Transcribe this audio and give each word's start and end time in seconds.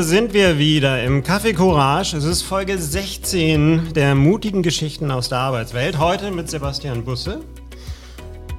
Sind 0.00 0.32
wir 0.32 0.58
wieder 0.58 1.02
im 1.02 1.24
Café 1.24 1.52
Courage. 1.52 2.16
Es 2.16 2.24
ist 2.24 2.42
Folge 2.42 2.78
16 2.78 3.92
der 3.94 4.14
mutigen 4.14 4.62
Geschichten 4.62 5.10
aus 5.10 5.28
der 5.28 5.38
Arbeitswelt. 5.38 5.98
Heute 5.98 6.30
mit 6.30 6.48
Sebastian 6.48 7.04
Busse, 7.04 7.40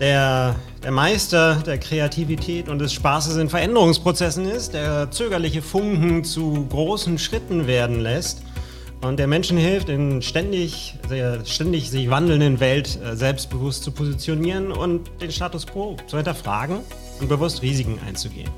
der, 0.01 0.57
der 0.83 0.91
Meister 0.91 1.55
der 1.65 1.77
Kreativität 1.77 2.67
und 2.67 2.79
des 2.79 2.91
Spaßes 2.93 3.37
in 3.37 3.47
Veränderungsprozessen 3.47 4.49
ist, 4.49 4.73
der 4.73 5.11
zögerliche 5.11 5.61
Funken 5.61 6.25
zu 6.25 6.67
großen 6.67 7.17
Schritten 7.17 7.67
werden 7.67 8.01
lässt 8.01 8.43
und 9.01 9.17
der 9.17 9.27
Menschen 9.27 9.57
hilft, 9.57 9.87
in 9.87 10.21
ständig, 10.21 10.95
ständig 11.45 11.89
sich 11.89 12.09
wandelnden 12.09 12.59
Welt 12.59 12.99
äh, 13.01 13.15
selbstbewusst 13.15 13.83
zu 13.83 13.91
positionieren 13.91 14.73
und 14.73 15.09
den 15.21 15.31
Status 15.31 15.65
quo 15.65 15.95
zu 16.05 16.17
hinterfragen 16.17 16.79
und 17.21 17.29
bewusst 17.29 17.61
Risiken 17.61 17.97
einzugehen. 18.05 18.49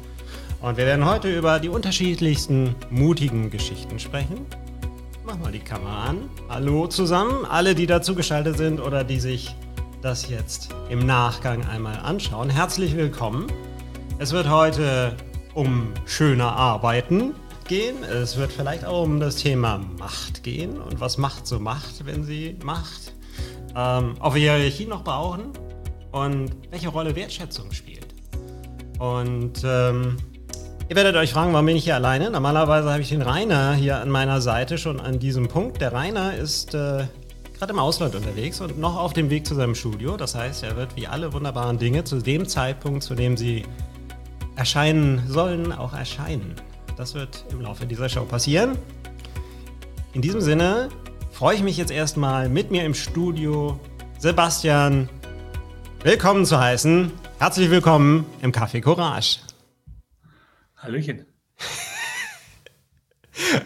Und 0.61 0.77
wir 0.77 0.85
werden 0.85 1.05
heute 1.05 1.35
über 1.35 1.59
die 1.59 1.69
unterschiedlichsten 1.69 2.75
mutigen 2.91 3.49
Geschichten 3.49 3.97
sprechen. 3.97 4.45
Mach 5.25 5.39
mal 5.39 5.51
die 5.51 5.59
Kamera 5.59 6.03
an. 6.03 6.29
Hallo 6.49 6.85
zusammen, 6.85 7.45
alle, 7.45 7.73
die 7.73 7.87
dazugeschaltet 7.87 8.57
sind 8.57 8.79
oder 8.79 9.03
die 9.03 9.19
sich 9.19 9.55
das 10.03 10.29
jetzt 10.29 10.69
im 10.89 10.99
Nachgang 10.99 11.65
einmal 11.65 11.97
anschauen. 11.97 12.51
Herzlich 12.51 12.95
willkommen. 12.95 13.47
Es 14.19 14.33
wird 14.33 14.51
heute 14.51 15.17
um 15.55 15.95
schöner 16.05 16.55
Arbeiten 16.55 17.33
gehen. 17.67 18.03
Es 18.03 18.37
wird 18.37 18.51
vielleicht 18.51 18.85
auch 18.85 19.01
um 19.01 19.19
das 19.19 19.37
Thema 19.37 19.79
Macht 19.97 20.43
gehen 20.43 20.79
und 20.79 20.99
was 20.99 21.17
Macht 21.17 21.47
so 21.47 21.59
macht, 21.59 22.05
wenn 22.05 22.23
sie 22.23 22.55
Macht. 22.63 23.15
Ähm, 23.75 24.13
ob 24.19 24.35
wir 24.35 24.53
Hierarchie 24.53 24.85
noch 24.85 25.03
brauchen 25.03 25.53
und 26.11 26.51
welche 26.69 26.89
Rolle 26.89 27.15
Wertschätzung 27.15 27.71
spielt. 27.71 28.13
Und 28.99 29.63
ähm, 29.65 30.17
Ihr 30.91 30.97
werdet 30.97 31.15
euch 31.15 31.31
fragen, 31.31 31.53
warum 31.53 31.67
bin 31.67 31.77
ich 31.77 31.85
hier 31.85 31.95
alleine? 31.95 32.29
Normalerweise 32.29 32.91
habe 32.91 33.01
ich 33.01 33.07
den 33.07 33.21
Rainer 33.21 33.73
hier 33.75 34.01
an 34.01 34.09
meiner 34.09 34.41
Seite 34.41 34.77
schon 34.77 34.99
an 34.99 35.19
diesem 35.19 35.47
Punkt. 35.47 35.79
Der 35.79 35.93
Rainer 35.93 36.35
ist 36.35 36.73
äh, 36.73 37.05
gerade 37.57 37.71
im 37.71 37.79
Ausland 37.79 38.13
unterwegs 38.13 38.59
und 38.59 38.77
noch 38.77 38.97
auf 38.97 39.13
dem 39.13 39.29
Weg 39.29 39.47
zu 39.47 39.55
seinem 39.55 39.73
Studio. 39.73 40.17
Das 40.17 40.35
heißt, 40.35 40.63
er 40.63 40.75
wird 40.75 40.97
wie 40.97 41.07
alle 41.07 41.31
wunderbaren 41.31 41.77
Dinge 41.77 42.03
zu 42.03 42.17
dem 42.17 42.45
Zeitpunkt, 42.45 43.03
zu 43.03 43.15
dem 43.15 43.37
sie 43.37 43.63
erscheinen 44.57 45.23
sollen, 45.29 45.71
auch 45.71 45.93
erscheinen. 45.93 46.55
Das 46.97 47.13
wird 47.13 47.45
im 47.51 47.61
Laufe 47.61 47.85
dieser 47.85 48.09
Show 48.09 48.25
passieren. 48.25 48.77
In 50.11 50.21
diesem 50.21 50.41
Sinne 50.41 50.89
freue 51.31 51.55
ich 51.55 51.63
mich 51.63 51.77
jetzt 51.77 51.91
erstmal 51.91 52.49
mit 52.49 52.69
mir 52.69 52.83
im 52.83 52.95
Studio 52.95 53.79
Sebastian 54.19 55.07
willkommen 56.03 56.45
zu 56.45 56.59
heißen. 56.59 57.13
Herzlich 57.39 57.69
willkommen 57.69 58.25
im 58.41 58.51
Café 58.51 58.81
Courage. 58.81 59.50
Hallöchen. 60.81 61.19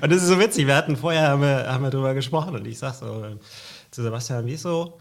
und 0.01 0.11
das 0.11 0.21
ist 0.21 0.27
so 0.27 0.37
witzig. 0.37 0.67
Wir 0.67 0.75
hatten 0.75 0.97
vorher 0.97 1.29
haben 1.29 1.41
wir, 1.41 1.71
haben 1.71 1.83
wir 1.83 1.89
drüber 1.89 2.13
gesprochen 2.13 2.55
und 2.55 2.67
ich 2.67 2.77
sag 2.77 2.95
so 2.95 3.39
zu 3.89 4.03
Sebastian, 4.03 4.45
wie 4.45 4.53
ist 4.53 4.63
so? 4.63 4.99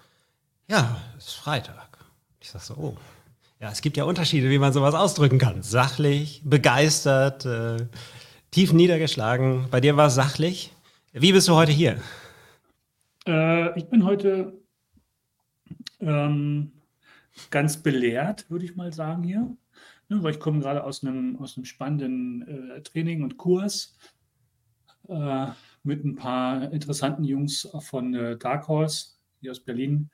Ja, 0.68 0.96
es 1.18 1.26
ist 1.26 1.34
Freitag. 1.34 1.98
Ich 2.40 2.50
sag 2.50 2.62
so, 2.62 2.74
oh. 2.74 2.96
Ja, 3.60 3.70
es 3.70 3.82
gibt 3.82 3.96
ja 3.96 4.04
Unterschiede, 4.04 4.50
wie 4.50 4.58
man 4.58 4.72
sowas 4.72 4.94
ausdrücken 4.94 5.38
kann. 5.38 5.62
Sachlich, 5.62 6.42
begeistert, 6.44 7.44
äh, 7.46 7.88
tief 8.52 8.72
niedergeschlagen. 8.72 9.66
Bei 9.70 9.80
dir 9.80 9.96
war 9.96 10.06
es 10.06 10.14
sachlich. 10.14 10.72
Wie 11.12 11.32
bist 11.32 11.48
du 11.48 11.54
heute 11.54 11.72
hier? 11.72 12.00
Äh, 13.26 13.76
ich 13.76 13.86
bin 13.86 14.04
heute 14.04 14.52
ähm, 16.00 16.72
ganz 17.50 17.78
belehrt, 17.78 18.48
würde 18.50 18.64
ich 18.64 18.76
mal 18.76 18.92
sagen 18.92 19.24
hier. 19.24 19.56
Ne, 20.08 20.22
weil 20.22 20.32
ich 20.32 20.40
komme 20.40 20.60
gerade 20.60 20.84
aus 20.84 21.02
einem, 21.02 21.36
aus 21.36 21.56
einem 21.56 21.64
spannenden 21.64 22.46
äh, 22.46 22.82
Training 22.82 23.22
und 23.22 23.38
Kurs 23.38 23.96
äh, 25.08 25.46
mit 25.82 26.04
ein 26.04 26.16
paar 26.16 26.72
interessanten 26.72 27.24
Jungs 27.24 27.68
von 27.80 28.14
äh, 28.14 28.36
Dark 28.36 28.68
Horse 28.68 29.14
hier 29.40 29.50
aus 29.50 29.60
Berlin. 29.60 30.10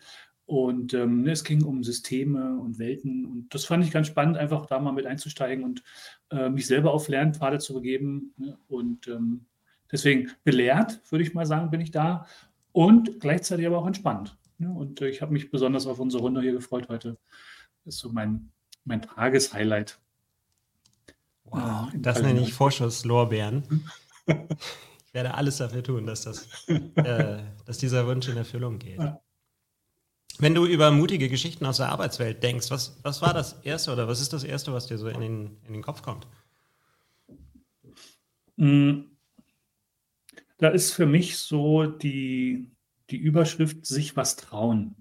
Und 0.46 0.94
ähm, 0.94 1.22
ne, 1.22 1.30
es 1.30 1.44
ging 1.44 1.62
um 1.62 1.84
Systeme 1.84 2.58
und 2.58 2.80
Welten. 2.80 3.24
Und 3.24 3.54
das 3.54 3.64
fand 3.64 3.84
ich 3.84 3.92
ganz 3.92 4.08
spannend, 4.08 4.36
einfach 4.36 4.66
da 4.66 4.80
mal 4.80 4.92
mit 4.92 5.06
einzusteigen 5.06 5.64
und 5.64 5.84
äh, 6.30 6.48
mich 6.48 6.66
selber 6.66 6.92
auf 6.92 7.06
Lernpfade 7.06 7.60
zu 7.60 7.74
begeben. 7.74 8.34
Ne? 8.36 8.58
Und 8.66 9.06
ähm, 9.06 9.46
deswegen 9.92 10.32
belehrt, 10.42 11.00
würde 11.10 11.22
ich 11.22 11.34
mal 11.34 11.46
sagen, 11.46 11.70
bin 11.70 11.80
ich 11.80 11.92
da. 11.92 12.26
Und 12.72 13.20
gleichzeitig 13.20 13.64
aber 13.64 13.78
auch 13.78 13.86
entspannt. 13.86 14.36
Ne? 14.58 14.72
Und 14.72 15.00
ich 15.02 15.22
habe 15.22 15.32
mich 15.32 15.52
besonders 15.52 15.86
auf 15.86 16.00
unsere 16.00 16.24
Runde 16.24 16.42
hier 16.42 16.52
gefreut 16.52 16.88
heute. 16.88 17.16
Das 17.84 17.94
ist 17.94 18.00
so 18.00 18.10
mein, 18.10 18.50
mein 18.84 19.02
Tageshighlight. 19.02 19.98
Wow, 21.44 21.88
das 21.94 22.22
nenne 22.22 22.40
ich 22.40 22.54
Vorschusslorbeeren. 22.54 23.90
ich 24.26 25.14
werde 25.14 25.34
alles 25.34 25.56
dafür 25.56 25.82
tun, 25.82 26.06
dass, 26.06 26.22
das, 26.22 26.68
äh, 26.68 27.42
dass 27.66 27.78
dieser 27.78 28.06
Wunsch 28.06 28.28
in 28.28 28.36
Erfüllung 28.36 28.78
geht. 28.78 29.00
Wenn 30.38 30.54
du 30.54 30.64
über 30.64 30.90
mutige 30.90 31.28
Geschichten 31.28 31.66
aus 31.66 31.78
der 31.78 31.88
Arbeitswelt 31.88 32.42
denkst, 32.42 32.70
was, 32.70 32.98
was 33.02 33.20
war 33.20 33.34
das 33.34 33.60
Erste 33.64 33.92
oder 33.92 34.08
was 34.08 34.20
ist 34.20 34.32
das 34.32 34.44
Erste, 34.44 34.72
was 34.72 34.86
dir 34.86 34.96
so 34.96 35.08
in 35.08 35.20
den, 35.20 35.56
in 35.66 35.72
den 35.72 35.82
Kopf 35.82 36.02
kommt? 36.02 36.26
Mm. 38.56 39.00
Da 40.58 40.68
ist 40.68 40.92
für 40.92 41.06
mich 41.06 41.38
so 41.38 41.86
die, 41.86 42.70
die 43.10 43.16
Überschrift 43.16 43.86
sich 43.86 44.16
was 44.16 44.36
trauen. 44.36 44.94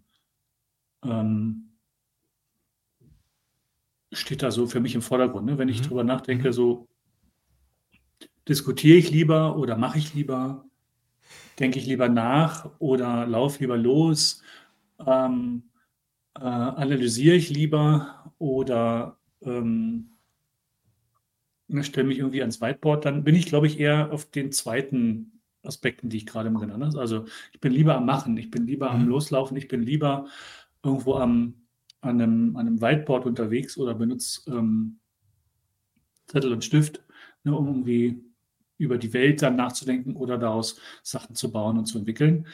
Ähm, 1.04 1.69
steht 4.12 4.44
da 4.44 4.52
so 4.52 4.68
für 4.68 4.80
mich 4.80 4.96
im 4.96 5.02
Vordergrund. 5.02 5.46
Ne? 5.46 5.58
Wenn 5.58 5.70
ich 5.70 5.82
mhm. 5.82 5.88
drüber 5.88 6.04
nachdenke, 6.04 6.50
mhm. 6.50 6.54
so 6.54 6.88
diskutiere 8.48 8.98
ich 8.98 9.12
lieber 9.12 9.58
oder 9.58 9.78
mache 9.78 10.00
ich 10.00 10.14
lieber, 10.14 10.66
denke 11.60 11.80
ich 11.80 11.86
lieber 11.86 12.10
nach 12.10 12.70
oder 12.80 13.28
laufe 13.28 13.60
lieber 13.60 13.78
los, 13.78 14.42
ähm, 15.06 15.64
äh, 16.36 16.42
analysiere 16.42 17.36
ich 17.36 17.50
lieber 17.50 18.34
oder 18.40 19.18
ähm, 19.44 20.12
ne, 21.68 21.84
stelle 21.84 22.08
mich 22.08 22.18
irgendwie 22.18 22.42
ans 22.42 22.62
Whiteboard, 22.62 23.06
dann 23.06 23.24
bin 23.24 23.36
ich, 23.36 23.46
glaube 23.46 23.68
ich, 23.68 23.80
eher 23.80 24.12
auf 24.12 24.26
den 24.26 24.52
zweiten 24.52 25.40
Aspekten, 25.64 26.10
die 26.10 26.18
ich 26.18 26.26
gerade 26.26 26.50
im 26.50 26.56
Rennen 26.56 26.74
habe. 26.74 26.90
Ne? 26.90 27.00
Also 27.00 27.26
ich 27.52 27.60
bin 27.60 27.74
lieber 27.74 27.96
am 27.96 28.06
Machen, 28.06 28.38
ich 28.38 28.50
bin 28.50 28.66
lieber 28.66 28.90
mhm. 28.90 29.02
am 29.02 29.08
Loslaufen, 29.08 29.58
ich 29.58 29.68
bin 29.68 29.84
lieber 29.84 30.28
irgendwo 30.84 31.16
am 31.16 31.54
an 32.02 32.22
einem, 32.22 32.56
an 32.56 32.68
einem 32.68 32.82
Whiteboard 32.82 33.26
unterwegs 33.26 33.78
oder 33.78 33.94
benutze 33.94 34.50
ähm, 34.52 35.00
Zettel 36.28 36.54
und 36.54 36.64
Stift, 36.64 37.04
ne, 37.44 37.56
um 37.56 37.68
irgendwie 37.68 38.24
über 38.78 38.98
die 38.98 39.14
Welt 39.14 39.42
dann 39.42 39.58
nachzudenken 39.58 40.16
oder 40.16 40.38
daraus 40.38 40.80
Sachen 41.04 41.36
zu 41.36 41.52
bauen 41.52 41.78
und 41.78 41.86
zu 41.86 42.00
entwickeln. 42.00 42.48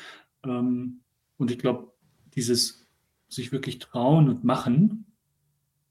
Ähm, 0.43 1.01
und 1.37 1.51
ich 1.51 1.59
glaube, 1.59 1.93
dieses 2.35 2.87
sich 3.29 3.51
wirklich 3.51 3.79
trauen 3.79 4.29
und 4.29 4.43
machen 4.43 5.05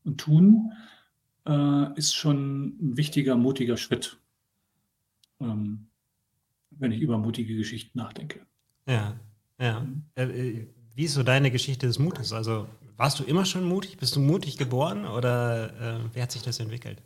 und 0.04 0.19
tun, 0.21 0.72
äh, 1.47 1.98
ist 1.98 2.15
schon 2.15 2.76
ein 2.81 2.97
wichtiger, 2.97 3.36
mutiger 3.36 3.76
Schritt, 3.76 4.19
ähm, 5.41 5.86
wenn 6.71 6.92
ich 6.92 7.00
über 7.00 7.19
mutige 7.19 7.56
Geschichten 7.56 7.98
nachdenke. 7.98 8.47
Ja, 8.86 9.19
ja. 9.60 9.81
Mhm. 9.81 10.04
Äh, 10.15 10.25
äh, 10.25 10.66
wie 10.94 11.04
ist 11.04 11.15
so 11.15 11.22
deine 11.22 11.50
Geschichte 11.50 11.86
des 11.86 11.98
Mutes? 11.98 12.32
Also 12.32 12.69
warst 12.97 13.19
du 13.19 13.25
immer 13.25 13.44
schon 13.44 13.65
mutig? 13.65 13.97
Bist 13.99 14.16
du 14.16 14.21
mutig 14.21 14.56
geboren 14.56 15.06
oder 15.06 15.72
äh, 15.81 16.15
wie 16.15 16.22
hat 16.22 16.32
sich 16.32 16.43
das 16.43 16.60
entwickelt? 16.60 17.03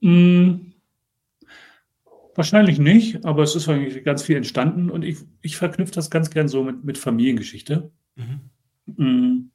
Mm, 0.00 0.72
wahrscheinlich 2.34 2.78
nicht, 2.78 3.24
aber 3.24 3.42
es 3.42 3.54
ist 3.54 3.68
eigentlich 3.68 4.02
ganz 4.04 4.22
viel 4.22 4.36
entstanden 4.36 4.90
und 4.90 5.04
ich, 5.04 5.18
ich 5.42 5.56
verknüpfe 5.56 5.92
das 5.92 6.10
ganz 6.10 6.30
gern 6.30 6.48
so 6.48 6.64
mit, 6.64 6.84
mit 6.84 6.98
Familiengeschichte. 6.98 7.90
Mhm. 8.16 8.40
Mm, 8.86 9.50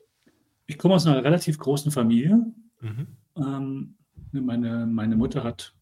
ich 0.68 0.78
komme 0.78 0.96
aus 0.96 1.06
einer 1.06 1.24
relativ 1.24 1.58
großen 1.58 1.92
Familie. 1.92 2.46
Mhm. 2.82 3.08
Ähm, 3.38 3.96
meine, 4.32 4.86
meine 4.86 5.16
Mutter 5.16 5.44
hat 5.44 5.74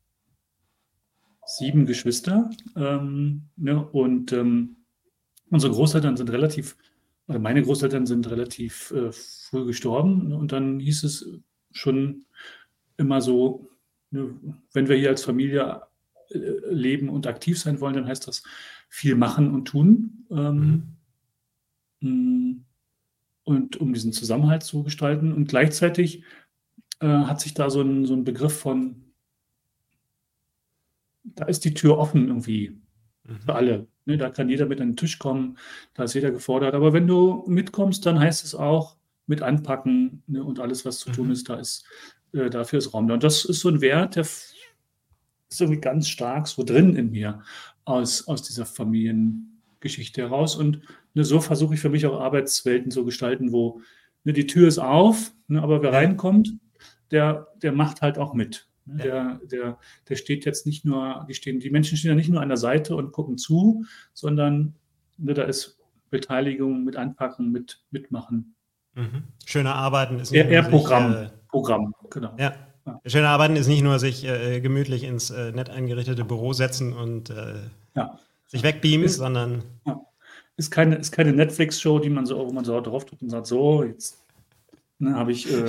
sieben 1.45 1.85
Geschwister 1.85 2.49
ähm, 2.75 3.49
ne, 3.55 3.85
und 3.85 4.31
ähm, 4.31 4.77
unsere 5.49 5.73
Großeltern 5.73 6.17
sind 6.17 6.29
relativ 6.29 6.77
also 7.27 7.39
meine 7.39 7.61
Großeltern 7.61 8.05
sind 8.05 8.29
relativ 8.29 8.91
äh, 8.91 9.11
früh 9.11 9.65
gestorben 9.65 10.29
ne, 10.29 10.37
und 10.37 10.51
dann 10.51 10.79
hieß 10.79 11.03
es 11.03 11.29
schon 11.71 12.25
immer 12.97 13.21
so, 13.21 13.69
ne, 14.11 14.35
wenn 14.73 14.89
wir 14.89 14.97
hier 14.97 15.09
als 15.09 15.23
Familie 15.23 15.81
äh, 16.29 16.39
leben 16.69 17.09
und 17.09 17.27
aktiv 17.27 17.59
sein 17.59 17.79
wollen, 17.79 17.95
dann 17.95 18.07
heißt 18.07 18.27
das 18.27 18.43
viel 18.89 19.15
machen 19.15 19.51
und 19.53 19.65
tun. 19.65 20.25
Ähm, 20.29 20.97
mhm. 21.99 22.09
Mm, 22.09 22.65
und 23.45 23.77
um 23.77 23.93
diesen 23.93 24.13
Zusammenhalt 24.13 24.63
zu 24.63 24.83
gestalten. 24.83 25.33
Und 25.33 25.47
gleichzeitig 25.47 26.23
äh, 26.99 27.07
hat 27.07 27.41
sich 27.41 27.53
da 27.53 27.69
so 27.69 27.81
ein, 27.81 28.05
so 28.05 28.13
ein 28.13 28.23
Begriff 28.23 28.57
von, 28.57 29.13
da 31.23 31.45
ist 31.45 31.65
die 31.65 31.73
Tür 31.73 31.97
offen 31.97 32.27
irgendwie 32.27 32.81
mhm. 33.23 33.39
für 33.41 33.55
alle. 33.55 33.87
Ne, 34.05 34.17
da 34.17 34.29
kann 34.29 34.49
jeder 34.49 34.65
mit 34.65 34.81
an 34.81 34.89
den 34.89 34.97
Tisch 34.97 35.17
kommen, 35.17 35.57
da 35.93 36.03
ist 36.03 36.13
jeder 36.13 36.31
gefordert. 36.31 36.73
Aber 36.73 36.91
wenn 36.91 37.07
du 37.07 37.43
mitkommst, 37.47 38.05
dann 38.05 38.19
heißt 38.19 38.43
es 38.43 38.53
auch 38.53 38.97
mit 39.27 39.41
anpacken 39.41 40.23
ne, 40.27 40.43
und 40.43 40.59
alles, 40.59 40.85
was 40.85 40.99
zu 40.99 41.11
tun 41.11 41.27
mhm. 41.27 41.31
ist, 41.33 41.49
da 41.49 41.55
ist, 41.55 41.85
äh, 42.33 42.49
dafür 42.49 42.79
ist 42.79 42.93
Raum 42.93 43.07
da. 43.07 43.13
Und 43.13 43.23
das 43.23 43.45
ist 43.45 43.61
so 43.61 43.69
ein 43.69 43.81
Wert, 43.81 44.15
der 44.15 44.23
ist 44.23 44.55
irgendwie 45.57 45.79
ganz 45.79 46.09
stark 46.09 46.47
so 46.47 46.63
drin 46.63 46.95
in 46.95 47.11
mir 47.11 47.43
aus, 47.85 48.27
aus 48.27 48.41
dieser 48.41 48.65
Familiengeschichte 48.65 50.21
heraus. 50.21 50.55
Und 50.55 50.81
ne, 51.13 51.23
so 51.23 51.39
versuche 51.39 51.75
ich 51.75 51.79
für 51.79 51.89
mich 51.89 52.05
auch 52.05 52.19
Arbeitswelten 52.19 52.91
zu 52.91 53.05
gestalten, 53.05 53.53
wo 53.53 53.81
ne, 54.25 54.33
die 54.33 54.47
Tür 54.47 54.67
ist 54.67 54.79
auf, 54.79 55.31
ne, 55.47 55.61
aber 55.61 55.81
wer 55.81 55.93
reinkommt, 55.93 56.53
der, 57.11 57.47
der 57.61 57.71
macht 57.71 58.01
halt 58.01 58.17
auch 58.17 58.33
mit. 58.33 58.67
Ne, 58.85 59.03
der, 59.03 59.39
der, 59.49 59.77
der 60.09 60.15
steht 60.15 60.45
jetzt 60.45 60.65
nicht 60.65 60.83
nur, 60.83 61.25
die, 61.29 61.33
stehen, 61.33 61.59
die 61.59 61.69
Menschen 61.69 61.97
stehen 61.97 62.09
ja 62.09 62.15
nicht 62.15 62.29
nur 62.29 62.41
an 62.41 62.49
der 62.49 62.57
Seite 62.57 62.95
und 62.95 63.11
gucken 63.11 63.37
zu, 63.37 63.85
sondern 64.13 64.75
ne, 65.17 65.33
da 65.33 65.43
ist 65.43 65.79
Beteiligung, 66.09 66.83
mit 66.83 66.95
anpacken, 66.95 67.51
mit 67.51 67.81
mitmachen. 67.91 68.55
Mhm. 68.95 69.23
Schöner 69.45 69.75
Arbeiten 69.75 70.19
ist 70.19 70.31
nicht 70.31 70.45
eher, 70.45 70.63
Programm, 70.63 71.13
sich, 71.13 71.21
äh, 71.21 71.29
Programm, 71.47 71.95
genau. 72.09 72.35
Ja. 72.37 72.53
ja. 72.85 73.01
Schöner 73.05 73.29
Arbeiten 73.29 73.55
ist 73.55 73.67
nicht 73.67 73.81
nur 73.81 73.99
sich 73.99 74.25
äh, 74.25 74.59
gemütlich 74.59 75.03
ins 75.03 75.31
äh, 75.31 75.51
nett 75.51 75.69
eingerichtete 75.69 76.25
Büro 76.25 76.53
setzen 76.53 76.93
und 76.93 77.29
äh, 77.29 77.55
ja. 77.95 78.19
sich 78.45 78.63
wegbeamen, 78.63 79.05
ist, 79.05 79.17
sondern. 79.17 79.63
Ja. 79.85 80.01
Ist 80.55 80.69
keine, 80.69 80.97
ist 80.97 81.11
keine 81.11 81.33
Netflix-Show, 81.33 81.97
die 81.97 82.11
man 82.11 82.27
so, 82.27 82.37
wo 82.37 82.51
man 82.51 82.63
so 82.63 82.79
drauf 82.79 83.05
tut 83.05 83.23
und 83.23 83.31
sagt, 83.31 83.47
so, 83.47 83.83
jetzt 83.83 84.23
ne, 84.99 85.15
habe 85.15 85.31
ich 85.31 85.51
äh, 85.51 85.65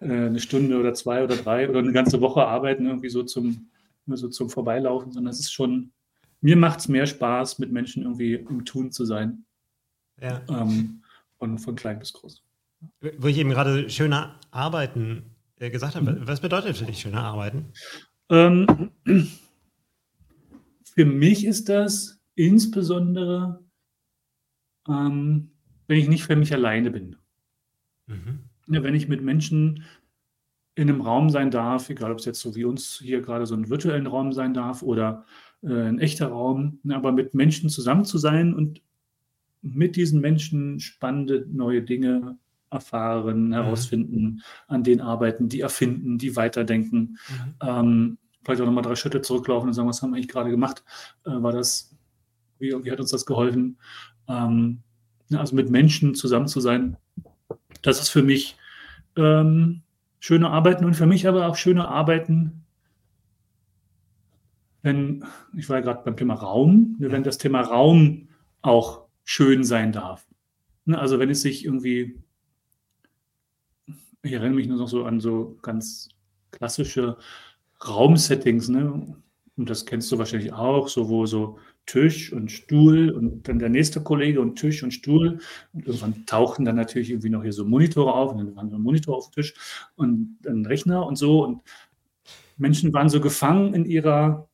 eine 0.00 0.40
Stunde 0.40 0.78
oder 0.78 0.94
zwei 0.94 1.24
oder 1.24 1.36
drei 1.36 1.68
oder 1.68 1.78
eine 1.78 1.92
ganze 1.92 2.20
Woche 2.20 2.46
arbeiten, 2.46 2.86
irgendwie 2.86 3.08
so 3.08 3.22
zum, 3.22 3.68
so 4.06 4.28
zum 4.28 4.50
Vorbeilaufen, 4.50 5.12
sondern 5.12 5.32
es 5.32 5.40
ist 5.40 5.52
schon, 5.52 5.92
mir 6.40 6.56
macht 6.56 6.80
es 6.80 6.88
mehr 6.88 7.06
Spaß, 7.06 7.58
mit 7.58 7.72
Menschen 7.72 8.02
irgendwie 8.02 8.34
im 8.34 8.64
Tun 8.64 8.92
zu 8.92 9.04
sein. 9.04 9.44
Ja. 10.20 10.42
Ähm, 10.48 11.02
von, 11.38 11.58
von 11.58 11.76
klein 11.76 11.98
bis 11.98 12.12
groß. 12.12 12.42
Wo 13.18 13.28
ich 13.28 13.38
eben 13.38 13.50
gerade 13.50 13.88
schöner 13.90 14.38
Arbeiten 14.50 15.36
äh, 15.58 15.70
gesagt 15.70 15.94
habe, 15.96 16.12
mhm. 16.12 16.28
was 16.28 16.40
bedeutet 16.40 16.76
für 16.76 16.84
dich 16.84 17.00
schöner 17.00 17.22
Arbeiten? 17.22 17.72
Ähm, 18.28 18.90
für 20.84 21.04
mich 21.04 21.44
ist 21.44 21.68
das 21.68 22.18
insbesondere, 22.34 23.64
ähm, 24.88 25.50
wenn 25.86 25.98
ich 25.98 26.08
nicht 26.08 26.24
für 26.24 26.36
mich 26.36 26.52
alleine 26.52 26.90
bin. 26.90 27.16
Mhm. 28.06 28.45
Ja, 28.68 28.82
wenn 28.82 28.94
ich 28.94 29.08
mit 29.08 29.22
Menschen 29.22 29.84
in 30.74 30.90
einem 30.90 31.00
Raum 31.00 31.30
sein 31.30 31.50
darf, 31.50 31.88
egal 31.88 32.12
ob 32.12 32.18
es 32.18 32.26
jetzt 32.26 32.40
so 32.40 32.54
wie 32.54 32.64
uns 32.64 33.00
hier 33.02 33.22
gerade 33.22 33.46
so 33.46 33.54
einen 33.54 33.70
virtuellen 33.70 34.06
Raum 34.06 34.32
sein 34.32 34.52
darf 34.52 34.82
oder 34.82 35.24
äh, 35.62 35.88
ein 35.88 35.98
echter 35.98 36.28
Raum, 36.28 36.80
aber 36.88 37.12
mit 37.12 37.34
Menschen 37.34 37.70
zusammen 37.70 38.04
zu 38.04 38.18
sein 38.18 38.54
und 38.54 38.82
mit 39.62 39.96
diesen 39.96 40.20
Menschen 40.20 40.78
spannende 40.80 41.46
neue 41.50 41.82
Dinge 41.82 42.38
erfahren, 42.70 43.48
mhm. 43.48 43.52
herausfinden, 43.52 44.42
an 44.68 44.82
denen 44.82 45.00
arbeiten, 45.00 45.48
die 45.48 45.60
erfinden, 45.60 46.18
die 46.18 46.36
weiterdenken. 46.36 47.18
Mhm. 47.28 47.54
Ähm, 47.62 48.18
vielleicht 48.44 48.60
auch 48.60 48.66
nochmal 48.66 48.84
drei 48.84 48.96
Schritte 48.96 49.22
zurücklaufen 49.22 49.68
und 49.68 49.74
sagen, 49.74 49.88
was 49.88 50.02
haben 50.02 50.10
wir 50.10 50.16
eigentlich 50.16 50.28
gerade 50.28 50.50
gemacht? 50.50 50.84
Äh, 51.24 51.42
war 51.42 51.52
das, 51.52 51.96
wie, 52.58 52.72
wie, 52.84 52.90
hat 52.90 53.00
uns 53.00 53.10
das 53.10 53.26
geholfen? 53.26 53.78
Ähm, 54.28 54.82
also 55.32 55.56
mit 55.56 55.70
Menschen 55.70 56.14
zusammen 56.14 56.48
zu 56.48 56.60
sein, 56.60 56.96
das 57.82 58.00
ist 58.00 58.08
für 58.08 58.22
mich 58.22 58.56
ähm, 59.16 59.82
schöne 60.18 60.50
Arbeiten 60.50 60.84
und 60.84 60.94
für 60.94 61.06
mich 61.06 61.28
aber 61.28 61.46
auch 61.46 61.56
schöne 61.56 61.88
Arbeiten, 61.88 62.64
wenn, 64.82 65.24
ich 65.56 65.68
war 65.68 65.78
ja 65.78 65.82
gerade 65.82 66.04
beim 66.04 66.16
Thema 66.16 66.34
Raum, 66.34 66.96
wenn 66.98 67.24
das 67.24 67.38
Thema 67.38 67.60
Raum 67.60 68.28
auch 68.62 69.06
schön 69.24 69.64
sein 69.64 69.92
darf. 69.92 70.26
Ne, 70.84 70.98
also 70.98 71.18
wenn 71.18 71.30
es 71.30 71.42
sich 71.42 71.64
irgendwie, 71.64 72.22
ich 74.22 74.32
erinnere 74.32 74.54
mich 74.54 74.68
nur 74.68 74.78
noch 74.78 74.88
so 74.88 75.04
an 75.04 75.20
so 75.20 75.58
ganz 75.62 76.08
klassische 76.52 77.16
Raumsettings, 77.86 78.68
ne? 78.68 79.16
Und 79.56 79.70
das 79.70 79.86
kennst 79.86 80.12
du 80.12 80.18
wahrscheinlich 80.18 80.52
auch, 80.52 80.88
so 80.88 81.08
wo 81.08 81.26
so 81.26 81.58
Tisch 81.86 82.32
und 82.32 82.50
Stuhl 82.50 83.10
und 83.10 83.48
dann 83.48 83.58
der 83.58 83.68
nächste 83.68 84.02
Kollege 84.02 84.40
und 84.40 84.56
Tisch 84.56 84.82
und 84.82 84.92
Stuhl. 84.92 85.38
Und 85.72 85.86
irgendwann 85.86 86.26
tauchen 86.26 86.64
dann 86.64 86.76
natürlich 86.76 87.10
irgendwie 87.10 87.30
noch 87.30 87.42
hier 87.42 87.52
so 87.52 87.64
Monitore 87.64 88.12
auf 88.12 88.32
und 88.32 88.38
dann 88.38 88.56
waren 88.56 88.70
so 88.70 88.76
ein 88.76 88.82
Monitor 88.82 89.16
auf 89.16 89.30
dem 89.30 89.42
Tisch 89.42 89.54
und 89.94 90.38
ein 90.46 90.66
Rechner 90.66 91.06
und 91.06 91.16
so. 91.16 91.44
Und 91.44 91.62
Menschen 92.56 92.92
waren 92.92 93.08
so 93.08 93.20
gefangen 93.20 93.74
in 93.74 93.84
ihrer, 93.86 94.48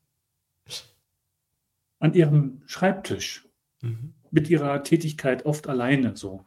an 1.98 2.14
ihrem 2.14 2.62
Schreibtisch. 2.66 3.48
Mhm 3.80 4.14
mit 4.32 4.50
ihrer 4.50 4.82
Tätigkeit 4.82 5.46
oft 5.46 5.68
alleine 5.68 6.16
so. 6.16 6.46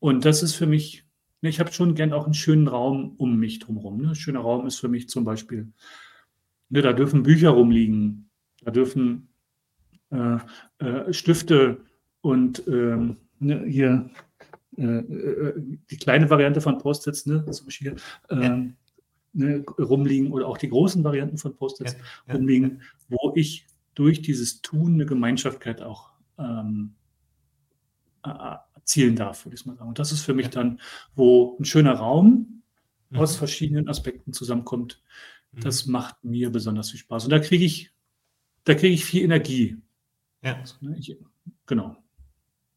Und 0.00 0.24
das 0.26 0.42
ist 0.42 0.54
für 0.54 0.66
mich, 0.66 1.06
ne, 1.40 1.48
ich 1.48 1.60
habe 1.60 1.72
schon 1.72 1.94
gern 1.94 2.12
auch 2.12 2.24
einen 2.24 2.34
schönen 2.34 2.68
Raum 2.68 3.14
um 3.16 3.38
mich 3.38 3.60
drumherum. 3.60 4.02
Ne? 4.02 4.08
Ein 4.10 4.14
schöner 4.16 4.40
Raum 4.40 4.66
ist 4.66 4.78
für 4.78 4.88
mich 4.88 5.08
zum 5.08 5.24
Beispiel, 5.24 5.72
ne, 6.68 6.82
da 6.82 6.92
dürfen 6.92 7.22
Bücher 7.22 7.50
rumliegen, 7.50 8.28
da 8.62 8.72
dürfen 8.72 9.28
Stifte 11.10 11.78
und 12.20 12.62
ähm, 12.66 13.16
ne, 13.38 13.64
hier 13.66 14.10
äh, 14.76 14.82
äh 14.82 15.54
die 15.90 15.96
kleine 15.96 16.30
Variante 16.30 16.60
von 16.60 16.78
Post-its, 16.78 17.26
ne, 17.26 17.44
zum 17.50 17.66
Beispiel, 17.66 17.96
ja. 18.30 18.62
ne, 19.32 19.64
rumliegen 19.78 20.32
oder 20.32 20.46
auch 20.46 20.58
die 20.58 20.68
großen 20.68 21.02
Varianten 21.04 21.38
von 21.38 21.56
Post-its 21.56 21.96
ja, 22.26 22.34
rumliegen, 22.34 22.82
wo 23.08 23.32
ich 23.34 23.66
durch 23.94 24.22
dieses 24.22 24.62
Tun 24.62 24.94
eine 24.94 25.06
Gemeinschaftkeit 25.06 25.82
auch 25.82 26.10
ähm, 26.38 26.94
erzielen 28.74 29.16
darf, 29.16 29.44
würde 29.44 29.56
ich 29.56 29.66
mal 29.66 29.76
sagen. 29.76 29.88
Und 29.88 29.98
das 29.98 30.12
ist 30.12 30.22
für 30.22 30.34
mich 30.34 30.48
dann, 30.48 30.80
wo 31.14 31.56
ein 31.58 31.64
schöner 31.64 31.94
Raum 31.94 32.62
mhm. 33.10 33.18
aus 33.18 33.36
verschiedenen 33.36 33.88
Aspekten 33.88 34.32
zusammenkommt. 34.32 35.02
Das 35.52 35.86
mhm. 35.86 35.92
macht 35.92 36.24
mir 36.24 36.50
besonders 36.50 36.90
viel 36.90 37.00
Spaß. 37.00 37.24
Und 37.24 37.30
da 37.30 37.38
kriege 37.38 37.64
ich, 37.64 37.90
da 38.64 38.74
kriege 38.74 38.94
ich 38.94 39.04
viel 39.04 39.22
Energie. 39.22 39.76
Ja. 40.42 40.56
Ne, 40.80 40.96
ich, 40.98 41.16
genau. 41.66 41.96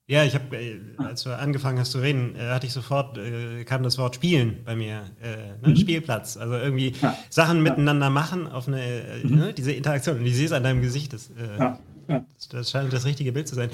Ja, 0.08 0.24
ich 0.24 0.36
habe, 0.36 0.56
äh, 0.56 0.80
als 0.98 1.24
du 1.24 1.36
angefangen 1.36 1.80
hast 1.80 1.92
zu 1.92 2.00
reden, 2.00 2.36
äh, 2.36 2.50
hatte 2.50 2.68
ich 2.68 2.74
sofort, 2.74 3.18
äh, 3.18 3.64
kam 3.64 3.82
das 3.82 3.98
Wort 3.98 4.16
Spielen 4.16 4.64
bei 4.64 4.76
mir, 4.76 5.04
äh, 5.20 5.58
ne? 5.62 5.70
mhm. 5.70 5.76
Spielplatz. 5.76 6.38
Also 6.38 6.54
irgendwie 6.54 6.94
ja. 7.02 7.18
Sachen 7.30 7.64
miteinander 7.64 8.12
machen 8.12 8.48
auf 8.48 8.68
eine, 8.68 9.22
mhm. 9.24 9.36
ne? 9.36 9.54
diese 9.54 9.72
Interaktion. 9.72 10.20
Und 10.20 10.26
ich 10.28 10.36
sehe 10.36 10.46
es 10.46 10.52
an 10.52 10.64
deinem 10.64 10.82
Gesicht, 10.84 11.14
das, 11.14 11.32
ja. 11.36 11.80
Ja. 12.08 12.26
das, 12.36 12.50
das 12.50 12.72
scheint 12.72 12.94
das 12.94 13.06
richtige 13.06 13.32
Bild 13.32 13.48
zu 13.48 13.56
sein. 13.56 13.72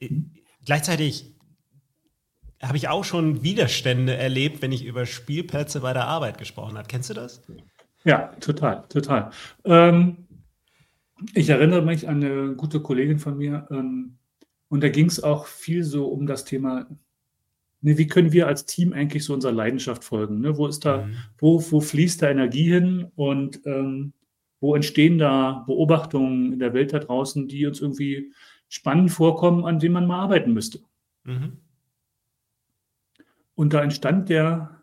Mhm. 0.00 0.30
Gleichzeitig 0.64 1.34
habe 2.62 2.78
ich 2.78 2.88
auch 2.88 3.04
schon 3.04 3.42
Widerstände 3.42 4.16
erlebt, 4.16 4.62
wenn 4.62 4.72
ich 4.72 4.86
über 4.86 5.04
Spielplätze 5.04 5.80
bei 5.80 5.92
der 5.92 6.06
Arbeit 6.06 6.38
gesprochen 6.38 6.78
habe. 6.78 6.88
Kennst 6.88 7.10
du 7.10 7.14
das? 7.14 7.42
Ja, 8.04 8.28
total, 8.40 8.84
total. 8.88 9.30
Ähm, 9.64 10.23
ich 11.34 11.48
erinnere 11.48 11.82
mich 11.82 12.08
an 12.08 12.22
eine 12.22 12.54
gute 12.54 12.80
Kollegin 12.80 13.18
von 13.18 13.38
mir 13.38 13.66
ähm, 13.70 14.18
und 14.68 14.82
da 14.82 14.88
ging 14.88 15.06
es 15.06 15.22
auch 15.22 15.46
viel 15.46 15.84
so 15.84 16.06
um 16.06 16.26
das 16.26 16.44
Thema, 16.44 16.86
ne, 17.80 17.98
wie 17.98 18.06
können 18.06 18.32
wir 18.32 18.46
als 18.46 18.66
Team 18.66 18.92
eigentlich 18.92 19.24
so 19.24 19.34
unserer 19.34 19.52
Leidenschaft 19.52 20.04
folgen? 20.04 20.40
Ne? 20.40 20.56
Wo 20.56 20.66
ist 20.66 20.84
da, 20.84 21.06
mhm. 21.06 21.16
wo, 21.38 21.64
wo 21.70 21.80
fließt 21.80 22.22
da 22.22 22.30
Energie 22.30 22.70
hin 22.70 23.10
und 23.14 23.60
ähm, 23.66 24.12
wo 24.60 24.74
entstehen 24.74 25.18
da 25.18 25.64
Beobachtungen 25.66 26.52
in 26.54 26.58
der 26.58 26.72
Welt 26.72 26.92
da 26.92 26.98
draußen, 26.98 27.48
die 27.48 27.66
uns 27.66 27.80
irgendwie 27.80 28.32
spannend 28.68 29.10
vorkommen, 29.10 29.64
an 29.64 29.78
denen 29.78 29.94
man 29.94 30.06
mal 30.06 30.20
arbeiten 30.20 30.52
müsste. 30.52 30.80
Mhm. 31.24 31.58
Und 33.54 33.72
da 33.72 33.82
entstand 33.82 34.28
der 34.28 34.80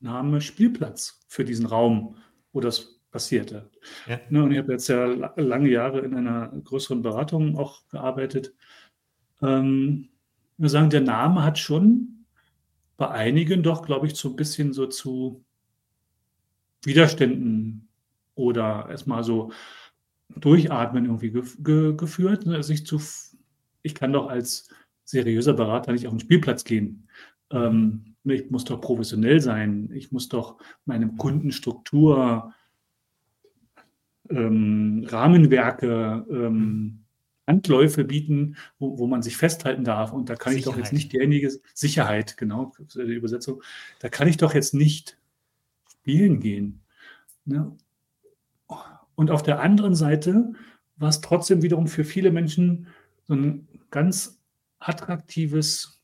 Name 0.00 0.40
Spielplatz 0.40 1.24
für 1.26 1.44
diesen 1.44 1.66
Raum, 1.66 2.16
wo 2.52 2.60
das 2.60 2.97
passierte. 3.10 3.70
Ja. 4.06 4.20
Ne, 4.28 4.44
und 4.44 4.52
ich 4.52 4.58
habe 4.58 4.72
jetzt 4.72 4.88
ja 4.88 5.06
lange 5.06 5.68
Jahre 5.68 6.00
in 6.00 6.14
einer 6.14 6.48
größeren 6.48 7.02
Beratung 7.02 7.56
auch 7.56 7.86
gearbeitet. 7.88 8.54
Ähm, 9.42 10.08
wir 10.56 10.68
sagen, 10.68 10.90
der 10.90 11.00
Name 11.00 11.44
hat 11.44 11.58
schon 11.58 12.24
bei 12.96 13.08
einigen 13.08 13.62
doch, 13.62 13.82
glaube 13.82 14.06
ich, 14.08 14.16
so 14.16 14.30
ein 14.30 14.36
bisschen 14.36 14.72
so 14.72 14.86
zu 14.86 15.44
Widerständen 16.82 17.88
oder 18.34 18.86
erstmal 18.90 19.24
so 19.24 19.52
Durchatmen 20.36 21.06
irgendwie 21.06 21.30
ge 21.30 21.42
ge 21.60 21.94
geführt. 21.96 22.44
Ne? 22.44 22.62
Sich 22.62 22.84
zu, 22.86 23.00
ich 23.82 23.94
kann 23.94 24.12
doch 24.12 24.28
als 24.28 24.68
seriöser 25.04 25.54
Berater 25.54 25.92
nicht 25.92 26.06
auf 26.06 26.12
den 26.12 26.20
Spielplatz 26.20 26.64
gehen. 26.64 27.08
Ähm, 27.50 28.16
ne, 28.24 28.34
ich 28.34 28.50
muss 28.50 28.64
doch 28.64 28.80
professionell 28.80 29.40
sein. 29.40 29.90
Ich 29.94 30.12
muss 30.12 30.28
doch 30.28 30.58
meinem 30.84 31.16
Kunden 31.16 31.52
Struktur, 31.52 32.52
ähm, 34.30 35.06
Rahmenwerke, 35.08 36.26
ähm, 36.30 37.04
Handläufe 37.46 38.04
bieten, 38.04 38.56
wo, 38.78 38.98
wo, 38.98 39.06
man 39.06 39.22
sich 39.22 39.36
festhalten 39.36 39.82
darf. 39.82 40.12
Und 40.12 40.28
da 40.28 40.36
kann 40.36 40.52
Sicherheit. 40.52 40.58
ich 40.58 40.64
doch 40.64 40.76
jetzt 40.76 40.92
nicht 40.92 41.12
derjenige, 41.12 41.50
Sicherheit, 41.74 42.36
genau, 42.36 42.72
die 42.94 43.00
Übersetzung, 43.00 43.62
da 44.00 44.08
kann 44.08 44.28
ich 44.28 44.36
doch 44.36 44.54
jetzt 44.54 44.74
nicht 44.74 45.18
spielen 45.90 46.40
gehen. 46.40 46.82
Ne? 47.46 47.76
Und 49.14 49.30
auf 49.30 49.42
der 49.42 49.60
anderen 49.60 49.94
Seite 49.94 50.52
war 50.96 51.08
es 51.08 51.20
trotzdem 51.20 51.62
wiederum 51.62 51.86
für 51.86 52.04
viele 52.04 52.30
Menschen 52.30 52.88
so 53.24 53.34
ein 53.34 53.66
ganz 53.90 54.40
attraktives, 54.78 56.00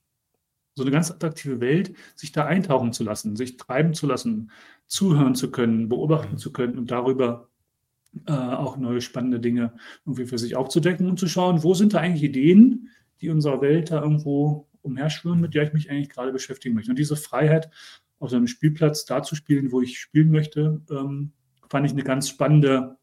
so 0.74 0.82
eine 0.82 0.90
ganz 0.90 1.10
attraktive 1.10 1.60
Welt, 1.60 1.94
sich 2.16 2.32
da 2.32 2.46
eintauchen 2.46 2.92
zu 2.92 3.04
lassen, 3.04 3.36
sich 3.36 3.56
treiben 3.56 3.94
zu 3.94 4.06
lassen, 4.06 4.50
zuhören 4.86 5.34
zu 5.34 5.50
können, 5.50 5.88
beobachten 5.88 6.32
mhm. 6.32 6.38
zu 6.38 6.52
können 6.52 6.78
und 6.78 6.90
darüber 6.90 7.48
äh, 8.26 8.32
auch 8.32 8.76
neue 8.76 9.00
spannende 9.00 9.40
Dinge 9.40 9.72
irgendwie 10.04 10.26
für 10.26 10.38
sich 10.38 10.56
aufzudecken 10.56 11.08
und 11.08 11.18
zu 11.18 11.28
schauen, 11.28 11.62
wo 11.62 11.74
sind 11.74 11.94
da 11.94 11.98
eigentlich 11.98 12.22
Ideen, 12.22 12.90
die 13.20 13.30
unserer 13.30 13.60
Welt 13.60 13.90
da 13.90 14.02
irgendwo 14.02 14.68
umherschwirren, 14.82 15.40
mit 15.40 15.54
der 15.54 15.64
ich 15.64 15.72
mich 15.72 15.90
eigentlich 15.90 16.10
gerade 16.10 16.32
beschäftigen 16.32 16.74
möchte. 16.74 16.90
Und 16.90 16.98
diese 16.98 17.16
Freiheit, 17.16 17.70
auf 18.18 18.30
so 18.30 18.36
einem 18.36 18.46
Spielplatz 18.46 19.04
da 19.04 19.22
zu 19.22 19.34
spielen, 19.34 19.72
wo 19.72 19.80
ich 19.80 19.98
spielen 19.98 20.30
möchte, 20.30 20.80
ähm, 20.90 21.32
fand 21.68 21.86
ich 21.86 21.92
eine 21.92 22.04
ganz 22.04 22.28
spannende, 22.28 22.96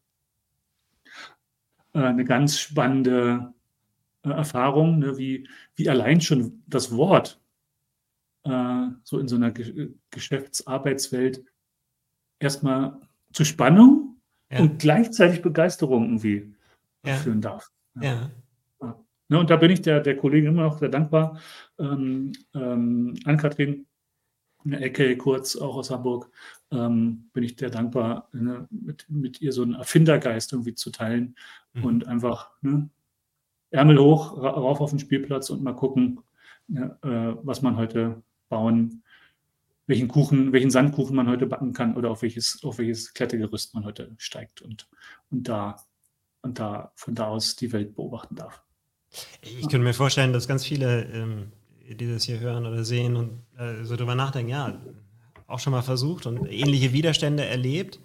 äh, 1.92 2.00
eine 2.00 2.24
ganz 2.24 2.58
spannende 2.58 3.52
äh, 4.24 4.30
Erfahrung, 4.30 4.98
ne, 4.98 5.18
wie, 5.18 5.48
wie 5.74 5.88
allein 5.88 6.20
schon 6.20 6.62
das 6.66 6.96
Wort 6.96 7.40
äh, 8.44 8.86
so 9.04 9.18
in 9.18 9.28
so 9.28 9.36
einer 9.36 9.50
Ge 9.50 9.90
Geschäftsarbeitswelt 10.10 11.44
erstmal 12.38 13.00
zu 13.32 13.44
Spannung 13.44 14.01
ja. 14.52 14.60
und 14.60 14.78
gleichzeitig 14.78 15.42
Begeisterung 15.42 16.04
irgendwie 16.04 16.54
ja. 17.04 17.16
führen 17.16 17.40
darf. 17.40 17.70
Ja. 18.00 18.02
ja. 18.02 18.30
Ne, 19.28 19.38
und 19.38 19.48
da 19.48 19.56
bin 19.56 19.70
ich 19.70 19.80
der, 19.80 20.00
der 20.00 20.16
Kollegin 20.16 20.50
immer 20.50 20.64
noch 20.64 20.78
sehr 20.78 20.90
dankbar, 20.90 21.40
ähm, 21.78 22.32
ähm, 22.54 23.14
an 23.24 23.36
Kathrin 23.38 23.86
Ecke, 24.70 25.16
kurz 25.16 25.56
auch 25.56 25.76
aus 25.76 25.90
Hamburg, 25.90 26.30
ähm, 26.70 27.30
bin 27.32 27.42
ich 27.42 27.58
sehr 27.58 27.70
dankbar, 27.70 28.28
ne, 28.32 28.68
mit, 28.70 29.06
mit 29.08 29.40
ihr 29.40 29.52
so 29.52 29.62
einen 29.62 29.74
Erfindergeist 29.74 30.52
irgendwie 30.52 30.74
zu 30.74 30.90
teilen 30.90 31.34
mhm. 31.72 31.84
und 31.84 32.06
einfach 32.06 32.50
ne, 32.60 32.88
Ärmel 33.70 33.98
hoch, 33.98 34.36
rauf 34.36 34.80
auf 34.80 34.90
den 34.90 34.98
Spielplatz 34.98 35.50
und 35.50 35.62
mal 35.62 35.74
gucken, 35.74 36.20
ne, 36.68 36.96
äh, 37.02 37.40
was 37.42 37.62
man 37.62 37.76
heute 37.76 38.22
bauen, 38.48 39.01
welchen 39.86 40.08
Kuchen, 40.08 40.52
welchen 40.52 40.70
Sandkuchen 40.70 41.16
man 41.16 41.28
heute 41.28 41.46
backen 41.46 41.72
kann 41.72 41.96
oder 41.96 42.10
auf 42.10 42.22
welches, 42.22 42.62
auf 42.62 42.78
welches 42.78 43.14
Klettergerüst 43.14 43.74
man 43.74 43.84
heute 43.84 44.14
steigt 44.18 44.62
und, 44.62 44.88
und 45.30 45.48
da 45.48 45.76
und 46.42 46.58
da 46.58 46.92
von 46.96 47.14
da 47.14 47.28
aus 47.28 47.54
die 47.56 47.72
Welt 47.72 47.94
beobachten 47.94 48.34
darf. 48.34 48.62
Ich 49.42 49.60
könnte 49.62 49.78
mir 49.78 49.94
vorstellen, 49.94 50.32
dass 50.32 50.48
ganz 50.48 50.64
viele 50.64 51.04
ähm, 51.12 51.52
die 51.88 52.10
das 52.10 52.24
hier 52.24 52.40
hören 52.40 52.66
oder 52.66 52.84
sehen 52.84 53.16
und 53.16 53.42
äh, 53.58 53.84
so 53.84 53.96
drüber 53.96 54.14
nachdenken, 54.14 54.50
ja, 54.50 54.80
auch 55.46 55.58
schon 55.58 55.72
mal 55.72 55.82
versucht 55.82 56.26
und 56.26 56.46
ähnliche 56.46 56.92
Widerstände 56.92 57.44
erlebt, 57.44 58.00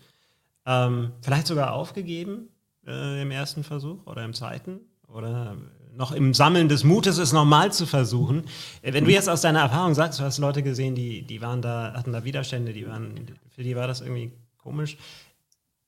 ähm, 0.65 1.13
vielleicht 1.21 1.47
sogar 1.47 1.73
aufgegeben 1.73 2.49
äh, 2.85 3.21
im 3.21 3.31
ersten 3.31 3.63
Versuch 3.63 4.05
oder 4.05 4.25
im 4.25 4.33
zweiten 4.33 4.81
oder 5.07 5.57
noch 5.97 6.11
im 6.11 6.33
Sammeln 6.33 6.69
des 6.69 6.83
Mutes, 6.83 7.17
es 7.17 7.33
nochmal 7.33 7.71
zu 7.71 7.85
versuchen. 7.85 8.43
Äh, 8.81 8.93
wenn 8.93 9.03
du 9.03 9.11
jetzt 9.11 9.27
aus 9.27 9.41
deiner 9.41 9.61
Erfahrung 9.61 9.95
sagst, 9.95 10.19
du 10.19 10.23
hast 10.23 10.37
Leute 10.37 10.61
gesehen, 10.63 10.95
die, 10.95 11.23
die 11.23 11.41
waren 11.41 11.61
da, 11.61 11.93
hatten 11.93 12.13
da 12.13 12.23
Widerstände, 12.23 12.71
die 12.71 12.87
waren, 12.87 13.25
für 13.49 13.63
die 13.63 13.75
war 13.75 13.87
das 13.87 14.01
irgendwie 14.01 14.31
komisch. 14.57 14.97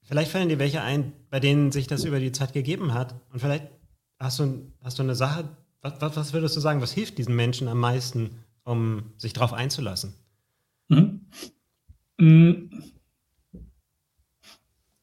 Vielleicht 0.01 0.32
fallen 0.32 0.50
dir 0.50 0.58
welche 0.58 0.82
ein, 0.82 1.13
bei 1.30 1.39
denen 1.39 1.72
sich 1.72 1.86
das 1.86 2.04
über 2.04 2.20
die 2.20 2.32
Zeit 2.32 2.54
gegeben 2.54 2.96
hat. 2.96 3.13
Und 3.32 3.39
vielleicht 3.39 3.68
hast 4.18 4.39
du, 4.39 4.72
hast 4.84 4.98
du 4.98 5.04
eine 5.04 5.13
Sache, 5.13 5.48
was, 5.82 6.16
was, 6.16 6.34
würdest 6.34 6.56
du 6.56 6.60
sagen, 6.60 6.82
was 6.82 6.92
hilft 6.92 7.20
diesen 7.20 7.36
Menschen 7.36 7.68
am 7.68 7.80
meisten, 7.80 8.32
um 8.63 9.13
sich 9.18 9.34
darauf 9.34 9.54
einzulassen? 9.54 10.16
Mhm. 10.88 11.22
Mhm. 12.18 12.84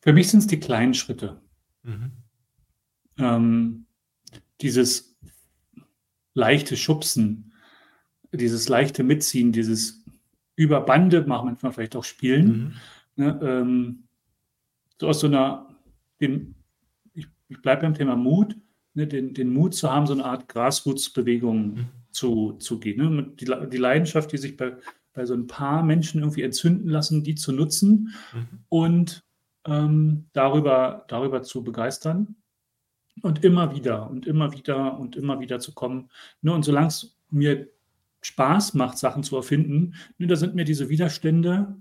Für 0.00 0.12
mich 0.12 0.28
sind 0.28 0.40
es 0.40 0.46
die 0.48 0.60
kleinen 0.60 0.94
Schritte. 0.94 1.40
Mhm. 1.84 2.10
Ähm, 3.18 3.85
dieses 4.60 5.16
leichte 6.34 6.76
Schubsen, 6.76 7.52
dieses 8.32 8.68
leichte 8.68 9.02
Mitziehen, 9.02 9.52
dieses 9.52 10.04
über 10.56 10.80
Bande 10.80 11.25
machen, 11.26 11.46
manchmal 11.46 11.72
vielleicht 11.72 11.96
auch 11.96 12.04
spielen. 12.04 12.46
Mhm. 13.16 13.25
Ne, 13.25 13.40
ähm, 13.42 14.04
so 14.98 15.08
aus 15.08 15.20
so 15.20 15.26
einer, 15.26 15.75
den, 16.20 16.54
ich, 17.14 17.28
ich 17.48 17.60
bleibe 17.60 17.82
beim 17.82 17.94
Thema 17.94 18.16
Mut, 18.16 18.56
ne, 18.94 19.06
den, 19.06 19.34
den 19.34 19.52
Mut 19.52 19.75
zu 19.75 19.90
haben, 19.90 20.06
so 20.06 20.14
eine 20.14 20.25
Art 20.25 20.48
Grassroots-Bewegung 20.48 21.75
mhm. 21.75 21.86
zu, 22.10 22.52
zu 22.54 22.80
gehen. 22.80 23.14
Ne? 23.14 23.32
Die, 23.38 23.46
die 23.70 23.76
Leidenschaft, 23.76 24.32
die 24.32 24.38
sich 24.38 24.56
bei, 24.56 24.76
bei 25.12 25.25
so 25.25 25.34
ein 25.34 25.46
paar 25.46 25.82
Menschen 25.82 26.20
irgendwie 26.20 26.42
entzünden 26.42 26.88
lassen, 26.88 27.22
die 27.22 27.34
zu 27.34 27.52
nutzen 27.52 28.14
mhm. 28.32 28.58
und 28.68 29.25
ähm, 29.66 30.26
darüber, 30.32 31.04
darüber 31.08 31.42
zu 31.42 31.64
begeistern. 31.64 32.36
Und 33.23 33.44
immer 33.44 33.75
wieder 33.75 34.11
und 34.11 34.26
immer 34.26 34.52
wieder 34.52 34.99
und 34.99 35.16
immer 35.16 35.40
wieder 35.40 35.58
zu 35.58 35.73
kommen. 35.73 36.11
Ne? 36.42 36.52
Und 36.52 36.64
solange 36.64 36.88
es 36.88 37.16
mir 37.30 37.68
Spaß 38.20 38.75
macht, 38.75 38.99
Sachen 38.99 39.23
zu 39.23 39.37
erfinden, 39.37 39.94
ne, 40.18 40.26
da 40.26 40.37
sind 40.37 40.54
mir 40.54 40.64
diese 40.64 40.88
Widerstände, 40.88 41.76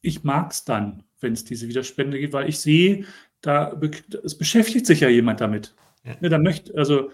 ich 0.00 0.24
mag 0.24 0.52
es 0.52 0.64
dann, 0.64 1.04
wenn 1.20 1.32
es 1.32 1.44
diese 1.44 1.68
Widerstände 1.68 2.18
gibt, 2.18 2.32
weil 2.32 2.48
ich 2.48 2.60
sehe, 2.60 3.04
da 3.40 3.78
es 4.22 4.36
beschäftigt 4.36 4.86
sich 4.86 5.00
ja 5.00 5.08
jemand 5.08 5.40
damit. 5.40 5.74
Ja. 6.04 6.16
Ne, 6.20 6.28
da 6.28 6.38
möchte, 6.38 6.76
also 6.76 7.10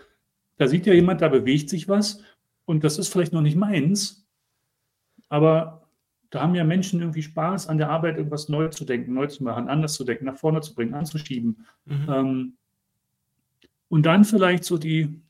da 0.57 0.69
sieht 0.69 0.87
ja 0.87 0.95
jemand, 0.95 1.21
da 1.21 1.29
bewegt 1.29 1.71
sich 1.71 1.89
was 1.89 2.23
und 2.65 2.85
das 2.85 2.99
ist 2.99 3.09
vielleicht 3.09 3.33
noch 3.33 3.43
nicht 3.43 3.57
meins, 3.57 4.27
aber 5.29 5.84
da 6.31 6.43
haben 6.43 6.55
ja 6.55 6.65
Menschen 6.65 7.01
irgendwie 7.01 7.23
Spaß 7.23 7.69
an 7.69 7.79
der 7.79 7.91
Arbeit, 7.91 8.17
irgendwas 8.17 8.49
neu 8.49 8.69
zu 8.69 8.85
denken, 8.85 9.15
neu 9.15 9.27
zu 9.27 9.45
machen, 9.45 9.69
anders 9.69 9.95
zu 9.95 10.05
denken, 10.05 10.25
nach 10.25 10.37
vorne 10.37 10.61
zu 10.61 10.75
bringen, 10.75 10.95
anzuschieben. 10.95 11.65
Mhm. 11.85 12.07
Ähm, 12.09 12.57
und 13.89 14.07
dann 14.07 14.25
vielleicht 14.25 14.65
so 14.65 14.79
die, 14.79 15.21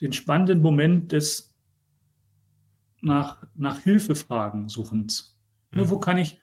den 0.00 0.12
spannenden 0.12 0.60
Moment 0.60 1.12
des 1.12 1.54
nach, 3.00 3.42
nach 3.54 3.80
Hilfefragen 3.80 4.68
suchens. 4.68 5.36
Mhm. 5.72 5.90
Wo 5.90 5.98
kann 5.98 6.18
ich, 6.18 6.40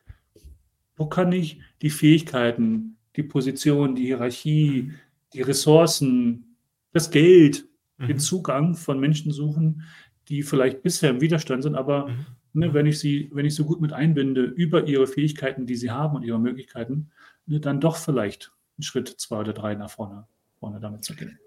wo 0.95 1.05
kann 1.05 1.31
ich 1.31 1.61
die 1.81 1.89
Fähigkeiten, 1.89 2.97
die 3.15 3.23
Position, 3.23 3.95
die 3.95 4.05
Hierarchie, 4.05 4.93
die 5.33 5.41
Ressourcen, 5.41 6.55
das 6.91 7.11
Geld, 7.11 7.67
mhm. 7.97 8.07
den 8.07 8.19
Zugang 8.19 8.75
von 8.75 8.99
Menschen 8.99 9.31
suchen, 9.31 9.83
die 10.27 10.43
vielleicht 10.43 10.83
bisher 10.83 11.09
im 11.09 11.21
Widerstand 11.21 11.63
sind, 11.63 11.75
aber 11.75 12.07
mhm. 12.07 12.25
Ne, 12.53 12.73
wenn 12.73 12.85
ich 12.85 12.99
sie, 12.99 13.29
wenn 13.33 13.45
ich 13.45 13.55
so 13.55 13.65
gut 13.65 13.81
mit 13.81 13.93
einbinde 13.93 14.43
über 14.43 14.87
ihre 14.87 15.07
Fähigkeiten, 15.07 15.65
die 15.65 15.75
sie 15.75 15.91
haben 15.91 16.15
und 16.15 16.23
ihre 16.23 16.39
Möglichkeiten, 16.39 17.11
ne, 17.45 17.59
dann 17.59 17.79
doch 17.79 17.97
vielleicht 17.97 18.51
einen 18.77 18.83
Schritt 18.83 19.07
zwei 19.07 19.39
oder 19.39 19.53
drei 19.53 19.75
nach 19.75 19.89
vorne, 19.89 20.27
vorne 20.59 20.79
damit 20.79 21.03
zu 21.03 21.15
gehen. 21.15 21.39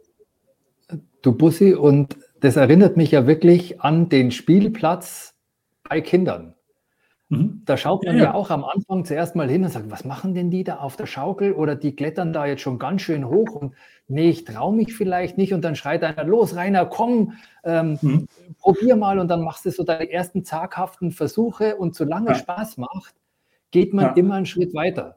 Du 1.23 1.33
Bussi, 1.33 1.75
und 1.75 2.17
das 2.41 2.57
erinnert 2.57 2.97
mich 2.97 3.13
ja 3.13 3.27
wirklich 3.27 3.81
an 3.81 4.09
den 4.09 4.31
Spielplatz 4.31 5.35
bei 5.85 6.01
Kindern. 6.01 6.55
Mhm. 7.33 7.63
Da 7.65 7.79
schaut 7.79 8.05
man 8.05 8.19
ja, 8.19 8.25
ja. 8.25 8.35
auch 8.35 8.51
am 8.51 8.63
Anfang 8.63 9.07
zuerst 9.07 9.35
mal 9.37 9.49
hin 9.49 9.65
und 9.65 9.71
sagt, 9.71 9.91
was 9.91 10.05
machen 10.05 10.35
denn 10.35 10.51
die 10.51 10.65
da 10.65 10.77
auf 10.77 10.97
der 10.97 11.07
Schaukel? 11.07 11.55
Oder 11.55 11.77
die 11.77 11.97
klettern 11.97 12.35
da 12.35 12.45
jetzt 12.45 12.61
schon 12.61 12.79
ganz 12.79 13.01
schön 13.01 13.27
hoch 13.27 13.53
und 13.53 13.75
nee, 14.07 14.29
ich 14.29 14.45
traue 14.45 14.77
mich 14.77 14.93
vielleicht 14.93 15.39
nicht. 15.39 15.55
Und 15.55 15.65
dann 15.65 15.75
schreit 15.75 16.05
einer, 16.05 16.25
los, 16.25 16.55
Rainer, 16.57 16.85
komm, 16.85 17.33
ähm, 17.65 17.99
mhm. 18.03 18.29
probier 18.59 18.97
mal. 18.97 19.19
Und 19.19 19.29
dann 19.29 19.41
machst 19.41 19.65
du 19.65 19.71
so 19.71 19.83
deine 19.83 20.11
ersten 20.11 20.45
zaghaften 20.45 21.11
Versuche. 21.11 21.77
Und 21.77 21.95
solange 21.95 22.29
ja. 22.29 22.35
Spaß 22.35 22.77
macht, 22.77 23.15
geht 23.71 23.95
man 23.95 24.05
ja. 24.05 24.13
immer 24.13 24.35
einen 24.35 24.45
Schritt 24.45 24.75
weiter. 24.75 25.17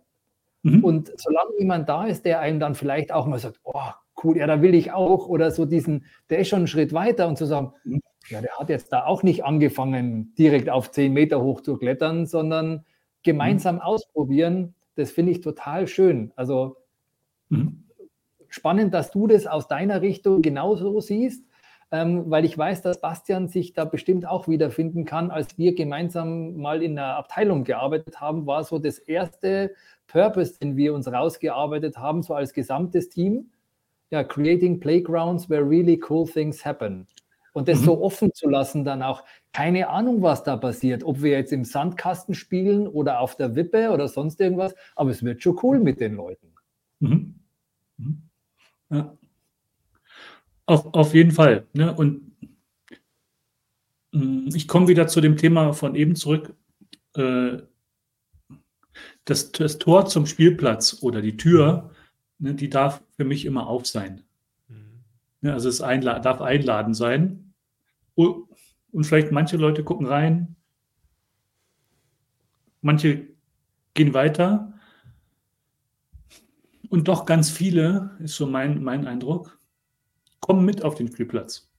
Mhm. 0.64 0.86
Und 0.86 1.12
solange 1.18 1.52
jemand 1.60 1.90
da 1.90 2.06
ist, 2.06 2.24
der 2.24 2.40
einem 2.40 2.62
dann 2.62 2.76
vielleicht 2.76 3.12
auch 3.12 3.26
mal 3.26 3.40
sagt, 3.40 3.60
oh, 3.64 3.92
cool, 4.24 4.38
ja, 4.38 4.48
da 4.48 4.62
will 4.62 4.74
ich 4.74 4.94
auch. 4.94 5.28
Oder 5.28 5.52
so 5.52 5.66
diesen, 5.66 6.06
der 6.30 6.40
ist 6.40 6.48
schon 6.48 6.60
einen 6.60 6.68
Schritt 6.68 6.94
weiter 6.94 7.28
und 7.28 7.38
zu 7.38 7.46
sagen, 7.46 7.74
mhm. 7.84 8.00
Ja, 8.30 8.42
der 8.42 8.58
hat 8.58 8.70
jetzt 8.70 8.92
da 8.92 9.06
auch 9.06 9.24
nicht 9.24 9.46
angefangen, 9.46 10.34
direkt 10.38 10.70
auf 10.70 10.92
zehn 10.92 11.14
Meter 11.14 11.42
hoch 11.42 11.62
zu 11.62 11.78
klettern, 11.78 12.26
sondern 12.26 12.86
gemeinsam 13.24 13.76
mhm. 13.76 13.82
ausprobieren. 13.82 14.76
Das 14.96 15.12
finde 15.12 15.32
ich 15.32 15.42
total 15.42 15.88
schön. 15.88 16.32
Also 16.36 16.78
mhm. 17.50 17.84
spannend, 18.48 18.94
dass 18.94 19.12
du 19.12 19.28
das 19.28 19.46
aus 19.46 19.68
deiner 19.68 20.02
Richtung 20.02 20.42
genauso 20.42 21.00
siehst, 21.02 21.46
ähm, 21.92 22.24
weil 22.32 22.46
ich 22.46 22.58
weiß, 22.58 22.82
dass 22.82 23.00
Bastian 23.00 23.48
sich 23.48 23.74
da 23.74 23.86
bestimmt 23.86 24.28
auch 24.28 24.48
wiederfinden 24.48 25.06
kann. 25.06 25.30
Als 25.30 25.58
wir 25.58 25.76
gemeinsam 25.76 26.56
mal 26.56 26.82
in 26.82 26.98
einer 26.98 27.16
Abteilung 27.18 27.64
gearbeitet 27.64 28.20
haben, 28.20 28.48
war 28.48 28.64
so 28.64 28.80
das 28.80 28.98
erste 28.98 29.76
Purpose, 30.08 30.58
den 30.60 30.78
wir 30.78 30.94
uns 30.94 31.12
rausgearbeitet 31.12 31.98
haben, 31.98 32.24
so 32.24 32.34
als 32.34 32.54
gesamtes 32.54 33.10
Team. 33.10 33.52
Ja, 34.12 34.24
creating 34.24 34.80
playgrounds 34.80 35.50
where 35.50 35.68
really 35.68 36.02
cool 36.10 36.28
things 36.28 36.66
happen. 36.66 37.08
Und 37.56 37.70
das 37.70 37.80
mhm. 37.80 37.86
so 37.86 38.04
offen 38.04 38.34
zu 38.34 38.50
lassen, 38.50 38.84
dann 38.84 39.02
auch, 39.02 39.24
keine 39.54 39.88
Ahnung, 39.88 40.22
was 40.22 40.44
da 40.44 40.58
passiert, 40.58 41.06
ob 41.06 41.22
wir 41.22 41.32
jetzt 41.32 41.54
im 41.54 41.64
Sandkasten 41.64 42.36
spielen 42.36 42.86
oder 42.86 43.22
auf 43.22 43.38
der 43.38 43.56
Wippe 43.56 43.92
oder 43.92 44.10
sonst 44.10 44.42
irgendwas, 44.42 44.76
aber 44.94 45.12
es 45.12 45.24
wird 45.24 45.42
schon 45.42 45.58
cool 45.64 45.80
mit 45.80 46.02
den 46.02 46.16
Leuten. 46.16 46.54
Mhm. 47.00 47.36
Mhm. 47.96 48.22
Ja. 48.90 49.18
Auf, 50.66 50.94
auf 50.94 51.14
jeden 51.14 51.32
Fall. 51.32 51.66
Ne? 51.72 51.96
Und 51.96 52.36
mm, 54.12 54.50
ich 54.54 54.68
komme 54.68 54.90
wieder 54.90 55.08
zu 55.08 55.22
dem 55.22 55.38
Thema 55.38 55.72
von 55.72 55.96
eben 55.96 56.18
zurück. 56.18 56.54
Äh, 57.16 57.60
das, 59.24 59.54
das 59.54 59.78
Tor 59.78 60.08
zum 60.08 60.26
Spielplatz 60.26 60.98
oder 61.02 61.22
die 61.22 61.38
Tür, 61.38 61.92
ne, 62.38 62.54
die 62.54 62.70
darf 62.70 63.02
für 63.16 63.24
mich 63.24 63.46
immer 63.46 63.68
auf 63.68 63.86
sein. 63.86 64.24
Mhm. 64.68 65.06
Ne, 65.40 65.54
also 65.54 65.70
es 65.70 65.80
einla 65.80 66.20
darf 66.20 66.42
einladen 66.42 66.94
sein. 66.94 67.45
Und 68.16 69.04
vielleicht 69.04 69.32
manche 69.32 69.58
Leute 69.58 69.84
gucken 69.84 70.08
rein, 70.08 70.56
manche 72.82 73.28
gehen 73.94 74.14
weiter. 74.14 74.74
Und 76.90 77.08
doch 77.08 77.26
ganz 77.26 77.50
viele, 77.50 78.16
ist 78.20 78.36
so 78.36 78.48
mein, 78.48 78.84
mein 78.84 79.08
Eindruck, 79.08 79.60
kommen 80.40 80.64
mit 80.64 80.84
auf 80.84 80.96
den 80.96 81.08
Spielplatz. 81.12 81.72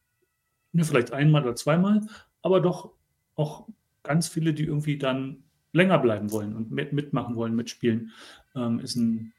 Vielleicht 0.79 1.13
einmal 1.13 1.43
oder 1.43 1.57
zweimal, 1.57 2.07
aber 2.43 2.61
doch 2.61 2.93
auch 3.35 3.67
ganz 4.03 4.29
viele, 4.29 4.53
die 4.53 4.65
irgendwie 4.65 4.99
dann 4.99 5.45
länger 5.73 5.99
bleiben 5.99 6.33
wollen 6.33 6.55
und 6.55 6.71
mit, 6.71 6.93
mitmachen 6.93 7.37
wollen, 7.37 7.55
mitspielen, 7.55 8.11
ähm, 8.55 8.81
ist, 8.81 8.97
ein, 8.97 9.33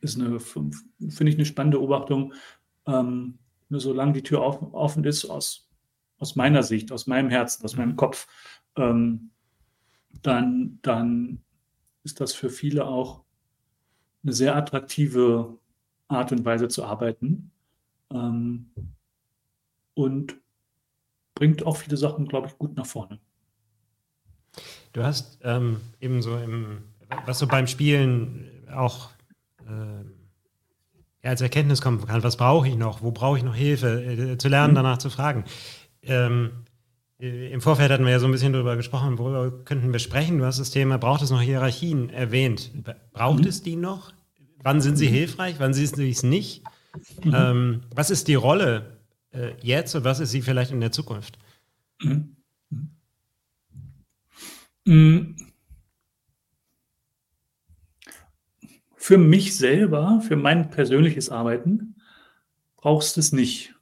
ist 0.00 0.18
eine, 0.18 0.38
finde 0.40 0.74
ich, 1.28 1.34
eine 1.34 1.44
spannende 1.44 1.78
Beobachtung. 1.78 2.32
Ähm, 2.86 3.38
nur 3.68 3.80
solange 3.80 4.12
die 4.12 4.22
Tür 4.22 4.42
offen 4.42 5.04
ist, 5.04 5.24
aus, 5.24 5.65
aus 6.18 6.36
meiner 6.36 6.62
Sicht, 6.62 6.92
aus 6.92 7.06
meinem 7.06 7.30
Herzen, 7.30 7.64
aus 7.64 7.76
meinem 7.76 7.96
Kopf, 7.96 8.26
ähm, 8.76 9.30
dann, 10.22 10.78
dann 10.82 11.42
ist 12.04 12.20
das 12.20 12.32
für 12.32 12.50
viele 12.50 12.86
auch 12.86 13.22
eine 14.22 14.32
sehr 14.32 14.56
attraktive 14.56 15.58
Art 16.08 16.32
und 16.32 16.44
Weise 16.44 16.68
zu 16.68 16.84
arbeiten. 16.84 17.50
Ähm, 18.12 18.70
und 19.94 20.36
bringt 21.34 21.64
auch 21.64 21.76
viele 21.76 21.96
Sachen, 21.96 22.28
glaube 22.28 22.48
ich, 22.48 22.58
gut 22.58 22.76
nach 22.76 22.86
vorne. 22.86 23.18
Du 24.92 25.02
hast 25.02 25.38
ähm, 25.42 25.80
eben 26.00 26.22
so 26.22 26.36
im, 26.36 26.82
was 27.24 27.38
so 27.38 27.46
beim 27.46 27.66
Spielen 27.66 28.66
auch 28.72 29.10
äh, 29.60 30.04
ja, 31.22 31.30
als 31.30 31.40
Erkenntnis 31.40 31.80
kommen 31.82 32.04
kann, 32.06 32.22
was 32.22 32.36
brauche 32.36 32.68
ich 32.68 32.76
noch, 32.76 33.02
wo 33.02 33.10
brauche 33.10 33.38
ich 33.38 33.44
noch 33.44 33.54
Hilfe, 33.54 34.02
äh, 34.02 34.38
zu 34.38 34.48
lernen, 34.48 34.72
mhm. 34.72 34.76
danach 34.76 34.98
zu 34.98 35.10
fragen. 35.10 35.44
Ähm, 36.06 36.50
äh, 37.18 37.52
Im 37.52 37.60
Vorfeld 37.60 37.90
hatten 37.90 38.04
wir 38.04 38.12
ja 38.12 38.18
so 38.18 38.26
ein 38.26 38.32
bisschen 38.32 38.52
darüber 38.52 38.76
gesprochen, 38.76 39.18
worüber 39.18 39.64
könnten 39.64 39.92
wir 39.92 40.00
sprechen. 40.00 40.38
Du 40.38 40.44
hast 40.44 40.58
das 40.58 40.70
Thema, 40.70 40.98
braucht 40.98 41.22
es 41.22 41.30
noch 41.30 41.40
Hierarchien 41.40 42.10
erwähnt. 42.10 42.72
Braucht 43.12 43.42
mhm. 43.42 43.48
es 43.48 43.62
die 43.62 43.76
noch? 43.76 44.12
Wann 44.62 44.80
sind 44.80 44.96
sie 44.96 45.08
mhm. 45.08 45.14
hilfreich? 45.14 45.56
Wann 45.58 45.74
sind 45.74 45.96
sie 45.96 46.10
es 46.10 46.22
nicht? 46.22 46.62
Mhm. 47.24 47.34
Ähm, 47.34 47.80
was 47.94 48.10
ist 48.10 48.28
die 48.28 48.34
Rolle 48.34 48.98
äh, 49.32 49.52
jetzt 49.62 49.94
und 49.94 50.04
was 50.04 50.20
ist 50.20 50.30
sie 50.30 50.42
vielleicht 50.42 50.72
in 50.72 50.80
der 50.80 50.92
Zukunft? 50.92 51.38
Mhm. 52.00 52.36
mhm. 54.84 55.36
Für 58.96 59.18
mich 59.18 59.56
selber, 59.56 60.20
für 60.26 60.34
mein 60.34 60.68
persönliches 60.70 61.28
Arbeiten, 61.28 61.94
brauchst 62.76 63.16
du 63.16 63.20
es 63.20 63.30
nicht. 63.30 63.75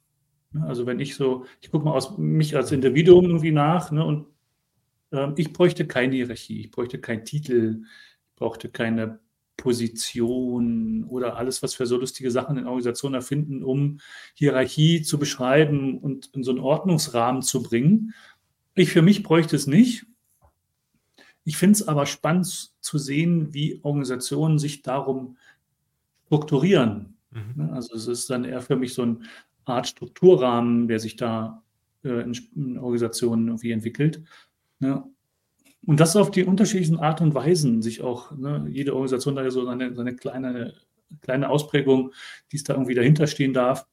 Also 0.63 0.85
wenn 0.85 0.99
ich 0.99 1.15
so, 1.15 1.45
ich 1.61 1.71
gucke 1.71 1.85
mal 1.85 1.93
aus 1.93 2.17
mich 2.17 2.55
als 2.55 2.71
Individuum 2.71 3.25
irgendwie 3.25 3.51
nach 3.51 3.91
ne, 3.91 4.05
und 4.05 4.27
äh, 5.11 5.31
ich 5.35 5.53
bräuchte 5.53 5.87
keine 5.87 6.15
Hierarchie, 6.15 6.61
ich 6.61 6.71
bräuchte 6.71 6.99
keinen 6.99 7.25
Titel, 7.25 7.83
ich 8.29 8.35
brauchte 8.35 8.69
keine 8.69 9.19
Position 9.57 11.05
oder 11.05 11.37
alles, 11.37 11.63
was 11.63 11.79
wir 11.79 11.85
so 11.85 11.97
lustige 11.97 12.29
Sachen 12.29 12.57
in 12.57 12.65
Organisationen 12.65 13.15
erfinden, 13.15 13.63
um 13.63 13.99
Hierarchie 14.33 15.01
zu 15.01 15.17
beschreiben 15.17 15.97
und 15.97 16.27
in 16.33 16.43
so 16.43 16.51
einen 16.51 16.59
Ordnungsrahmen 16.59 17.41
zu 17.41 17.63
bringen. 17.63 18.13
Ich 18.75 18.89
für 18.91 19.01
mich 19.01 19.23
bräuchte 19.23 19.55
es 19.55 19.67
nicht. 19.67 20.05
Ich 21.45 21.57
finde 21.57 21.73
es 21.73 21.87
aber 21.87 22.05
spannend 22.05 22.71
zu 22.81 22.97
sehen, 22.97 23.53
wie 23.53 23.79
Organisationen 23.83 24.59
sich 24.59 24.81
darum 24.81 25.37
strukturieren. 26.25 27.17
Mhm. 27.31 27.69
Also 27.71 27.95
es 27.95 28.07
ist 28.07 28.29
dann 28.29 28.43
eher 28.43 28.61
für 28.61 28.75
mich 28.75 28.93
so 28.93 29.03
eine 29.03 29.19
Art 29.65 29.87
Strukturrahmen, 29.87 30.87
der 30.87 30.99
sich 30.99 31.15
da 31.15 31.63
äh, 32.03 32.21
in, 32.55 32.77
Organisationen 32.77 33.47
irgendwie 33.47 33.71
entwickelt. 33.71 34.23
Und 34.79 35.99
das 35.99 36.15
auf 36.15 36.31
die 36.31 36.43
unterschiedlichen 36.43 36.99
Art 36.99 37.21
und 37.21 37.35
Weisen 37.35 37.81
sich 37.81 38.01
auch, 38.01 38.31
ne, 38.31 38.65
jede 38.69 38.93
Organisation 38.93 39.37
hat 39.37 39.45
ja 39.45 39.51
so 39.51 39.65
seine, 39.65 39.93
seine 39.93 40.15
kleine, 40.15 40.73
kleine 41.21 41.49
Ausprägung, 41.49 42.11
die 42.51 42.57
es 42.57 42.63
da 42.63 42.73
irgendwie 42.73 42.95
dahinter 42.95 43.27
stehen 43.27 43.53
darf. 43.53 43.85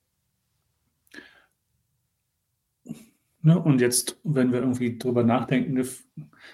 Ne, 3.45 3.59
und 3.59 3.81
jetzt, 3.81 4.21
wenn 4.23 4.53
wir 4.53 4.61
irgendwie 4.61 4.99
drüber 4.99 5.25
nachdenken, 5.25 5.75
ne, 5.75 5.85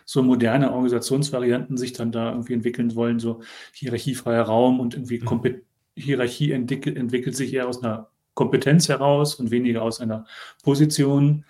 so 0.05 0.23
moderne 0.23 0.73
Organisationsvarianten 0.73 1.77
sich 1.77 1.93
dann 1.93 2.13
da 2.13 2.31
irgendwie 2.33 2.55
entwickeln 2.55 2.95
wollen, 2.95 3.19
so 3.21 3.43
hierarchiefreier 3.75 4.43
Raum 4.43 4.81
und 4.81 4.95
irgendwie 4.95 5.21
mhm. 5.21 5.63
Hierarchie 5.97 6.53
entwickelt, 6.53 6.97
entwickelt 6.97 7.37
sich 7.37 7.53
eher 7.53 7.69
aus 7.69 7.83
einer 7.83 8.11
Kompetenz 8.39 8.89
heraus 8.89 9.35
und 9.35 9.51
weniger 9.51 9.83
aus 9.83 10.01
einer 10.01 10.25
Position, 10.63 11.45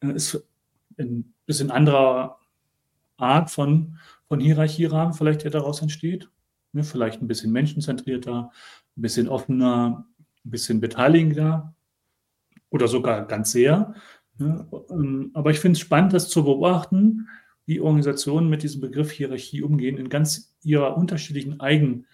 ist 0.00 0.46
ein 0.98 1.32
bisschen 1.46 1.70
anderer 1.70 2.38
Art 3.16 3.50
von, 3.50 3.96
von 4.28 4.40
Hierarchierahmen 4.40 5.14
vielleicht, 5.14 5.44
der 5.44 5.50
daraus 5.50 5.80
entsteht. 5.80 6.28
Ne, 6.72 6.84
vielleicht 6.84 7.22
ein 7.22 7.28
bisschen 7.28 7.50
menschenzentrierter, 7.50 8.50
ein 8.94 9.00
bisschen 9.00 9.26
offener, 9.26 10.06
ein 10.44 10.50
bisschen 10.50 10.80
beteiligender 10.80 11.74
oder 12.68 12.88
sogar 12.88 13.26
ganz 13.26 13.50
sehr. 13.52 13.94
Ne, 14.36 14.66
ähm, 14.90 15.30
aber 15.32 15.50
ich 15.50 15.60
finde 15.60 15.76
es 15.76 15.80
spannend, 15.80 16.12
das 16.12 16.28
zu 16.28 16.44
beobachten, 16.44 17.26
wie 17.64 17.80
Organisationen 17.80 18.50
mit 18.50 18.62
diesem 18.62 18.82
Begriff 18.82 19.12
Hierarchie 19.12 19.62
umgehen, 19.62 19.96
in 19.96 20.10
ganz 20.10 20.54
ihrer 20.62 20.98
unterschiedlichen 20.98 21.58
Eigen, 21.60 22.06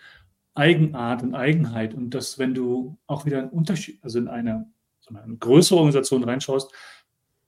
Eigenart 0.61 1.23
und 1.23 1.35
Eigenheit. 1.35 1.95
Und 1.95 2.11
dass, 2.11 2.39
wenn 2.39 2.55
du 2.55 2.99
auch 3.07 3.25
wieder 3.25 3.39
einen 3.39 3.51
Unterschied, 3.51 3.99
also 4.03 4.19
in 4.19 4.29
eine, 4.29 4.71
eine 5.09 5.37
größere 5.37 5.79
Organisation 5.79 6.23
reinschaust, 6.23 6.71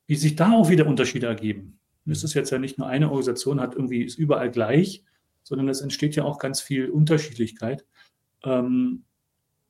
wie 0.07 0.17
sich 0.17 0.35
da 0.35 0.53
auch 0.53 0.71
wieder 0.71 0.87
Unterschiede 0.87 1.27
ergeben. 1.27 1.79
Es 2.07 2.25
ist 2.25 2.35
jetzt 2.35 2.51
ja 2.51 2.59
nicht 2.59 2.79
nur 2.79 2.89
eine 2.89 3.11
Organisation, 3.11 3.61
hat 3.61 3.75
irgendwie 3.75 4.03
ist 4.03 4.19
überall 4.19 4.51
gleich, 4.51 5.05
sondern 5.45 5.69
es 5.69 5.81
entsteht 5.81 6.17
ja 6.17 6.25
auch 6.25 6.39
ganz 6.39 6.61
viel 6.61 6.91
Unterschiedlichkeit. 6.91 7.85
Ähm, 8.45 9.05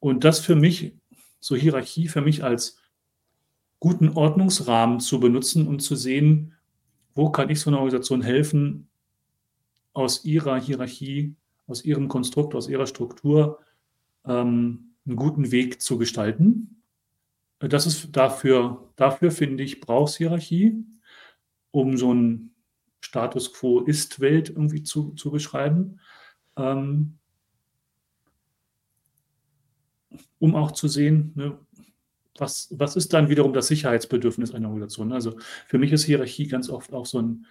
und 0.01 0.25
das 0.25 0.41
für 0.41 0.57
mich, 0.57 0.97
so 1.41 1.57
Hierarchie 1.57 2.09
für 2.09 2.23
mich 2.23 2.45
als 2.45 2.79
guten 3.81 4.11
Ordnungsrahmen 4.11 5.01
zu 5.01 5.21
benutzen 5.21 5.67
und 5.67 5.81
zu 5.81 5.97
sehen, 5.97 6.55
wo 7.15 7.31
kann 7.31 7.51
ich 7.51 7.61
so 7.61 7.69
einer 7.69 7.79
Organisation 7.79 8.23
helfen, 8.23 8.89
aus 9.93 10.25
ihrer 10.25 10.59
Hierarchie, 10.59 11.37
aus 11.67 11.85
ihrem 11.85 12.09
Konstrukt, 12.09 12.55
aus 12.55 12.69
ihrer 12.69 12.87
Struktur 12.87 13.61
ähm, 14.27 14.95
einen 15.07 15.17
guten 15.17 15.51
Weg 15.51 15.81
zu 15.83 15.99
gestalten. 15.99 16.83
Das 17.59 17.87
ist 17.87 18.17
dafür, 18.17 18.91
dafür 18.97 19.31
finde 19.31 19.63
ich, 19.63 19.81
braucht 19.81 20.17
Hierarchie 20.17 20.85
um 21.73 21.97
so 21.97 22.15
ein 22.15 22.55
Status 23.01 23.53
quo 23.53 23.81
Ist-Welt 23.81 24.51
irgendwie 24.51 24.85
zu, 24.85 25.13
zu 25.15 25.33
beschreiben. 25.33 25.99
Ähm, 26.57 27.19
um 30.39 30.55
auch 30.55 30.71
zu 30.73 30.87
sehen, 30.87 31.33
ne, 31.35 31.59
was, 32.37 32.69
was 32.79 32.97
ist 32.97 33.13
dann 33.13 33.29
wiederum 33.29 33.53
das 33.53 33.67
Sicherheitsbedürfnis 33.67 34.53
einer 34.55 34.69
Organisation. 34.69 35.13
Also 35.13 35.39
für 35.67 35.79
mich 35.79 35.93
ist 35.93 36.05
Hierarchie 36.05 36.47
ganz 36.47 36.69
oft 36.69 36.93
auch 36.93 37.07
so 37.07 37.21
ein, 37.21 37.47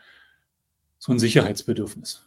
so 0.97 1.11
ein 1.11 1.19
Sicherheitsbedürfnis. 1.19 2.25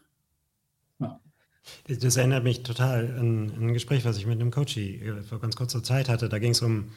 Das 1.89 2.17
erinnert 2.17 2.45
mich 2.45 2.63
total 2.63 3.17
an, 3.19 3.53
an, 3.57 3.69
ein 3.69 3.73
Gespräch, 3.75 4.05
was 4.05 4.17
ich 4.17 4.27
mit 4.27 4.41
einem 4.41 4.51
Coach 4.51 4.77
äh, 4.77 5.23
vor 5.29 5.41
ganz 5.41 5.57
kurzer 5.57 5.83
Zeit 5.83 6.09
hatte. 6.09 6.29
Da 6.29 6.39
ging 6.39 6.53
es 6.53 6.63
um 6.63 6.91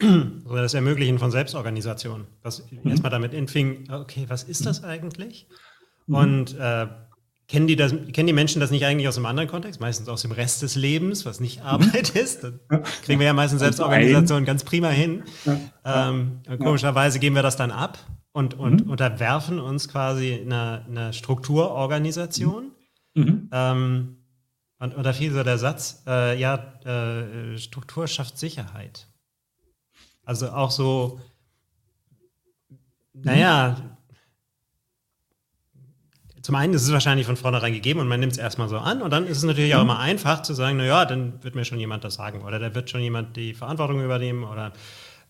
das 0.50 0.74
Ermöglichen 0.74 1.18
von 1.18 1.30
Selbstorganisation. 1.30 2.26
Was 2.42 2.64
mhm. 2.70 2.90
erstmal 2.90 3.10
damit 3.10 3.34
anfing, 3.34 3.90
okay, 3.90 4.26
was 4.28 4.42
ist 4.42 4.66
das 4.66 4.84
eigentlich? 4.84 5.46
Mhm. 6.06 6.14
Und 6.14 6.58
äh, 6.58 6.86
kennen, 7.48 7.66
die 7.66 7.76
das, 7.76 7.94
kennen 8.12 8.26
die 8.26 8.32
Menschen 8.32 8.60
das 8.60 8.70
nicht 8.70 8.84
eigentlich 8.84 9.08
aus 9.08 9.16
einem 9.16 9.26
anderen 9.26 9.48
Kontext? 9.48 9.80
Meistens 9.80 10.08
aus 10.08 10.22
dem 10.22 10.32
Rest 10.32 10.62
des 10.62 10.74
Lebens, 10.74 11.24
was 11.24 11.40
nicht 11.40 11.60
mhm. 11.60 11.66
Arbeit 11.66 12.10
ist. 12.16 12.44
Dann 12.44 12.60
kriegen 13.04 13.20
wir 13.20 13.26
ja 13.26 13.34
meistens 13.34 13.60
Selbstorganisation 13.60 14.44
ganz 14.44 14.64
prima 14.64 14.88
hin. 14.88 15.24
Ähm, 15.84 16.40
komischerweise 16.58 17.18
geben 17.18 17.34
wir 17.34 17.42
das 17.42 17.56
dann 17.56 17.70
ab 17.70 17.98
und, 18.32 18.54
und 18.54 18.84
mhm. 18.86 18.90
unterwerfen 18.90 19.58
uns 19.60 19.88
quasi 19.88 20.40
einer, 20.44 20.84
einer 20.88 21.12
Strukturorganisation. 21.12 22.71
Mhm. 23.14 23.48
Ähm, 23.52 24.16
und, 24.78 24.94
und 24.94 25.04
da 25.04 25.12
fiel 25.12 25.32
so 25.32 25.42
der 25.42 25.58
Satz, 25.58 26.02
äh, 26.06 26.38
ja, 26.38 26.56
äh, 26.84 27.58
Struktur 27.58 28.06
schafft 28.08 28.38
Sicherheit. 28.38 29.06
Also 30.24 30.50
auch 30.50 30.70
so, 30.70 31.20
naja, 33.12 33.96
zum 36.42 36.54
einen 36.56 36.74
ist 36.74 36.82
es 36.82 36.92
wahrscheinlich 36.92 37.26
von 37.26 37.36
vornherein 37.36 37.72
gegeben 37.72 38.00
und 38.00 38.08
man 38.08 38.18
nimmt 38.18 38.32
es 38.32 38.38
erstmal 38.38 38.68
so 38.68 38.78
an 38.78 39.02
und 39.02 39.12
dann 39.12 39.26
ist 39.26 39.38
es 39.38 39.44
natürlich 39.44 39.74
auch 39.74 39.84
mhm. 39.84 39.90
immer 39.90 39.98
einfach 40.00 40.42
zu 40.42 40.54
sagen, 40.54 40.78
naja, 40.78 41.04
dann 41.04 41.42
wird 41.44 41.54
mir 41.54 41.64
schon 41.64 41.78
jemand 41.78 42.02
das 42.02 42.14
sagen 42.14 42.42
oder 42.42 42.58
da 42.58 42.74
wird 42.74 42.90
schon 42.90 43.00
jemand 43.00 43.36
die 43.36 43.54
Verantwortung 43.54 44.02
übernehmen 44.02 44.42
oder 44.42 44.72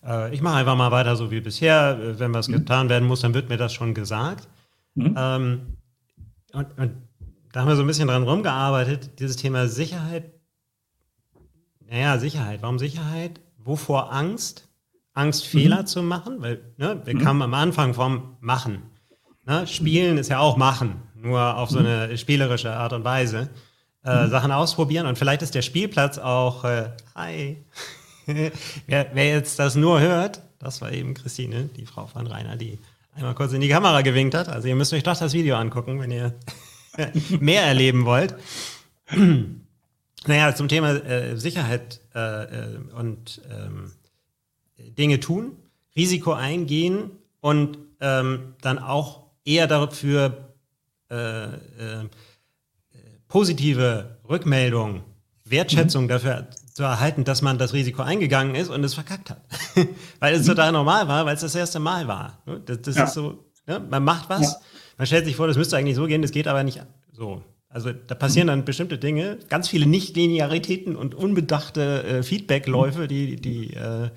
äh, 0.05 0.33
ich 0.33 0.41
mache 0.41 0.55
einfach 0.55 0.75
mal 0.75 0.91
weiter 0.91 1.15
so 1.15 1.31
wie 1.31 1.41
bisher. 1.41 2.19
Wenn 2.19 2.33
was 2.33 2.47
mhm. 2.47 2.53
getan 2.53 2.89
werden 2.89 3.07
muss, 3.07 3.21
dann 3.21 3.33
wird 3.33 3.49
mir 3.49 3.57
das 3.57 3.73
schon 3.73 3.93
gesagt. 3.93 4.47
Mhm. 4.95 5.15
Ähm, 5.17 5.61
und, 6.53 6.77
und 6.77 6.91
da 7.53 7.61
haben 7.61 7.67
wir 7.67 7.75
so 7.75 7.83
ein 7.83 7.87
bisschen 7.87 8.07
dran 8.07 8.23
rumgearbeitet, 8.23 9.19
dieses 9.19 9.37
Thema 9.37 9.67
Sicherheit. 9.67 10.33
Naja, 11.87 12.17
Sicherheit. 12.17 12.63
Warum 12.63 12.79
Sicherheit? 12.79 13.39
Wovor 13.57 14.11
Angst? 14.11 14.67
Angst, 15.13 15.45
Fehler 15.45 15.81
mhm. 15.81 15.85
zu 15.85 16.01
machen, 16.01 16.41
weil 16.41 16.73
ne, 16.77 16.99
wir 17.05 17.13
mhm. 17.13 17.19
kamen 17.19 17.41
am 17.43 17.53
Anfang 17.53 17.93
vom 17.93 18.37
Machen. 18.39 18.81
Ne? 19.45 19.67
Spielen 19.67 20.17
ist 20.17 20.29
ja 20.29 20.39
auch 20.39 20.57
Machen. 20.57 21.03
nur 21.15 21.55
auf 21.57 21.69
so 21.69 21.79
mhm. 21.79 21.85
eine 21.85 22.17
spielerische 22.17 22.73
Art 22.73 22.91
und 22.91 23.03
Weise. 23.03 23.49
Äh, 24.03 24.25
mhm. 24.25 24.31
Sachen 24.31 24.51
ausprobieren 24.51 25.05
und 25.05 25.19
vielleicht 25.19 25.43
ist 25.43 25.53
der 25.53 25.61
Spielplatz 25.61 26.17
auch, 26.17 26.65
äh, 26.65 26.89
hi, 27.13 27.63
wer, 28.87 29.11
wer, 29.13 29.27
jetzt 29.27 29.59
das 29.59 29.75
nur 29.75 30.01
hört, 30.01 30.41
das 30.57 30.81
war 30.81 30.91
eben 30.91 31.13
Christine, 31.13 31.69
die 31.77 31.85
Frau 31.85 32.07
von 32.07 32.25
Rainer, 32.25 32.57
die 32.57 32.79
einmal 33.13 33.35
kurz 33.35 33.53
in 33.53 33.61
die 33.61 33.69
Kamera 33.69 34.01
gewinkt 34.01 34.33
hat. 34.33 34.49
Also 34.49 34.67
ihr 34.67 34.75
müsst 34.75 34.91
euch 34.91 35.03
doch 35.03 35.17
das 35.17 35.33
Video 35.33 35.55
angucken, 35.55 36.01
wenn 36.01 36.11
ihr 36.11 36.33
mehr 37.39 37.63
erleben 37.63 38.05
wollt. 38.05 38.35
naja, 40.25 40.55
zum 40.55 40.67
Thema 40.67 40.91
äh, 40.91 41.37
Sicherheit 41.37 42.01
äh, 42.15 42.43
äh, 42.43 42.77
und 42.97 43.41
ähm, 43.51 43.91
Dinge 44.77 45.19
tun, 45.19 45.57
Risiko 45.95 46.33
eingehen 46.33 47.11
und 47.41 47.77
ähm, 47.99 48.55
dann 48.61 48.79
auch 48.79 49.23
eher 49.45 49.67
dafür 49.67 50.49
äh, 51.09 51.43
äh, 51.45 52.09
positive 53.27 54.17
Rückmeldung, 54.29 55.03
Wertschätzung 55.45 56.03
mhm. 56.03 56.07
dafür 56.09 56.47
zu 56.73 56.83
erhalten, 56.83 57.23
dass 57.23 57.41
man 57.41 57.57
das 57.57 57.73
Risiko 57.73 58.01
eingegangen 58.01 58.55
ist 58.55 58.69
und 58.69 58.83
es 58.83 58.93
verkackt 58.93 59.29
hat. 59.29 59.41
weil 60.19 60.33
es 60.33 60.43
mhm. 60.43 60.51
total 60.51 60.71
normal 60.71 61.07
war, 61.07 61.25
weil 61.25 61.35
es 61.35 61.41
das 61.41 61.55
erste 61.55 61.79
Mal 61.79 62.07
war. 62.07 62.41
Ne? 62.45 62.61
Das, 62.65 62.81
das 62.81 62.95
ja. 62.95 63.03
ist 63.05 63.13
so, 63.13 63.43
ne? 63.67 63.79
man 63.79 64.03
macht 64.03 64.29
was, 64.29 64.53
ja. 64.53 64.59
Man 64.97 65.07
stellt 65.07 65.25
sich 65.25 65.35
vor, 65.35 65.47
das 65.47 65.57
müsste 65.57 65.77
eigentlich 65.77 65.95
so 65.95 66.05
gehen, 66.05 66.21
das 66.21 66.31
geht 66.31 66.47
aber 66.47 66.63
nicht 66.63 66.83
so. 67.11 67.43
Also 67.69 67.91
da 67.91 68.13
passieren 68.13 68.47
dann 68.47 68.65
bestimmte 68.65 68.99
Dinge, 68.99 69.39
ganz 69.49 69.67
viele 69.67 69.87
Nicht-Linearitäten 69.87 70.95
und 70.95 71.15
unbedachte 71.15 72.03
äh, 72.03 72.23
Feedbackläufe, 72.23 73.07
die, 73.07 73.35
die, 73.35 73.73
äh, 73.73 74.09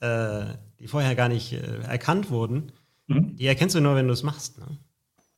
äh, 0.00 0.46
die 0.78 0.86
vorher 0.86 1.14
gar 1.14 1.28
nicht 1.30 1.54
äh, 1.54 1.80
erkannt 1.88 2.30
wurden. 2.30 2.72
Mhm. 3.06 3.36
Die 3.36 3.46
erkennst 3.46 3.74
du 3.74 3.80
nur, 3.80 3.96
wenn 3.96 4.06
du 4.06 4.12
es 4.12 4.22
machst. 4.22 4.58
Ne? 4.58 4.66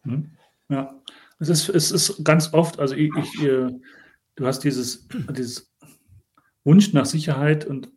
Mhm. 0.05 0.31
Ja, 0.69 1.01
es 1.39 1.49
ist, 1.49 1.69
es 1.69 1.93
ist 1.93 2.25
ganz 2.25 2.53
oft, 2.53 2.81
also 2.81 2.97
ich, 2.97 3.13
ich 3.17 3.43
äh, 3.45 3.69
du 4.37 4.47
hast 4.47 4.61
dieses, 4.61 5.07
dieses 5.31 5.73
Wunsch 6.65 6.93
nach 6.93 7.07
Sicherheit 7.07 7.65
und 7.65 7.91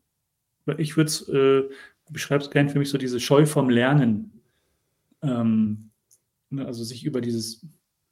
ich 0.78 0.98
würde 0.98 1.08
es, 1.08 1.28
äh, 1.30 1.63
beschreibst 2.10 2.52
gerne 2.52 2.69
für 2.69 2.80
mich 2.80 2.89
so 2.89 2.98
diese 2.98 3.19
Scheu 3.19 3.45
vom 3.45 3.69
Lernen. 3.69 4.41
Ähm, 5.21 5.91
ne, 6.55 6.65
also 6.65 6.83
sich 6.83 7.05
über 7.05 7.21
dieses 7.21 7.65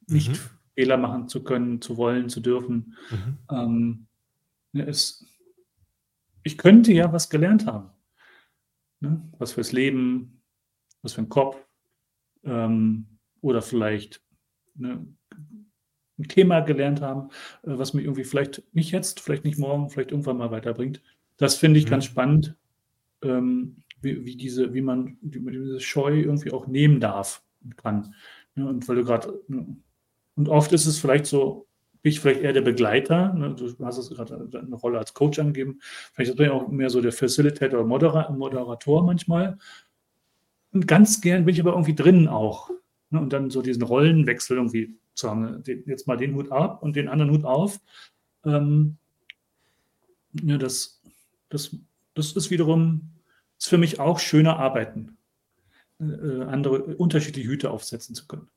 nicht 0.06 0.30
mhm. 0.30 0.38
Fehler 0.74 0.96
machen 0.96 1.28
zu 1.28 1.42
können, 1.42 1.80
zu 1.80 1.96
wollen, 1.96 2.28
zu 2.28 2.40
dürfen. 2.40 2.96
Mhm. 3.10 3.38
Ähm, 3.50 4.06
ne, 4.72 4.86
es, 4.86 5.26
ich 6.42 6.58
könnte 6.58 6.92
ja 6.92 7.12
was 7.12 7.30
gelernt 7.30 7.66
haben. 7.66 7.90
Ne? 9.00 9.22
Was 9.38 9.52
fürs 9.52 9.72
Leben, 9.72 10.42
was 11.02 11.14
für 11.14 11.22
ein 11.22 11.28
Kopf 11.28 11.56
ähm, 12.44 13.06
oder 13.40 13.62
vielleicht 13.62 14.22
ne, 14.74 15.06
ein 16.18 16.28
Thema 16.28 16.60
gelernt 16.60 17.00
haben, 17.00 17.28
äh, 17.62 17.78
was 17.78 17.94
mich 17.94 18.04
irgendwie 18.04 18.24
vielleicht 18.24 18.62
nicht 18.72 18.90
jetzt, 18.92 19.20
vielleicht 19.20 19.44
nicht 19.44 19.58
morgen, 19.58 19.90
vielleicht 19.90 20.10
irgendwann 20.10 20.38
mal 20.38 20.50
weiterbringt. 20.50 21.02
Das 21.36 21.56
finde 21.56 21.78
ich 21.78 21.86
mhm. 21.86 21.90
ganz 21.90 22.04
spannend, 22.04 22.56
ähm, 23.22 23.82
wie, 24.00 24.24
wie, 24.24 24.36
diese, 24.36 24.74
wie 24.74 24.82
man 24.82 25.18
wie 25.20 25.40
diese 25.40 25.80
Scheu 25.80 26.20
irgendwie 26.20 26.52
auch 26.52 26.66
nehmen 26.66 27.00
darf 27.00 27.42
und 27.62 27.76
kann. 27.76 28.14
Ja, 28.56 28.66
und 28.66 28.88
weil 28.88 28.96
du 28.96 29.04
gerade, 29.04 29.40
ne, 29.48 29.76
und 30.36 30.48
oft 30.48 30.72
ist 30.72 30.86
es 30.86 30.98
vielleicht 30.98 31.26
so, 31.26 31.66
bin 32.02 32.12
ich 32.12 32.20
vielleicht 32.20 32.42
eher 32.42 32.52
der 32.52 32.60
Begleiter, 32.60 33.32
ne, 33.32 33.54
du 33.54 33.74
hast 33.84 33.98
es 33.98 34.10
gerade 34.10 34.48
eine 34.58 34.76
Rolle 34.76 34.98
als 34.98 35.14
Coach 35.14 35.38
angegeben, 35.38 35.80
vielleicht 36.12 36.36
bin 36.36 36.46
ich 36.46 36.52
auch 36.52 36.68
mehr 36.68 36.90
so 36.90 37.00
der 37.00 37.12
Facilitator 37.12 37.80
oder 37.80 37.88
Modera 37.88 38.30
Moderator 38.30 39.02
manchmal. 39.02 39.58
Und 40.72 40.86
ganz 40.88 41.20
gern 41.20 41.44
bin 41.44 41.54
ich 41.54 41.60
aber 41.60 41.72
irgendwie 41.72 41.94
drin 41.94 42.28
auch. 42.28 42.70
Ne, 43.10 43.20
und 43.20 43.32
dann 43.32 43.50
so 43.50 43.62
diesen 43.62 43.82
Rollenwechsel 43.82 44.56
irgendwie 44.56 44.96
zu 45.14 45.30
haben. 45.30 45.62
Jetzt 45.64 46.06
mal 46.06 46.16
den 46.16 46.34
Hut 46.34 46.50
ab 46.52 46.82
und 46.82 46.96
den 46.96 47.08
anderen 47.08 47.30
Hut 47.30 47.44
auf. 47.44 47.80
Ähm, 48.44 48.96
ja, 50.42 50.58
das, 50.58 51.00
das, 51.48 51.76
das 52.14 52.32
ist 52.32 52.50
wiederum, 52.50 53.12
ist 53.58 53.68
für 53.68 53.78
mich 53.78 54.00
auch 54.00 54.18
schöner 54.18 54.58
Arbeiten, 54.58 55.16
äh, 56.00 56.42
andere 56.44 56.82
unterschiedliche 56.96 57.48
Hüte 57.48 57.70
aufsetzen 57.70 58.14
zu 58.14 58.26
können. 58.26 58.48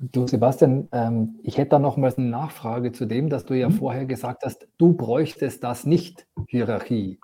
Du, 0.00 0.28
Sebastian, 0.28 0.88
ähm, 0.92 1.40
ich 1.42 1.58
hätte 1.58 1.70
da 1.70 1.78
noch 1.80 1.96
mal 1.96 2.14
eine 2.16 2.26
Nachfrage 2.26 2.92
zu 2.92 3.04
dem, 3.04 3.28
dass 3.28 3.44
du 3.44 3.54
ja 3.54 3.68
mhm. 3.68 3.74
vorher 3.74 4.06
gesagt 4.06 4.44
hast, 4.44 4.68
du 4.78 4.92
bräuchtest 4.92 5.64
das 5.64 5.86
nicht, 5.86 6.28
Hierarchie. 6.46 7.18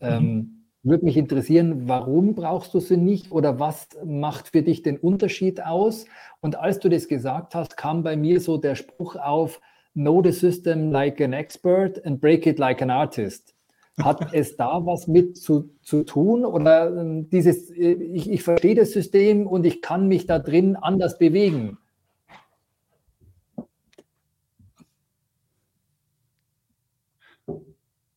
Ähm, 0.00 0.34
mhm. 0.34 0.58
Würde 0.82 1.04
mich 1.04 1.16
interessieren, 1.16 1.88
warum 1.88 2.34
brauchst 2.34 2.74
du 2.74 2.80
sie 2.80 2.96
nicht 2.96 3.30
oder 3.30 3.60
was 3.60 3.88
macht 4.04 4.48
für 4.48 4.62
dich 4.62 4.82
den 4.82 4.98
Unterschied 4.98 5.64
aus? 5.64 6.06
Und 6.40 6.56
als 6.56 6.80
du 6.80 6.90
das 6.90 7.08
gesagt 7.08 7.54
hast, 7.54 7.76
kam 7.76 8.02
bei 8.02 8.16
mir 8.16 8.40
so 8.40 8.58
der 8.58 8.74
Spruch 8.74 9.16
auf, 9.16 9.60
know 9.94 10.22
the 10.22 10.32
system 10.32 10.90
like 10.90 11.20
an 11.20 11.32
expert 11.32 12.04
and 12.04 12.20
break 12.20 12.46
it 12.46 12.58
like 12.58 12.82
an 12.82 12.90
artist. 12.90 13.54
Hat 13.98 14.32
es 14.32 14.56
da 14.56 14.84
was 14.86 15.06
mit 15.06 15.36
zu, 15.36 15.70
zu 15.82 16.04
tun 16.04 16.44
oder 16.44 16.96
ähm, 16.96 17.28
dieses, 17.28 17.70
äh, 17.70 17.92
ich, 17.92 18.30
ich 18.30 18.42
verstehe 18.42 18.74
das 18.74 18.92
System 18.92 19.46
und 19.46 19.66
ich 19.66 19.82
kann 19.82 20.08
mich 20.08 20.26
da 20.26 20.38
drin 20.38 20.76
anders 20.76 21.18
bewegen? 21.18 21.78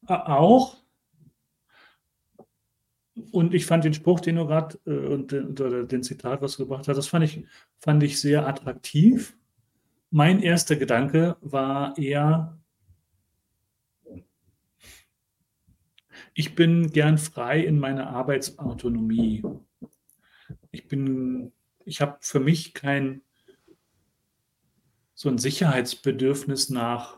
Auch, 0.07 0.77
und 3.31 3.53
ich 3.53 3.65
fand 3.65 3.83
den 3.83 3.93
Spruch, 3.93 4.19
den 4.19 4.35
du 4.35 4.45
gerade 4.45 4.77
äh, 4.85 5.07
und 5.07 5.31
den, 5.31 5.55
den 5.87 6.03
Zitat, 6.03 6.41
was 6.41 6.57
du 6.57 6.63
gebracht 6.63 6.87
hast, 6.87 6.97
das 6.97 7.07
fand 7.07 7.25
ich, 7.25 7.45
fand 7.79 8.03
ich 8.03 8.19
sehr 8.19 8.47
attraktiv. 8.47 9.37
Mein 10.11 10.41
erster 10.41 10.75
Gedanke 10.75 11.37
war 11.41 11.97
eher, 11.97 12.57
ich 16.33 16.55
bin 16.55 16.91
gern 16.91 17.17
frei 17.17 17.59
in 17.61 17.79
meiner 17.79 18.09
Arbeitsautonomie. 18.09 19.43
Ich 20.71 20.87
bin, 20.87 21.51
ich 21.85 22.01
habe 22.01 22.17
für 22.21 22.39
mich 22.39 22.73
kein 22.73 23.21
so 25.13 25.29
ein 25.29 25.37
Sicherheitsbedürfnis 25.37 26.69
nach 26.69 27.17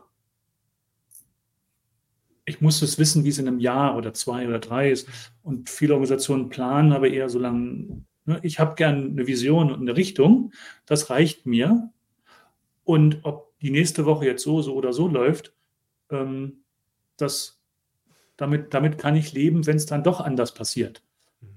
ich 2.48 2.62
muss 2.62 2.80
es 2.80 2.98
wissen, 2.98 3.24
wie 3.24 3.28
es 3.28 3.38
in 3.38 3.46
einem 3.46 3.60
Jahr 3.60 3.94
oder 3.96 4.14
zwei 4.14 4.48
oder 4.48 4.58
drei 4.58 4.90
ist. 4.90 5.06
Und 5.42 5.68
viele 5.68 5.92
Organisationen 5.92 6.48
planen 6.48 6.92
aber 6.92 7.08
eher 7.08 7.28
so 7.28 7.38
lange. 7.38 8.04
Ne? 8.24 8.40
Ich 8.42 8.58
habe 8.58 8.74
gern 8.74 9.10
eine 9.10 9.26
Vision 9.26 9.70
und 9.70 9.80
eine 9.80 9.96
Richtung. 9.96 10.52
Das 10.86 11.10
reicht 11.10 11.44
mir. 11.44 11.90
Und 12.84 13.20
ob 13.24 13.58
die 13.58 13.70
nächste 13.70 14.06
Woche 14.06 14.24
jetzt 14.24 14.42
so, 14.42 14.62
so 14.62 14.74
oder 14.74 14.94
so 14.94 15.08
läuft, 15.08 15.52
ähm, 16.10 16.64
das, 17.18 17.57
damit, 18.38 18.72
damit 18.72 18.96
kann 18.96 19.16
ich 19.16 19.34
leben, 19.34 19.66
wenn 19.66 19.76
es 19.76 19.84
dann 19.84 20.02
doch 20.02 20.20
anders 20.20 20.54
passiert. 20.54 21.02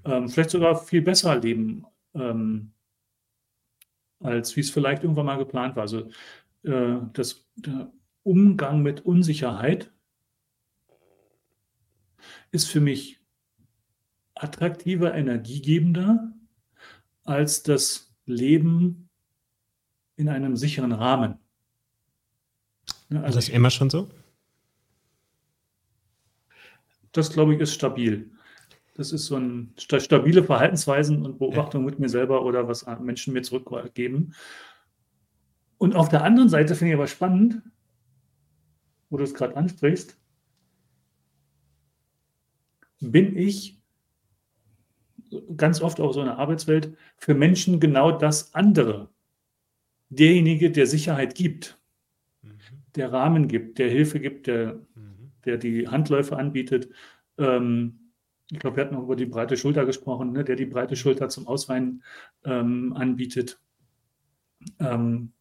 Ähm, 0.04 0.28
vielleicht 0.28 0.50
sogar 0.50 0.76
viel 0.76 1.00
besser 1.00 1.38
leben, 1.38 1.86
ähm, 2.14 2.72
als 4.20 4.54
wie 4.56 4.60
es 4.60 4.70
vielleicht 4.70 5.02
irgendwann 5.02 5.26
mal 5.26 5.38
geplant 5.38 5.76
war. 5.76 5.82
Also 5.82 6.10
äh, 6.64 6.98
das, 7.12 7.46
der 7.56 7.90
Umgang 8.24 8.82
mit 8.82 9.06
Unsicherheit 9.06 9.90
ist 12.50 12.68
für 12.68 12.80
mich 12.80 13.20
attraktiver, 14.34 15.14
energiegebender 15.14 16.32
als 17.24 17.62
das 17.62 18.12
Leben 18.26 19.08
in 20.16 20.28
einem 20.28 20.56
sicheren 20.56 20.92
Rahmen. 20.92 21.38
Also 23.10 23.38
ist 23.38 23.48
das 23.48 23.54
immer 23.54 23.70
schon 23.70 23.90
so? 23.90 24.08
Das, 27.12 27.32
glaube 27.32 27.54
ich, 27.54 27.60
ist 27.60 27.74
stabil. 27.74 28.30
Das 28.94 29.12
ist 29.12 29.26
so 29.26 29.36
ein 29.36 29.72
stabile 29.78 30.44
Verhaltensweisen 30.44 31.24
und 31.24 31.38
Beobachtung 31.38 31.82
ja. 31.82 31.90
mit 31.90 31.98
mir 31.98 32.08
selber 32.08 32.44
oder 32.44 32.68
was 32.68 32.86
Menschen 33.00 33.32
mir 33.32 33.42
zurückgeben. 33.42 34.34
Und 35.78 35.96
auf 35.96 36.08
der 36.08 36.24
anderen 36.24 36.48
Seite 36.48 36.74
finde 36.74 36.92
ich 36.92 36.96
aber 36.96 37.06
spannend, 37.06 37.62
wo 39.08 39.16
du 39.16 39.24
es 39.24 39.34
gerade 39.34 39.56
ansprichst, 39.56 40.18
bin 43.00 43.36
ich 43.36 43.82
ganz 45.56 45.80
oft 45.80 46.00
auch 46.00 46.12
so 46.12 46.20
in 46.20 46.26
der 46.26 46.38
Arbeitswelt 46.38 46.96
für 47.16 47.34
Menschen 47.34 47.80
genau 47.80 48.12
das 48.12 48.54
andere. 48.54 49.08
Derjenige, 50.10 50.70
der 50.70 50.86
Sicherheit 50.86 51.34
gibt, 51.34 51.78
mhm. 52.42 52.58
der 52.94 53.12
Rahmen 53.12 53.48
gibt, 53.48 53.78
der 53.78 53.88
Hilfe 53.88 54.20
gibt, 54.20 54.46
der, 54.46 54.74
mhm. 54.94 55.11
Der 55.44 55.58
die 55.58 55.88
Handläufe 55.88 56.36
anbietet. 56.36 56.88
Ähm, 57.38 58.12
ich 58.50 58.58
glaube, 58.58 58.76
wir 58.76 58.84
hatten 58.84 58.96
auch 58.96 59.04
über 59.04 59.16
die 59.16 59.26
breite 59.26 59.56
Schulter 59.56 59.86
gesprochen, 59.86 60.32
ne, 60.32 60.44
der 60.44 60.56
die 60.56 60.66
breite 60.66 60.96
Schulter 60.96 61.28
zum 61.28 61.46
Ausweinen 61.46 62.02
ähm, 62.44 62.92
anbietet. 62.92 63.60
Ähm, 64.78 65.32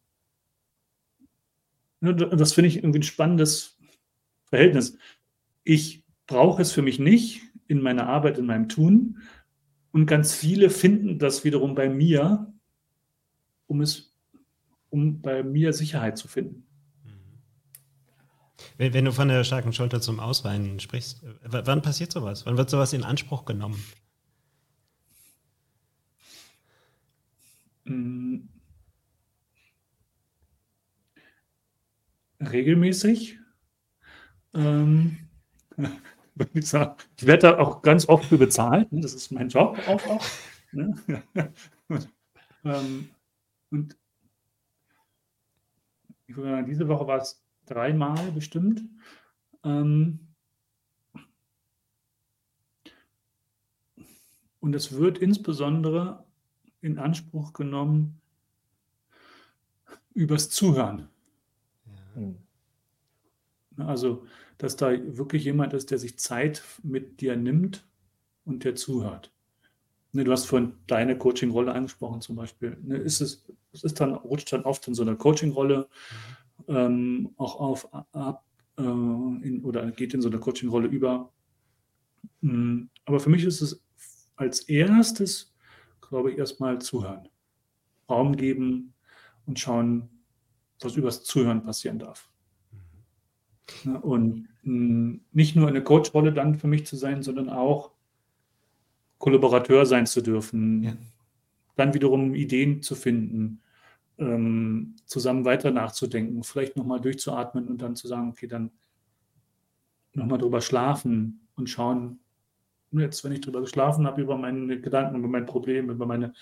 ne, 2.00 2.16
das 2.16 2.54
finde 2.54 2.70
ich 2.70 2.78
irgendwie 2.78 3.00
ein 3.00 3.04
spannendes 3.04 3.78
Verhältnis. 4.46 4.98
Ich 5.64 6.06
brauche 6.26 6.62
es 6.62 6.72
für 6.72 6.82
mich 6.82 7.00
nicht 7.00 7.42
in 7.68 7.82
meiner 7.82 8.08
Arbeit, 8.08 8.38
in 8.38 8.46
meinem 8.46 8.70
Tun. 8.70 9.20
Und 9.92 10.06
ganz 10.06 10.34
viele 10.34 10.70
finden 10.70 11.20
das 11.20 11.44
wiederum 11.44 11.76
bei 11.76 11.90
mir, 11.90 12.54
um 13.68 13.82
es 13.82 14.12
um 14.90 15.22
bei 15.22 15.44
mir 15.44 15.74
Sicherheit 15.74 16.18
zu 16.18 16.28
finden. 16.28 16.68
Wenn, 18.78 18.94
wenn, 18.94 19.06
du 19.06 19.12
von 19.12 19.28
der 19.28 19.44
starken 19.44 19.74
Schulter 19.74 20.02
zum 20.02 20.20
Ausweinen 20.20 20.80
sprichst, 20.80 21.24
wann 21.44 21.82
passiert 21.82 22.12
sowas? 22.12 22.46
Wann 22.46 22.58
wird 22.58 22.70
sowas 22.70 22.94
in 22.94 23.04
Anspruch 23.04 23.46
genommen? 23.46 23.84
Mm. 27.86 28.48
Regelmäßig. 32.40 33.38
Ähm, 34.54 35.18
ich 36.54 36.74
werde 36.74 37.38
da 37.38 37.60
auch 37.60 37.82
ganz 37.82 38.08
oft 38.10 38.26
für 38.26 38.38
bezahlt. 38.38 38.92
Ne? 38.92 39.02
Das 39.02 39.14
ist 39.14 39.32
mein 39.32 39.50
Job 39.50 39.78
auch. 39.88 40.08
auch 40.08 40.26
ne? 40.72 40.96
ähm, 42.64 43.10
und 43.70 43.98
diese 46.68 46.88
Woche 46.88 47.08
war 47.08 47.18
es 47.18 47.41
dreimal 47.72 48.32
bestimmt. 48.32 48.84
Ähm, 49.64 50.20
und 54.60 54.76
es 54.76 54.94
wird 54.94 55.18
insbesondere 55.18 56.26
in 56.82 57.00
Anspruch 57.00 57.54
genommen 57.54 58.20
übers 60.14 60.50
Zuhören. 60.50 61.08
Ja. 61.86 62.22
Hm. 62.22 62.38
Also, 63.78 64.26
dass 64.58 64.76
da 64.76 64.92
wirklich 65.18 65.46
jemand 65.46 65.74
ist, 65.74 65.92
der 65.92 65.98
sich 65.98 66.20
Zeit 66.20 66.62
mit 66.84 67.22
dir 67.22 67.36
nimmt 67.36 67.88
und 68.46 68.64
der 68.64 68.76
zuhört. 68.76 69.32
Ne, 70.14 70.26
du 70.26 70.32
hast 70.32 70.46
vorhin 70.46 70.74
deine 70.88 71.18
Coaching-Rolle 71.18 71.72
angesprochen 71.72 72.22
zum 72.22 72.36
Beispiel. 72.36 72.78
Ne, 72.82 72.98
ist 72.98 73.22
es, 73.22 73.46
es 73.72 73.84
ist 73.84 74.00
dann, 74.02 74.14
rutscht 74.14 74.52
dann 74.52 74.64
oft 74.64 74.88
in 74.88 74.94
so 74.94 75.04
eine 75.04 75.16
Coaching-Rolle 75.16 75.88
mhm. 75.88 76.41
Ähm, 76.68 77.32
auch 77.38 77.60
auf 77.60 77.94
ab 77.94 78.46
äh, 78.78 78.84
in, 78.84 79.62
oder 79.64 79.92
geht 79.92 80.14
in 80.14 80.22
so 80.22 80.30
eine 80.30 80.40
Coaching-Rolle 80.40 80.88
über. 80.88 81.32
Mhm. 82.42 82.90
Aber 83.06 83.20
für 83.20 83.30
mich 83.30 83.44
ist 83.44 83.62
es 83.62 83.84
als 84.36 84.62
erstes, 84.62 85.54
glaube 86.02 86.32
ich, 86.32 86.38
erstmal 86.38 86.80
zuhören. 86.80 87.28
Raum 88.10 88.36
geben 88.36 88.94
und 89.46 89.60
schauen, 89.60 90.10
was 90.80 90.96
übers 90.96 91.24
Zuhören 91.24 91.64
passieren 91.64 92.00
darf. 92.00 92.30
Mhm. 93.84 93.96
Und 93.98 94.48
mh, 94.64 95.20
nicht 95.32 95.56
nur 95.56 95.68
eine 95.68 95.84
Coach-Rolle 95.84 96.34
dann 96.34 96.56
für 96.56 96.68
mich 96.68 96.86
zu 96.86 96.96
sein, 96.96 97.24
sondern 97.24 97.50
auch 97.50 97.92
Kollaborateur 99.20 99.86
sein 99.86 100.08
zu 100.08 100.22
dürfen, 100.22 100.84
ja. 100.84 100.98
dann 101.76 101.94
wiederum 101.94 102.34
Ideen 102.34 102.82
zu 102.82 102.96
finden, 102.96 103.62
ähm, 104.18 104.96
zusammen 105.06 105.46
weiter 105.46 105.72
nachzudenken, 105.72 106.44
vielleicht 106.44 106.78
nochmal 106.78 107.02
durchzuatmen 107.02 107.68
und 107.68 107.82
dann 107.82 107.96
zu 107.96 108.08
sagen, 108.08 108.30
okay, 108.30 108.48
dann 108.48 108.72
nochmal 110.14 110.38
drüber 110.38 110.62
schlafen 110.62 111.48
und 111.56 111.70
schauen, 111.70 112.20
jetzt, 112.92 113.24
wenn 113.24 113.32
ich 113.32 113.42
drüber 113.42 113.62
geschlafen 113.62 114.06
habe, 114.06 114.22
über 114.22 114.38
meine 114.38 114.80
Gedanken, 114.80 115.18
über 115.18 115.28
mein 115.28 115.46
Problem, 115.46 115.90
über 115.90 116.06
meine, 116.06 116.34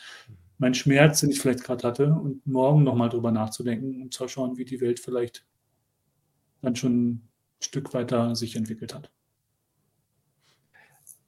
meinen 0.58 0.74
Schmerz, 0.74 1.22
den 1.22 1.30
ich 1.30 1.40
vielleicht 1.40 1.64
gerade 1.64 1.88
hatte, 1.88 2.14
und 2.14 2.46
morgen 2.46 2.84
nochmal 2.84 3.10
drüber 3.10 3.32
nachzudenken 3.32 4.02
und 4.02 4.14
zu 4.14 4.28
schauen, 4.28 4.58
wie 4.58 4.66
die 4.66 4.82
Welt 4.82 5.00
vielleicht 5.00 5.46
dann 6.62 6.76
schon 6.76 7.10
ein 7.10 7.30
Stück 7.62 7.94
weiter 7.94 8.36
sich 8.36 8.56
entwickelt 8.56 8.94
hat. 8.94 9.12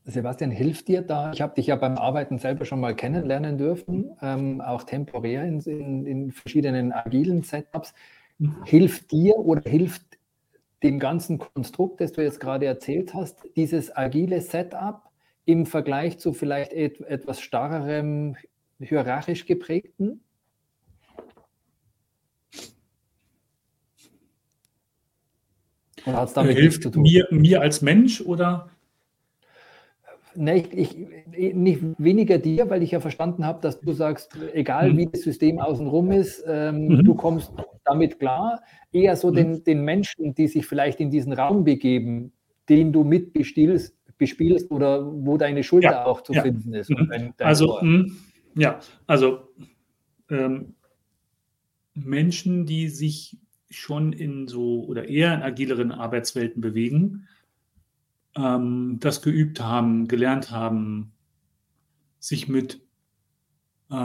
Sebastian, 0.04 0.50
hilft 0.50 0.88
dir 0.88 1.04
da? 1.04 1.32
Ich 1.32 1.42
habe 1.42 1.54
dich 1.56 1.68
ja 1.68 1.76
beim 1.76 1.98
Arbeiten 1.98 2.40
selber 2.40 2.66
schon 2.66 2.80
mal 2.80 2.96
kennenlernen 2.96 3.58
dürfen, 3.58 4.12
ähm, 4.22 4.60
auch 4.60 4.84
temporär 4.84 5.44
in, 5.44 5.60
in, 5.62 6.06
in, 6.06 6.32
verschiedenen 6.32 6.92
agilen 6.92 7.44
Setups. 7.44 7.94
Mhm. 8.40 8.64
Hilft 8.66 9.12
dir 9.12 9.38
oder 9.38 9.70
hilft 9.70 10.04
dem 10.82 10.98
ganzen 10.98 11.38
Konstrukt, 11.38 12.02
das 12.02 12.14
du 12.14 12.24
jetzt 12.24 12.40
gerade 12.40 12.66
erzählt 12.66 13.14
hast, 13.14 13.44
dieses 13.56 13.96
agile 13.96 14.42
Setup 14.42 15.04
im 15.46 15.68
Vergleich 15.68 16.18
zu 16.18 16.34
vielleicht 16.34 16.74
et, 16.74 17.00
etwas 17.02 17.40
starrerem, 17.40 18.36
hierarchisch 18.80 19.46
geprägten? 19.46 20.22
Oder 26.08 26.18
hat 26.18 26.30
es 26.30 26.34
damit 26.34 26.58
hilft 26.58 26.80
nichts 26.80 26.84
zu 26.84 26.90
tun? 26.90 27.04
Mir, 27.04 27.28
mir 27.30 27.62
als 27.62 27.84
Mensch 27.84 28.22
oder 28.22 28.72
Nee, 30.36 30.65
ich, 30.72 30.98
ich, 31.34 31.54
nicht 31.54 31.82
weniger 31.98 32.38
dir, 32.38 32.70
weil 32.70 32.84
ich 32.84 32.91
ja 32.91 33.00
verstanden 33.00 33.46
habe, 33.46 33.62
dass 33.62 33.80
du 33.80 33.91
sagst, 33.91 34.38
egal 34.54 34.96
wie 34.98 35.08
das 35.08 35.22
System 35.22 35.60
außenrum 35.60 36.12
ist, 36.12 36.44
ähm, 36.48 36.88
mhm. 36.88 37.04
du 37.04 37.15
kommst 37.15 37.52
damit 37.86 38.20
klar. 38.20 38.62
Eher 38.91 39.15
so 39.15 39.30
mhm. 39.30 39.36
den, 39.36 39.63
den 39.63 39.82
Menschen, 39.84 40.34
die 40.34 40.48
sich 40.48 40.65
vielleicht 40.65 41.00
in 41.00 41.10
diesen 41.10 41.34
Raum 41.34 41.63
begeben, 41.63 42.32
den 42.70 42.94
du 42.94 43.04
mitbespielst 43.04 43.96
bespielst 44.22 44.70
oder 44.70 45.04
wo 45.04 45.36
deine 45.38 45.63
Schulter 45.63 45.91
ja, 45.91 46.06
auch 46.06 46.22
zu 46.22 46.34
ja. 46.34 46.44
finden 46.44 46.76
ist. 46.76 46.91
Mhm. 46.91 47.08
Dein, 47.10 47.34
dein 47.38 47.48
also, 47.48 47.80
mh, 47.82 48.06
ja, 48.56 48.80
also 49.08 49.39
ähm, 50.30 50.76
Menschen, 51.96 52.67
die 52.67 52.88
sich 52.88 53.39
schon 53.72 54.13
in 54.13 54.48
so 54.48 54.84
oder 54.84 55.10
eher 55.10 55.34
in 55.34 55.41
agileren 55.41 55.91
Arbeitswelten 55.91 56.62
bewegen, 56.62 57.28
ähm, 58.36 58.98
das 59.00 59.22
geübt 59.22 59.62
haben, 59.62 60.08
gelernt 60.08 60.52
haben, 60.52 61.13
sich 62.20 62.48
mit 62.48 62.82
äh, 63.89 63.96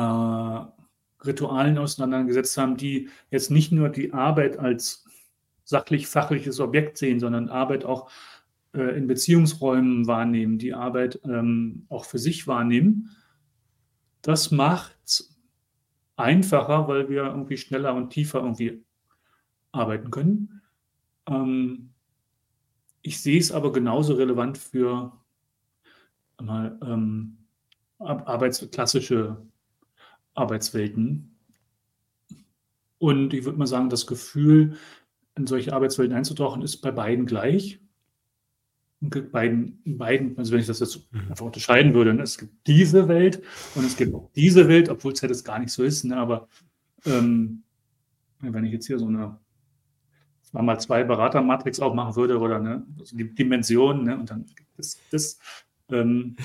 Ritualen 1.25 1.79
auseinandergesetzt 1.79 2.57
haben, 2.59 2.77
die 2.77 3.09
jetzt 3.31 3.51
nicht 3.51 3.73
nur 3.73 3.89
die 3.89 4.12
Arbeit 4.12 4.59
als 4.59 5.05
sachlich-fachliches 5.65 6.61
Objekt 6.61 6.99
sehen, 6.99 7.21
sondern 7.21 7.49
Arbeit 7.49 7.85
auch 7.85 8.11
äh, 8.73 8.97
in 8.97 9.07
Beziehungsräumen 9.07 10.07
wahrnehmen, 10.07 10.59
die 10.59 10.75
Arbeit 10.75 11.21
ähm, 11.25 11.87
auch 11.89 12.05
für 12.05 12.19
sich 12.19 12.47
wahrnehmen. 12.47 13.11
Das 14.23 14.51
macht 14.51 14.97
es 15.05 15.37
einfacher, 16.17 16.89
weil 16.89 17.09
wir 17.09 17.25
irgendwie 17.25 17.57
schneller 17.57 17.95
und 17.95 18.11
tiefer 18.11 18.41
irgendwie 18.41 18.85
arbeiten 19.73 20.11
können. 20.11 20.62
Ähm, 21.29 21.91
ich 23.07 23.21
sehe 23.21 23.38
es 23.38 23.53
aber 23.53 23.73
genauso 23.73 24.14
relevant 24.14 24.59
für 24.59 25.12
mal, 26.42 26.77
ähm, 26.83 27.38
Arbeits 27.99 28.69
klassische 28.71 29.47
Arbeitswelten. 30.35 31.38
Und 32.99 33.33
ich 33.33 33.45
würde 33.45 33.59
mal 33.59 33.66
sagen, 33.66 33.90
das 33.90 34.09
Gefühl, 34.09 34.77
in 35.37 35.47
solche 35.47 35.73
Arbeitswelten 35.73 36.16
einzutauchen, 36.16 36.62
ist 36.62 36.79
bei 36.79 36.90
beiden 36.90 37.27
gleich. 37.27 37.81
Und 39.01 39.31
beiden, 39.31 39.81
beiden, 39.85 40.37
also 40.37 40.53
wenn 40.53 40.61
ich 40.61 40.66
das 40.66 40.81
jetzt 40.81 41.12
mhm. 41.12 41.29
einfach 41.29 41.47
unterscheiden 41.47 41.95
würde, 41.95 42.12
ne, 42.12 42.23
es 42.23 42.38
gibt 42.38 42.66
diese 42.66 43.07
Welt 43.07 43.40
und 43.77 43.85
es 43.85 43.97
gibt 43.97 44.14
auch 44.14 44.31
diese 44.35 44.66
Welt, 44.66 44.88
obwohl 44.88 45.12
es 45.12 45.21
ja 45.21 45.29
das 45.29 45.45
gar 45.45 45.61
nicht 45.61 45.71
so 45.71 45.85
ist, 45.85 46.05
ne, 46.05 46.16
aber 46.16 46.49
ähm, 47.05 47.62
wenn 48.40 48.64
ich 48.64 48.73
jetzt 48.73 48.87
hier 48.87 48.99
so 48.99 49.07
eine 49.07 49.38
man 50.57 50.64
mal 50.64 50.81
zwei 50.81 51.05
Beratermatrix 51.05 51.81
aufmachen 51.81 52.16
würde 52.16 52.38
oder 52.38 52.59
ne, 52.59 52.87
also 52.99 53.16
die 53.16 53.35
Dimension, 53.35 54.05
ne, 54.05 54.19
und 54.19 54.31
dann 54.31 54.47
das, 54.77 54.99
das 55.11 55.38
ähm, 55.90 56.37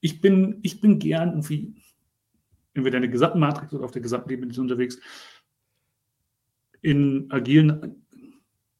ich 0.00 0.20
bin, 0.20 0.58
ich 0.62 0.80
bin 0.80 0.98
gern 0.98 1.30
irgendwie 1.30 1.74
entweder 2.74 2.98
in 2.98 3.02
der 3.02 3.10
gesamten 3.10 3.40
Matrix 3.40 3.72
oder 3.72 3.84
auf 3.84 3.90
der 3.90 4.02
gesamten 4.02 4.28
Dimension 4.28 4.66
unterwegs. 4.66 4.98
In 6.80 7.30
agilen, 7.30 8.04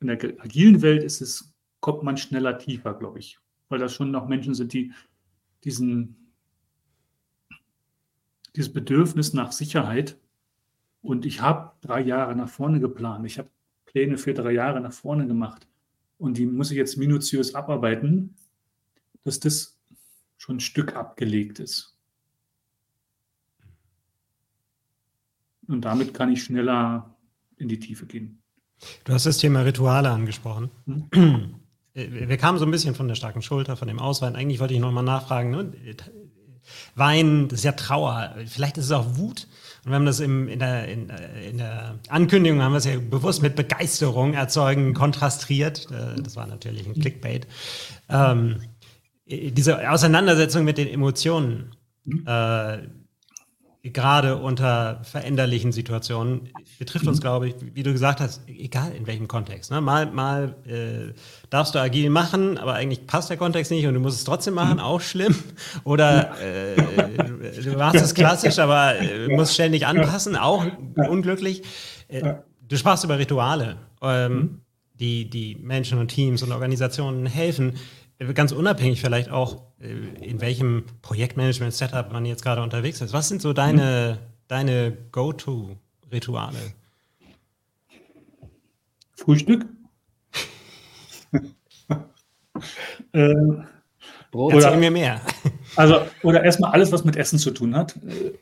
in 0.00 0.06
der 0.06 0.18
agilen 0.40 0.82
Welt 0.82 1.02
ist 1.02 1.20
es, 1.20 1.54
kommt 1.80 2.02
man 2.02 2.16
schneller 2.16 2.58
tiefer, 2.58 2.94
glaube 2.94 3.18
ich. 3.18 3.38
Weil 3.68 3.78
das 3.78 3.92
schon 3.92 4.10
noch 4.10 4.28
Menschen 4.28 4.54
sind, 4.54 4.72
die 4.72 4.92
diesen, 5.64 6.32
dieses 8.54 8.72
Bedürfnis 8.72 9.32
nach 9.32 9.52
Sicherheit 9.52 10.16
und 11.02 11.26
ich 11.26 11.40
habe 11.40 11.72
drei 11.80 12.00
Jahre 12.00 12.36
nach 12.36 12.48
vorne 12.48 12.80
geplant. 12.80 13.26
Ich 13.26 13.38
habe 13.38 13.50
Pläne 13.98 14.16
für 14.16 14.32
drei 14.32 14.52
Jahre 14.52 14.80
nach 14.80 14.92
vorne 14.92 15.26
gemacht 15.26 15.66
und 16.18 16.38
die 16.38 16.46
muss 16.46 16.70
ich 16.70 16.76
jetzt 16.76 16.96
minutiös 16.96 17.56
abarbeiten, 17.56 18.36
dass 19.24 19.40
das 19.40 19.76
schon 20.36 20.56
ein 20.56 20.60
Stück 20.60 20.94
abgelegt 20.94 21.58
ist. 21.58 21.96
Und 25.66 25.80
damit 25.80 26.14
kann 26.14 26.30
ich 26.32 26.44
schneller 26.44 27.16
in 27.56 27.66
die 27.66 27.80
Tiefe 27.80 28.06
gehen. 28.06 28.40
Du 29.02 29.12
hast 29.12 29.26
das 29.26 29.38
Thema 29.38 29.62
Rituale 29.62 30.10
angesprochen. 30.10 30.70
Hm? 30.86 31.56
Wir 31.92 32.36
kamen 32.36 32.58
so 32.58 32.64
ein 32.64 32.70
bisschen 32.70 32.94
von 32.94 33.08
der 33.08 33.16
starken 33.16 33.42
Schulter, 33.42 33.76
von 33.76 33.88
dem 33.88 33.98
Auswein. 33.98 34.36
Eigentlich 34.36 34.60
wollte 34.60 34.74
ich 34.74 34.80
nochmal 34.80 35.02
nachfragen. 35.02 35.50
Ne? 35.50 35.72
Wein, 36.94 37.48
das 37.48 37.60
ist 37.60 37.64
ja 37.64 37.72
Trauer. 37.72 38.36
Vielleicht 38.46 38.78
ist 38.78 38.84
es 38.84 38.92
auch 38.92 39.16
Wut. 39.16 39.48
Und 39.84 39.90
wir 39.90 39.94
haben 39.94 40.06
das 40.06 40.20
im, 40.20 40.48
in, 40.48 40.58
der, 40.58 40.88
in, 40.88 41.10
in, 41.50 41.58
der, 41.58 41.98
Ankündigung, 42.08 42.62
haben 42.62 42.72
wir 42.72 42.78
es 42.78 42.84
ja 42.84 42.98
bewusst 42.98 43.42
mit 43.42 43.56
Begeisterung 43.56 44.34
erzeugen, 44.34 44.94
kontrastiert. 44.94 45.88
Äh, 45.90 46.20
das 46.20 46.36
war 46.36 46.46
natürlich 46.46 46.86
ein 46.86 46.94
Clickbait. 46.94 47.46
Ähm, 48.08 48.60
diese 49.26 49.90
Auseinandersetzung 49.90 50.64
mit 50.64 50.78
den 50.78 50.88
Emotionen. 50.88 51.74
Mhm. 52.04 52.24
Äh, 52.26 52.78
gerade 53.92 54.36
unter 54.36 55.00
veränderlichen 55.04 55.72
Situationen 55.72 56.50
betrifft 56.78 57.06
uns, 57.06 57.18
mhm. 57.18 57.22
glaube 57.22 57.48
ich, 57.48 57.54
wie 57.74 57.82
du 57.82 57.92
gesagt 57.92 58.20
hast, 58.20 58.42
egal 58.48 58.92
in 58.92 59.06
welchem 59.06 59.28
Kontext. 59.28 59.70
Ne? 59.70 59.80
Mal, 59.80 60.06
mal 60.06 60.56
äh, 60.66 61.14
darfst 61.50 61.74
du 61.74 61.78
agil 61.78 62.10
machen, 62.10 62.58
aber 62.58 62.74
eigentlich 62.74 63.06
passt 63.06 63.30
der 63.30 63.36
Kontext 63.36 63.70
nicht 63.70 63.86
und 63.86 63.94
du 63.94 64.00
musst 64.00 64.18
es 64.18 64.24
trotzdem 64.24 64.54
machen, 64.54 64.74
mhm. 64.74 64.80
auch 64.80 65.00
schlimm. 65.00 65.34
Oder 65.84 66.36
äh, 66.42 66.76
du 67.38 67.76
machst 67.76 68.00
es 68.00 68.14
klassisch, 68.14 68.58
aber 68.58 68.98
äh, 68.98 69.28
musst 69.28 69.54
ständig 69.54 69.86
anpassen, 69.86 70.36
auch 70.36 70.64
unglücklich. 70.96 71.62
Äh, 72.08 72.34
du 72.68 72.76
sprachst 72.76 73.04
über 73.04 73.18
Rituale, 73.18 73.76
ähm, 74.02 74.32
mhm. 74.32 74.60
die, 74.94 75.30
die 75.30 75.56
Menschen 75.56 75.98
und 75.98 76.08
Teams 76.08 76.42
und 76.42 76.52
Organisationen 76.52 77.26
helfen 77.26 77.74
ganz 78.34 78.52
unabhängig 78.52 79.00
vielleicht 79.00 79.30
auch, 79.30 79.62
äh, 79.80 79.92
in 80.24 80.40
welchem 80.40 80.84
Projektmanagement-Setup 81.02 82.12
man 82.12 82.24
jetzt 82.26 82.42
gerade 82.42 82.62
unterwegs 82.62 83.00
ist. 83.00 83.12
Was 83.12 83.28
sind 83.28 83.40
so 83.40 83.52
deine, 83.52 84.18
mhm. 84.20 84.26
deine 84.48 84.96
Go-To-Rituale? 85.12 86.58
Frühstück? 89.14 89.66
äh, 93.12 93.34
Brot. 94.30 94.54
Oder 94.54 94.76
mir 94.76 94.90
mehr. 94.90 95.20
Also, 95.76 96.00
oder 96.22 96.42
erstmal 96.42 96.72
alles, 96.72 96.90
was 96.92 97.04
mit 97.04 97.14
Essen 97.14 97.38
zu 97.38 97.50
tun 97.50 97.76
hat. 97.76 97.94
Äh, 97.96 98.32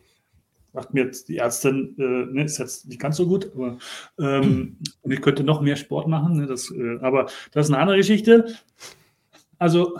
sagt 0.72 0.94
mir 0.94 1.04
jetzt 1.04 1.28
die 1.28 1.38
Ärztin, 1.38 1.94
äh, 1.98 2.32
ne, 2.32 2.44
ist 2.44 2.58
jetzt 2.58 2.86
nicht 2.86 3.00
ganz 3.00 3.16
so 3.16 3.26
gut, 3.26 3.50
aber 3.52 3.78
ähm, 4.18 4.78
und 5.02 5.10
ich 5.10 5.20
könnte 5.20 5.42
noch 5.42 5.60
mehr 5.60 5.76
Sport 5.76 6.06
machen. 6.06 6.36
Ne, 6.36 6.46
das, 6.46 6.70
äh, 6.70 6.98
aber 7.00 7.26
das 7.50 7.66
ist 7.66 7.72
eine 7.72 7.82
andere 7.82 7.96
Geschichte. 7.96 8.54
Also 9.58 9.98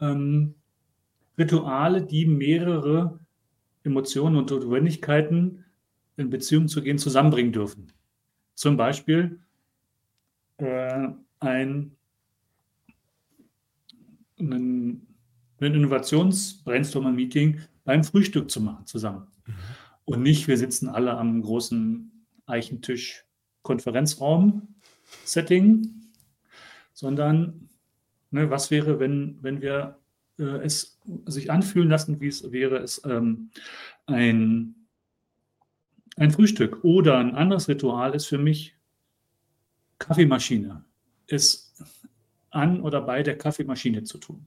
ähm, 0.00 0.54
Rituale, 1.38 2.02
die 2.02 2.26
mehrere 2.26 3.18
Emotionen 3.84 4.36
und 4.36 4.50
Notwendigkeiten 4.50 5.64
in 6.16 6.30
Beziehung 6.30 6.68
zu 6.68 6.82
gehen 6.82 6.98
zusammenbringen 6.98 7.52
dürfen. 7.52 7.92
Zum 8.54 8.76
Beispiel 8.76 9.40
äh, 10.58 11.08
ein, 11.40 11.96
ein, 14.50 15.06
ein 15.60 15.74
Innovations-Brainstorming-Meeting 15.74 17.60
beim 17.84 18.04
Frühstück 18.04 18.50
zu 18.50 18.60
machen 18.60 18.86
zusammen. 18.86 19.26
Mhm. 19.46 19.54
Und 20.04 20.22
nicht, 20.22 20.48
wir 20.48 20.58
sitzen 20.58 20.88
alle 20.88 21.16
am 21.16 21.42
großen 21.42 22.10
Eichentisch 22.46 23.24
Konferenzraum-Setting, 23.62 25.88
sondern 26.92 27.68
Ne, 28.32 28.48
was 28.48 28.70
wäre, 28.70 28.98
wenn, 28.98 29.38
wenn 29.42 29.60
wir 29.60 29.98
äh, 30.38 30.64
es 30.64 30.98
sich 31.26 31.50
anfühlen 31.50 31.90
lassen, 31.90 32.18
wie 32.20 32.28
es 32.28 32.50
wäre, 32.50 32.78
es 32.78 33.02
ähm, 33.04 33.50
ein, 34.06 34.74
ein 36.16 36.30
Frühstück 36.30 36.82
oder 36.82 37.18
ein 37.18 37.34
anderes 37.34 37.68
Ritual 37.68 38.14
ist 38.14 38.24
für 38.24 38.38
mich 38.38 38.74
Kaffeemaschine. 39.98 40.82
Ist 41.26 41.61
an 42.52 42.80
oder 42.80 43.00
bei 43.00 43.22
der 43.22 43.36
Kaffeemaschine 43.36 44.04
zu 44.04 44.18
tun 44.18 44.46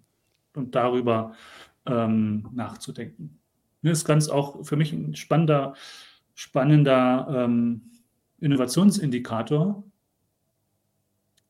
und 0.53 0.75
darüber 0.75 1.35
ähm, 1.85 2.47
nachzudenken. 2.53 3.39
Das 3.81 3.83
ne, 3.83 3.91
ist 3.91 4.05
ganz 4.05 4.29
auch 4.29 4.65
für 4.65 4.77
mich 4.77 4.93
ein 4.93 5.15
spannender, 5.15 5.75
spannender 6.33 7.27
ähm, 7.29 7.81
Innovationsindikator, 8.39 9.83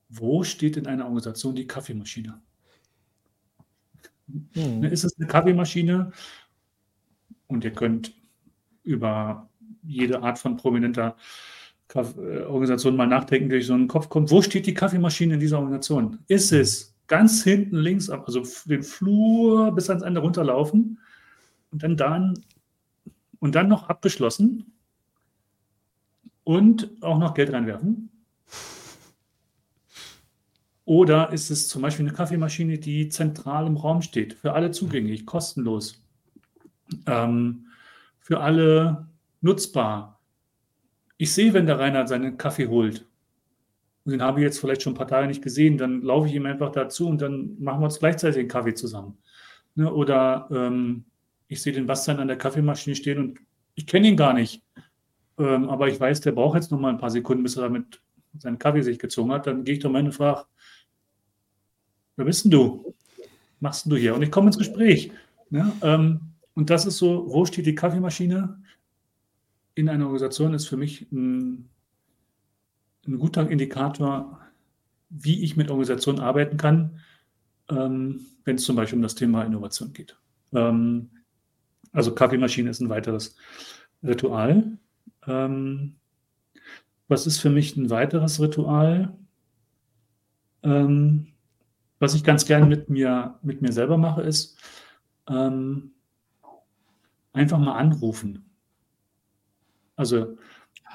wo 0.09 0.43
steht 0.43 0.77
in 0.77 0.87
einer 0.87 1.05
Organisation 1.05 1.55
die 1.55 1.67
Kaffeemaschine? 1.67 2.41
Hm. 4.53 4.83
Ist 4.83 5.03
es 5.03 5.17
eine 5.17 5.27
Kaffeemaschine? 5.27 6.11
Und 7.47 7.63
ihr 7.63 7.71
könnt 7.71 8.13
über 8.83 9.49
jede 9.83 10.21
Art 10.21 10.39
von 10.39 10.57
prominenter 10.57 11.15
Organisation 11.93 12.95
mal 12.95 13.07
nachdenken, 13.07 13.51
euch 13.53 13.67
so 13.67 13.73
ein 13.73 13.87
Kopf 13.87 14.09
kommt. 14.09 14.31
Wo 14.31 14.41
steht 14.41 14.65
die 14.65 14.73
Kaffeemaschine 14.73 15.35
in 15.35 15.39
dieser 15.39 15.57
Organisation? 15.57 16.19
Ist 16.27 16.51
hm. 16.51 16.59
es 16.59 16.95
ganz 17.07 17.43
hinten 17.43 17.77
links, 17.77 18.09
also 18.09 18.43
den 18.65 18.83
Flur 18.83 19.71
bis 19.71 19.89
ans 19.89 20.03
Ende 20.03 20.21
runterlaufen 20.21 20.99
und 21.71 21.83
dann, 21.83 21.97
dann 21.97 22.33
und 23.39 23.55
dann 23.55 23.67
noch 23.67 23.89
abgeschlossen 23.89 24.73
und 26.43 26.89
auch 27.01 27.19
noch 27.19 27.33
Geld 27.33 27.53
reinwerfen? 27.53 28.09
Oder 30.85 31.33
ist 31.33 31.49
es 31.49 31.67
zum 31.67 31.81
Beispiel 31.81 32.05
eine 32.05 32.15
Kaffeemaschine, 32.15 32.77
die 32.77 33.09
zentral 33.09 33.65
im 33.65 33.75
Raum 33.75 34.03
steht, 34.03 34.33
für 34.33 34.53
alle 34.53 34.69
zugänglich, 34.69 35.25
kostenlos, 35.25 35.99
ähm, 37.07 37.65
für 38.19 38.39
alle 38.39 39.07
nutzbar? 39.41 40.14
Ich 41.17 41.33
sehe, 41.33 41.53
wenn 41.53 41.65
der 41.65 41.79
Reinhard 41.79 42.09
seinen 42.09 42.37
Kaffee 42.37 42.67
holt, 42.67 43.05
und 44.05 44.11
den 44.11 44.21
habe 44.21 44.39
ich 44.39 44.43
jetzt 44.43 44.59
vielleicht 44.59 44.83
schon 44.83 44.93
ein 44.93 44.97
paar 44.97 45.07
Tage 45.07 45.27
nicht 45.27 45.41
gesehen, 45.41 45.77
dann 45.77 46.01
laufe 46.01 46.27
ich 46.27 46.35
ihm 46.35 46.45
einfach 46.45 46.71
dazu 46.71 47.07
und 47.07 47.21
dann 47.21 47.55
machen 47.59 47.81
wir 47.81 47.85
uns 47.85 47.99
gleichzeitig 47.99 48.35
den 48.35 48.47
Kaffee 48.47 48.75
zusammen. 48.75 49.17
Ne? 49.73 49.91
Oder 49.91 50.47
ähm, 50.51 51.05
ich 51.47 51.61
sehe 51.61 51.73
den 51.73 51.87
Bastian 51.87 52.19
an 52.19 52.27
der 52.27 52.37
Kaffeemaschine 52.37 52.95
stehen 52.95 53.17
und 53.17 53.39
ich 53.73 53.87
kenne 53.87 54.07
ihn 54.07 54.17
gar 54.17 54.33
nicht. 54.33 54.63
Ähm, 55.39 55.69
aber 55.69 55.87
ich 55.87 55.99
weiß, 55.99 56.21
der 56.21 56.33
braucht 56.33 56.55
jetzt 56.55 56.71
noch 56.71 56.79
mal 56.79 56.89
ein 56.89 56.99
paar 56.99 57.09
Sekunden, 57.09 57.43
bis 57.43 57.57
er 57.57 57.63
damit 57.63 57.99
seinen 58.37 58.59
Kaffee 58.59 58.81
sich 58.81 58.99
gezogen 58.99 59.31
hat. 59.31 59.47
Dann 59.47 59.63
gehe 59.63 59.75
ich 59.75 59.79
doch 59.81 59.89
mal 59.89 60.03
und 60.03 60.11
frage, 60.11 60.45
wer 62.15 62.25
bist 62.25 62.45
denn 62.45 62.51
du? 62.51 62.93
Machst 63.59 63.91
du 63.91 63.95
hier? 63.95 64.13
Und 64.13 64.21
ich 64.21 64.31
komme 64.31 64.47
ins 64.47 64.57
Gespräch. 64.57 65.11
Ne? 65.49 65.71
Ähm, 65.81 66.21
und 66.53 66.69
das 66.69 66.85
ist 66.85 66.97
so, 66.97 67.25
wo 67.27 67.45
steht 67.45 67.65
die 67.65 67.75
Kaffeemaschine 67.75 68.61
in 69.75 69.89
einer 69.89 70.05
Organisation, 70.05 70.53
ist 70.53 70.67
für 70.67 70.77
mich 70.77 71.11
ein, 71.11 71.69
ein 73.05 73.19
guter 73.19 73.49
Indikator, 73.49 74.39
wie 75.09 75.43
ich 75.43 75.55
mit 75.55 75.69
Organisationen 75.69 76.19
arbeiten 76.19 76.57
kann, 76.57 76.99
ähm, 77.69 78.25
wenn 78.45 78.55
es 78.55 78.63
zum 78.63 78.75
Beispiel 78.75 78.97
um 78.97 79.03
das 79.03 79.15
Thema 79.15 79.43
Innovation 79.43 79.93
geht. 79.93 80.17
Ähm, 80.53 81.09
also 81.91 82.13
Kaffeemaschine 82.13 82.69
ist 82.69 82.81
ein 82.81 82.89
weiteres 82.89 83.35
Ritual. 84.03 84.77
Ähm, 85.27 85.95
was 87.07 87.27
ist 87.27 87.39
für 87.39 87.49
mich 87.49 87.75
ein 87.75 87.89
weiteres 87.89 88.39
Ritual? 88.41 89.15
Ähm, 90.63 91.27
was 91.99 92.15
ich 92.15 92.23
ganz 92.23 92.45
gern 92.45 92.67
mit 92.67 92.89
mir, 92.89 93.39
mit 93.41 93.61
mir 93.61 93.71
selber 93.71 93.97
mache, 93.97 94.21
ist 94.21 94.57
ähm, 95.27 95.91
einfach 97.33 97.59
mal 97.59 97.77
anrufen. 97.77 98.44
Also 99.95 100.37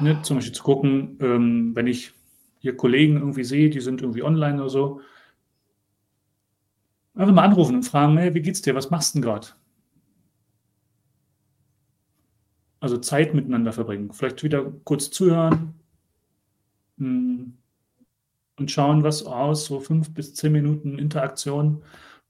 ne, 0.01 0.21
zum 0.23 0.37
Beispiel 0.39 0.55
zu 0.55 0.63
gucken, 0.63 1.19
ähm, 1.21 1.75
wenn 1.75 1.87
ich 1.87 2.13
hier 2.61 2.77
Kollegen 2.77 3.17
irgendwie 3.17 3.45
sehe, 3.45 3.71
die 3.71 3.81
sind 3.81 4.03
irgendwie 4.03 4.23
online 4.23 4.61
oder 4.61 4.71
so, 4.71 5.01
einfach 7.15 7.35
mal 7.35 7.45
anrufen 7.45 7.77
und 7.77 7.83
fragen, 7.85 8.17
hey, 8.19 8.35
wie 8.35 8.43
geht's 8.43 8.63
dir, 8.63 8.75
was 8.75 8.91
machst 8.91 9.15
du 9.15 9.19
denn 9.19 9.23
gerade? 9.23 9.49
Also 12.81 12.97
Zeit 12.97 13.35
miteinander 13.35 13.73
verbringen, 13.73 14.13
vielleicht 14.13 14.43
wieder 14.43 14.71
kurz 14.85 15.11
zuhören, 15.11 15.75
hm, 16.99 17.57
und 18.59 18.71
schauen, 18.71 19.03
was 19.03 19.25
aus, 19.25 19.65
so 19.65 19.81
fünf 19.81 20.13
bis 20.13 20.35
zehn 20.35 20.53
Minuten 20.53 20.99
Interaktion 20.99 21.83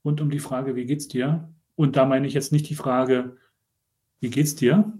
rund 0.05 0.21
um 0.21 0.31
die 0.31 0.39
Frage, 0.39 0.75
wie 0.75 0.85
geht's 0.85 1.07
dir? 1.09 1.49
Und 1.75 1.97
da 1.97 2.05
meine 2.05 2.25
ich 2.25 2.33
jetzt 2.33 2.53
nicht 2.53 2.69
die 2.69 2.75
Frage, 2.75 3.37
wie 4.21 4.29
geht's 4.29 4.55
dir? 4.55 4.93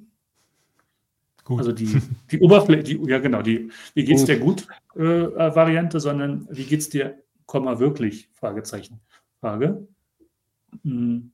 Gut. 1.52 1.60
Also 1.60 1.74
die, 1.74 2.02
die 2.32 2.40
Oberfläche, 2.40 2.98
ja 3.08 3.20
genau, 3.20 3.42
die 3.42 3.72
wie 3.94 4.06
geht's 4.06 4.24
dir 4.24 4.40
gut 4.40 4.68
äh, 4.96 5.02
äh, 5.02 5.56
Variante, 5.56 6.00
sondern 6.00 6.48
wie 6.50 6.64
geht's 6.64 6.88
dir, 6.88 7.22
Komma 7.46 7.80
wirklich? 7.80 8.30
Fragezeichen. 8.34 9.02
Frage. 9.42 9.86
Hm. 10.84 11.32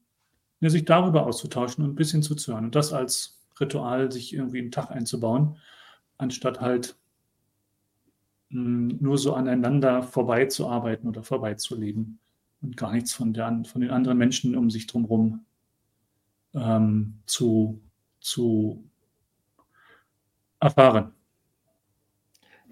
Ja, 0.59 0.69
sich 0.71 0.85
darüber 0.85 1.27
auszutauschen 1.27 1.83
und 1.83 1.91
ein 1.91 1.95
bisschen 1.95 2.23
zuzuhören. 2.23 2.65
Und 2.65 2.75
das 2.75 2.91
als 2.93 3.43
Ritual, 3.59 4.11
sich 4.11 4.33
irgendwie 4.33 4.57
einen 4.57 4.71
Tag 4.71 4.89
einzubauen, 4.89 5.57
anstatt 6.17 6.59
halt 6.59 6.95
nur 8.49 9.17
so 9.19 9.33
aneinander 9.33 10.01
vorbeizuarbeiten 10.01 11.07
oder 11.07 11.21
vorbeizuleben 11.21 12.17
und 12.61 12.77
gar 12.77 12.91
nichts 12.91 13.13
von, 13.13 13.33
der, 13.33 13.61
von 13.65 13.81
den 13.81 13.91
anderen 13.91 14.17
Menschen 14.17 14.55
um 14.55 14.71
sich 14.71 14.87
drumherum 14.87 15.45
ähm, 16.55 17.19
zu, 17.27 17.79
zu 18.21 18.86
erfahren. 20.59 21.13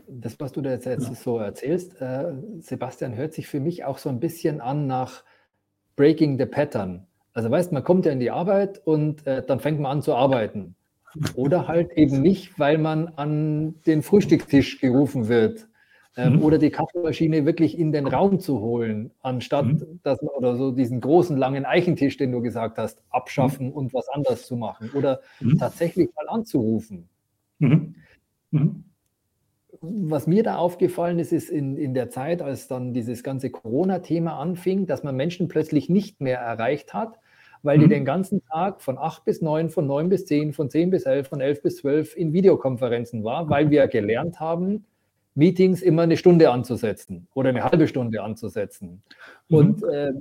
Das, 0.07 0.39
was 0.39 0.51
du 0.51 0.61
da 0.61 0.71
jetzt, 0.71 0.85
jetzt 0.85 1.07
ja. 1.07 1.15
so 1.15 1.39
erzählst, 1.39 1.99
äh, 1.99 2.33
Sebastian, 2.59 3.15
hört 3.15 3.33
sich 3.33 3.47
für 3.47 3.59
mich 3.59 3.85
auch 3.85 3.97
so 3.97 4.09
ein 4.09 4.19
bisschen 4.19 4.61
an 4.61 4.85
nach 4.85 5.23
Breaking 5.95 6.37
the 6.37 6.45
Pattern. 6.45 7.07
Also 7.33 7.49
weißt, 7.49 7.71
man 7.71 7.83
kommt 7.83 8.05
ja 8.05 8.11
in 8.11 8.19
die 8.19 8.31
Arbeit 8.31 8.81
und 8.85 9.25
äh, 9.25 9.43
dann 9.45 9.59
fängt 9.59 9.79
man 9.79 9.91
an 9.91 10.01
zu 10.01 10.15
arbeiten. 10.15 10.75
Oder 11.35 11.67
halt 11.67 11.91
eben 11.93 12.21
nicht, 12.21 12.59
weil 12.59 12.77
man 12.77 13.07
an 13.15 13.75
den 13.85 14.01
Frühstückstisch 14.03 14.79
gerufen 14.79 15.27
wird. 15.27 15.67
Ähm, 16.17 16.37
mhm. 16.37 16.43
Oder 16.43 16.57
die 16.57 16.69
Kaffeemaschine 16.69 17.45
wirklich 17.45 17.77
in 17.77 17.91
den 17.91 18.07
Raum 18.07 18.39
zu 18.39 18.61
holen, 18.61 19.11
anstatt 19.21 19.65
mhm. 19.65 19.99
dass 20.03 20.21
man 20.21 20.33
oder 20.35 20.55
so 20.55 20.71
diesen 20.71 21.01
großen 21.01 21.35
langen 21.35 21.65
Eichentisch, 21.65 22.15
den 22.15 22.31
du 22.31 22.41
gesagt 22.41 22.77
hast, 22.77 23.03
abschaffen 23.09 23.67
mhm. 23.67 23.73
und 23.73 23.93
was 23.93 24.07
anderes 24.07 24.45
zu 24.45 24.55
machen. 24.55 24.91
Oder 24.93 25.19
mhm. 25.41 25.57
tatsächlich 25.57 26.09
mal 26.15 26.29
anzurufen. 26.29 27.09
Mhm. 27.59 27.95
Mhm. 28.51 28.83
Was 29.81 30.25
mir 30.25 30.41
da 30.41 30.55
aufgefallen 30.55 31.19
ist, 31.19 31.31
ist 31.31 31.49
in, 31.49 31.77
in 31.77 31.93
der 31.93 32.09
Zeit, 32.09 32.41
als 32.41 32.67
dann 32.67 32.93
dieses 32.93 33.23
ganze 33.23 33.49
Corona-Thema 33.49 34.39
anfing, 34.39 34.87
dass 34.87 35.03
man 35.03 35.15
Menschen 35.15 35.47
plötzlich 35.47 35.89
nicht 35.89 36.21
mehr 36.21 36.39
erreicht 36.39 36.93
hat, 36.93 37.19
weil 37.61 37.79
die 37.79 37.87
den 37.87 38.05
ganzen 38.05 38.43
Tag 38.45 38.81
von 38.81 38.97
8 38.97 39.25
bis 39.25 39.41
9, 39.41 39.69
von 39.69 39.85
9 39.85 40.09
bis 40.09 40.25
10, 40.25 40.53
von 40.53 40.69
10 40.69 40.91
bis 40.91 41.05
11, 41.05 41.27
von 41.27 41.41
11 41.41 41.61
bis 41.61 41.77
12 41.77 42.15
in 42.15 42.31
Videokonferenzen 42.31 43.23
war, 43.23 43.49
weil 43.49 43.69
wir 43.69 43.87
gelernt 43.87 44.39
haben, 44.39 44.85
Meetings 45.35 45.81
immer 45.81 46.03
eine 46.03 46.15
Stunde 46.15 46.49
anzusetzen 46.49 47.27
oder 47.33 47.49
eine 47.49 47.63
halbe 47.63 47.87
Stunde 47.87 48.23
anzusetzen. 48.23 49.03
Mhm. 49.49 49.57
Und 49.57 49.83
äh, 49.83 50.13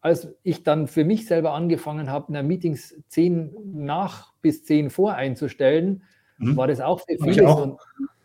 als 0.00 0.28
ich 0.42 0.62
dann 0.62 0.86
für 0.86 1.04
mich 1.04 1.26
selber 1.26 1.52
angefangen 1.52 2.10
habe, 2.10 2.32
na, 2.32 2.42
Meetings 2.42 2.96
zehn 3.08 3.54
nach 3.72 4.32
bis 4.40 4.64
zehn 4.64 4.90
vor 4.90 5.14
einzustellen, 5.14 6.02
mhm. 6.38 6.56
war 6.56 6.66
das 6.66 6.80
auch 6.80 7.00
für 7.00 7.16
viele 7.22 7.34
so. 7.34 7.78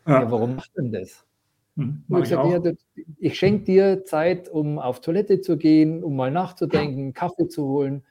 Ja. 0.05 0.21
Ja, 0.21 0.32
warum 0.32 0.55
macht 0.55 0.71
denn 0.78 0.91
das? 0.91 1.26
Mhm, 1.76 2.03
ich, 2.21 2.30
ja, 2.30 2.61
ich 3.17 3.38
schenke 3.38 3.65
dir 3.65 4.05
Zeit, 4.05 4.47
um 4.47 4.80
auf 4.80 5.01
Toilette 5.01 5.41
zu 5.41 5.57
gehen, 5.57 6.03
um 6.03 6.15
mal 6.15 6.32
nachzudenken, 6.32 7.13
Kaffee 7.13 7.47
zu 7.47 7.67
holen. 7.67 8.03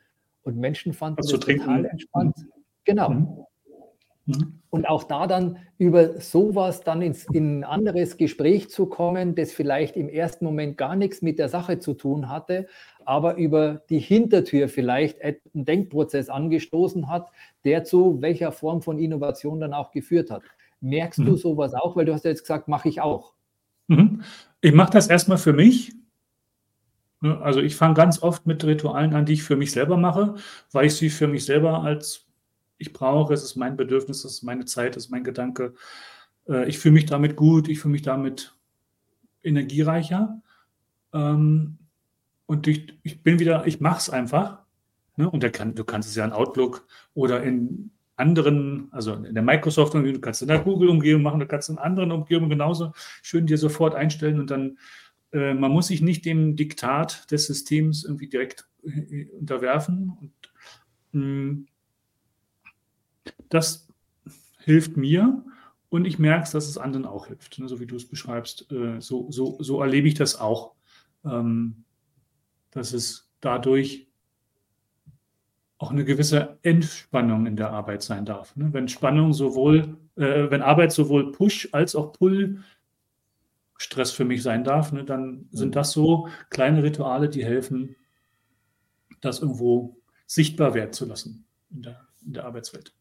Und 0.43 0.59
Menschen 0.59 0.93
fanden 0.93 1.17
das 1.17 1.29
total 1.29 1.87
entspannt. 1.87 2.37
Mhm. 2.37 2.53
Genau. 2.85 3.44
Mhm. 4.27 4.61
Und 4.71 4.89
auch 4.89 5.05
da 5.05 5.27
dann 5.27 5.59
über 5.79 6.21
sowas 6.21 6.81
dann 6.83 7.03
ins, 7.03 7.27
in 7.33 7.61
ein 7.61 7.65
anderes 7.65 8.17
Gespräch 8.17 8.71
zu 8.71 8.87
kommen, 8.87 9.35
das 9.35 9.53
vielleicht 9.53 9.97
im 9.97 10.09
ersten 10.09 10.45
Moment 10.45 10.79
gar 10.79 10.97
nichts 10.97 11.23
mit 11.23 11.39
der 11.39 11.49
Sache 11.49 11.79
zu 11.79 11.95
tun 11.95 12.29
hatte, 12.29 12.67
aber 13.05 13.37
über 13.37 13.83
die 13.91 13.99
Hintertür 13.99 14.69
vielleicht 14.69 15.23
einen 15.23 15.37
Denkprozess 15.55 16.29
angestoßen 16.29 17.09
hat, 17.09 17.29
der 17.65 17.85
zu 17.85 18.21
welcher 18.23 18.51
Form 18.51 18.83
von 18.83 18.99
Innovation 18.99 19.61
dann 19.61 19.75
auch 19.75 19.91
geführt 19.91 20.31
hat. 20.31 20.43
Merkst 20.81 21.21
mhm. 21.21 21.27
du 21.27 21.37
sowas 21.37 21.75
auch? 21.75 21.97
Weil 21.97 22.07
du 22.07 22.15
hast 22.15 22.25
ja 22.25 22.31
jetzt 22.31 22.43
gesagt, 22.43 22.69
mache 22.69 22.89
ich 22.89 23.01
auch. 23.01 23.35
Mhm. 23.89 24.23
Ich 24.61 24.73
mache 24.73 24.93
das 24.93 25.09
erstmal 25.09 25.39
für 25.39 25.53
mich. 25.53 25.93
Ne, 27.21 27.41
also 27.41 27.61
ich 27.61 27.77
fange 27.77 27.95
ganz 27.95 28.23
oft 28.23 28.47
mit 28.47 28.65
Ritualen 28.65 29.15
an, 29.15 29.27
die 29.27 29.35
ich 29.35 29.43
für 29.43 29.57
mich 29.57 29.73
selber 29.73 29.97
mache, 29.97 30.35
weil 30.73 30.87
ich 30.87 30.95
sie 30.95 31.11
für 31.11 31.29
mich 31.29 31.45
selber 31.45 31.83
als 31.83 32.24
ich 32.87 32.93
brauche, 32.93 33.33
es 33.33 33.43
ist 33.43 33.57
mein 33.57 33.77
Bedürfnis, 33.77 34.25
es 34.25 34.33
ist 34.33 34.43
meine 34.43 34.65
Zeit, 34.65 34.97
es 34.97 35.07
ist 35.07 35.11
mein 35.11 35.25
Gedanke. 35.25 35.75
Äh, 36.49 36.69
ich 36.69 36.79
fühle 36.79 36.95
mich 36.95 37.07
damit 37.07 37.37
gut, 37.37 37.69
ich 37.69 37.81
fühle 37.81 37.93
mich 37.93 38.03
damit 38.03 38.55
energiereicher. 39.43 40.43
Ähm, 41.13 41.79
und 42.47 42.67
ich, 42.67 42.99
ich 43.03 43.23
bin 43.23 43.39
wieder, 43.39 43.67
ich 43.67 43.81
mache 43.81 43.99
es 43.99 44.11
einfach. 44.11 44.59
Ne? 45.17 45.31
Und 45.31 45.51
kann, 45.53 45.75
du 45.75 45.85
kannst 45.85 46.09
es 46.09 46.17
ja 46.17 46.25
in 46.25 46.33
Outlook 46.33 46.87
oder 47.15 47.43
in 47.43 47.91
anderen, 48.17 48.89
also 48.93 49.15
in 49.15 49.35
der 49.35 49.43
Microsoft-Umgebung, 49.43 50.21
du 50.21 50.21
kannst 50.21 50.43
in 50.43 50.49
der 50.49 50.61
Google-Umgebung 50.61 51.23
machen, 51.23 51.41
du 51.41 51.47
kannst 51.47 51.69
in 51.69 51.79
anderen 51.79 52.13
Umgebungen 52.13 52.51
genauso 52.51 52.93
schön 53.23 53.47
dir 53.47 53.59
sofort 53.59 53.95
einstellen 53.95 54.41
und 54.41 54.51
dann, 54.51 54.79
äh, 55.33 55.55
man 55.55 55.73
muss 55.73 55.89
sich 55.89 56.01
nicht 56.01 56.25
dem 56.25 56.55
Diktat 56.55 57.31
des 57.31 57.47
Systems 57.47 58.05
irgendwie 58.05 58.29
direkt 58.29 58.69
äh, 58.85 59.27
unterwerfen. 59.31 60.33
Und 61.13 61.21
mm, 61.21 61.67
das 63.49 63.89
hilft 64.59 64.97
mir 64.97 65.45
und 65.91 66.07
ich 66.07 66.19
merke, 66.19 66.51
dass 66.51 66.67
es 66.67 66.79
anderen 66.79 67.07
auch 67.07 67.29
hilft. 67.29 67.59
Ne, 67.59 67.69
so 67.69 67.79
wie 67.81 67.87
du 67.87 67.97
es 67.97 68.09
beschreibst, 68.09 68.71
äh, 68.73 69.01
so, 69.01 69.31
so, 69.31 69.59
so 69.61 69.81
erlebe 69.81 70.09
ich 70.09 70.15
das 70.15 70.41
auch, 70.41 70.75
ähm, 71.25 71.85
dass 72.71 72.93
es 72.93 73.31
dadurch 73.41 74.09
auch 75.79 75.91
eine 75.91 76.05
gewisse 76.05 76.59
Entspannung 76.63 77.47
in 77.47 77.57
der 77.57 77.71
Arbeit 77.71 78.03
sein 78.03 78.25
darf. 78.25 78.57
Ne? 78.57 78.73
Wenn 78.73 78.89
Spannung 78.89 79.33
sowohl, 79.33 79.99
äh, 80.17 80.51
wenn 80.51 80.63
Arbeit 80.63 80.93
sowohl 80.93 81.31
Push 81.31 81.69
als 81.73 81.95
auch 81.95 82.13
Pull 82.13 82.65
Stress 83.77 84.13
für 84.13 84.25
mich 84.25 84.43
sein 84.43 84.65
darf, 84.65 84.93
ne, 84.93 85.05
dann 85.05 85.49
sind 85.51 85.69
mhm. 85.69 85.73
das 85.73 85.93
so 85.93 86.29
kleine 86.49 86.83
Rituale, 86.83 87.29
die 87.29 87.45
helfen, 87.45 87.97
das 89.21 89.41
irgendwo 89.41 89.97
sichtbar 90.27 90.75
werden 90.75 90.93
zu 90.93 91.07
lassen 91.07 91.45
in 91.71 91.83
der, 91.83 92.09
in 92.25 92.33
der 92.33 92.47
Arbeitswelt 92.47 92.95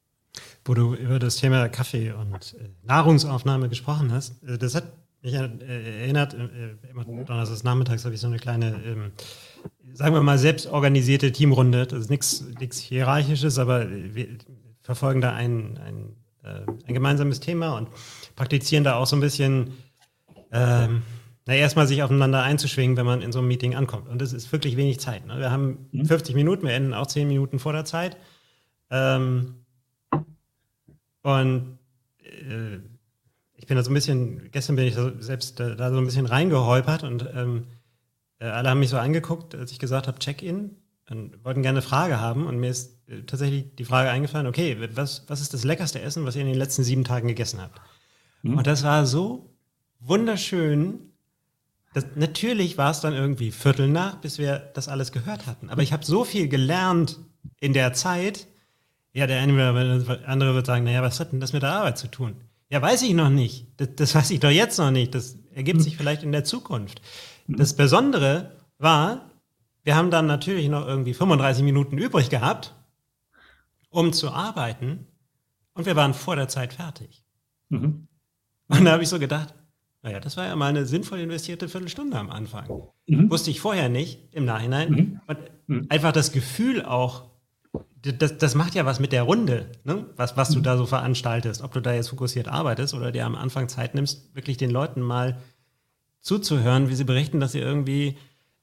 wo 0.66 0.74
du 0.74 0.96
über 0.96 1.20
das 1.20 1.38
Thema 1.38 1.68
Kaffee 1.70 2.12
und 2.12 2.56
äh, 2.60 2.70
Nahrungsaufnahme 2.84 3.70
gesprochen 3.70 4.12
hast. 4.12 4.42
Äh, 4.44 4.58
das 4.58 4.76
hat 4.76 4.86
mich 5.24 5.34
äh, 5.34 6.02
erinnert, 6.02 6.34
äh, 6.34 6.90
immer 6.90 7.06
donnerstags 7.06 7.64
nachmittags 7.64 8.06
habe 8.06 8.14
ich 8.14 8.22
so 8.22 8.28
eine 8.28 8.40
kleine, 8.40 8.80
ähm, 8.86 9.12
sagen 9.94 10.14
wir 10.14 10.22
mal, 10.22 10.38
selbstorganisierte 10.38 11.32
Teamrunde. 11.32 11.88
Das 11.88 12.10
ist 12.10 12.60
nichts 12.60 12.80
Hierarchisches, 12.80 13.58
aber 13.58 13.90
wir 13.90 14.28
verfolgen 14.82 15.22
da 15.22 15.34
ein, 15.34 15.78
ein, 15.78 16.16
äh, 16.44 16.66
ein 16.88 16.94
gemeinsames 16.94 17.40
Thema 17.40 17.78
und 17.78 17.88
praktizieren 18.36 18.84
da 18.84 18.96
auch 18.96 19.08
so 19.08 19.16
ein 19.16 19.22
bisschen, 19.22 19.74
ähm, 20.52 21.04
na, 21.46 21.56
erstmal 21.56 21.88
sich 21.88 22.04
aufeinander 22.04 22.44
einzuschwingen, 22.44 22.98
wenn 22.98 23.06
man 23.06 23.22
in 23.22 23.32
so 23.32 23.40
einem 23.40 23.48
Meeting 23.48 23.76
ankommt. 23.76 24.10
Und 24.10 24.22
das 24.22 24.34
ist 24.34 24.52
wirklich 24.52 24.76
wenig 24.76 25.00
Zeit. 25.00 25.26
Ne? 25.26 25.40
Wir 25.40 25.52
haben 25.52 25.90
50 25.94 26.36
mhm. 26.36 26.40
Minuten, 26.40 26.68
wir 26.68 26.74
enden 26.74 26.94
auch 26.94 27.08
10 27.08 27.28
Minuten 27.28 27.60
vor 27.60 27.74
der 27.74 27.86
Zeit. 27.86 28.18
Ähm, 28.90 29.63
und 31.24 31.80
äh, 32.20 32.80
ich 33.56 33.66
bin 33.66 33.78
da 33.78 33.84
so 33.84 33.92
ein 33.92 33.94
bisschen, 33.94 34.52
gestern 34.52 34.76
bin 34.76 34.86
ich 34.86 34.94
so 34.94 35.20
selbst 35.20 35.60
da, 35.60 35.76
da, 35.76 35.90
so 35.92 35.98
ein 35.98 36.06
bisschen 36.06 36.26
reingeholpert 36.26 37.04
und 37.04 37.28
ähm, 37.34 37.68
äh, 38.40 38.46
alle 38.46 38.70
haben 38.70 38.80
mich 38.80 38.90
so 38.90 38.98
angeguckt, 38.98 39.56
als 39.56 39.72
ich 39.72 39.80
gesagt 39.80 40.08
habe, 40.08 40.20
Check-in, 40.20 40.78
und 41.10 41.44
wollten 41.44 41.62
gerne 41.62 41.80
eine 41.80 41.88
Frage 41.88 42.20
haben 42.20 42.46
und 42.46 42.60
mir 42.60 42.70
ist 42.70 42.98
äh, 43.08 43.24
tatsächlich 43.24 43.76
die 43.76 43.86
Frage 43.86 44.10
eingefallen, 44.10 44.48
okay, 44.48 44.78
was, 44.94 45.26
was 45.28 45.42
ist 45.42 45.54
das 45.54 45.64
leckerste 45.64 46.02
Essen, 46.02 46.26
was 46.26 46.36
ihr 46.36 46.42
in 46.42 46.48
den 46.48 46.58
letzten 46.58 46.84
sieben 46.84 47.04
Tagen 47.04 47.28
gegessen 47.28 47.62
habt? 47.62 47.82
Mhm. 48.42 48.58
Und 48.58 48.68
das 48.68 48.84
war 48.84 49.06
so 49.06 49.54
wunderschön. 50.00 51.12
Das, 51.94 52.06
natürlich 52.16 52.78
war 52.78 52.92
es 52.92 53.02
dann 53.02 53.14
irgendwie 53.14 53.52
Viertel 53.52 53.88
nach, 53.88 54.18
bis 54.18 54.38
wir 54.38 54.72
das 54.74 54.88
alles 54.88 55.12
gehört 55.12 55.46
hatten. 55.46 55.70
Aber 55.70 55.82
ich 55.82 55.94
habe 55.94 56.06
so 56.06 56.24
viel 56.24 56.48
gelernt 56.48 57.20
in 57.60 57.74
der 57.74 57.94
Zeit, 57.94 58.48
ja, 59.14 59.28
der 59.28 59.42
andere 59.42 60.56
wird 60.56 60.66
sagen, 60.66 60.86
naja, 60.86 61.02
was 61.02 61.20
hat 61.20 61.32
denn 61.32 61.40
das 61.40 61.54
mit 61.54 61.62
der 61.62 61.72
Arbeit 61.72 61.98
zu 61.98 62.08
tun? 62.08 62.36
Ja, 62.70 62.82
weiß 62.82 63.04
ich 63.04 63.14
noch 63.14 63.30
nicht. 63.30 63.68
Das, 63.78 63.90
das 63.96 64.16
weiß 64.16 64.32
ich 64.32 64.40
doch 64.40 64.50
jetzt 64.50 64.80
noch 64.80 64.90
nicht. 64.90 65.14
Das 65.14 65.38
ergibt 65.54 65.82
sich 65.82 65.96
vielleicht 65.96 66.24
in 66.24 66.32
der 66.32 66.44
Zukunft. 66.44 67.02
Das 67.48 67.76
Besondere 67.76 68.56
war, 68.80 69.30
wir 69.84 69.96
haben 69.96 70.10
dann 70.10 70.26
natürlich 70.26 70.68
noch 70.70 70.88
irgendwie 70.88 71.14
35 71.14 71.64
Minuten 71.64 71.98
übrig 71.98 72.30
gehabt, 72.30 72.74
um 73.90 74.14
zu 74.14 74.32
arbeiten. 74.32 75.06
Und 75.74 75.86
wir 75.86 75.96
waren 75.96 76.16
vor 76.16 76.36
der 76.36 76.48
Zeit 76.48 76.74
fertig. 76.74 77.24
Mhm. 77.70 78.08
Und 78.68 78.86
da 78.86 78.94
habe 78.94 79.04
ich 79.04 79.10
so 79.10 79.20
gedacht, 79.20 79.54
naja, 80.02 80.20
das 80.20 80.38
war 80.38 80.48
ja 80.48 80.56
mal 80.56 80.68
eine 80.68 80.86
sinnvoll 80.86 81.20
investierte 81.20 81.70
Viertelstunde 81.70 82.18
am 82.18 82.30
Anfang. 82.30 82.90
Mhm. 83.08 83.30
Wusste 83.30 83.52
ich 83.52 83.60
vorher 83.60 83.90
nicht, 83.90 84.34
im 84.34 84.46
Nachhinein. 84.46 84.90
Mhm. 84.90 85.22
Und 85.28 85.38
mhm. 85.68 85.86
einfach 85.90 86.12
das 86.12 86.32
Gefühl 86.32 86.84
auch, 86.84 87.30
das, 88.04 88.38
das 88.38 88.54
macht 88.54 88.76
ja 88.76 88.86
was 88.86 89.00
mit 89.00 89.14
der 89.14 89.24
Runde, 89.24 89.72
ne? 89.86 90.06
was, 90.18 90.36
was 90.36 90.50
du 90.50 90.60
mhm. 90.60 90.64
da 90.64 90.78
so 90.78 90.86
veranstaltest. 90.86 91.62
Ob 91.62 91.72
du 91.72 91.80
da 91.80 91.94
jetzt 91.94 92.10
fokussiert 92.10 92.48
arbeitest 92.48 92.94
oder 92.94 93.12
dir 93.12 93.26
am 93.26 93.36
Anfang 93.36 93.70
Zeit 93.70 93.96
nimmst, 93.96 94.36
wirklich 94.36 94.58
den 94.58 94.72
Leuten 94.72 95.02
mal 95.02 95.38
zuzuhören, 96.20 96.90
wie 96.90 96.96
sie 96.96 97.06
berichten, 97.06 97.40
dass 97.40 97.54
sie 97.54 97.60
irgendwie 97.60 98.18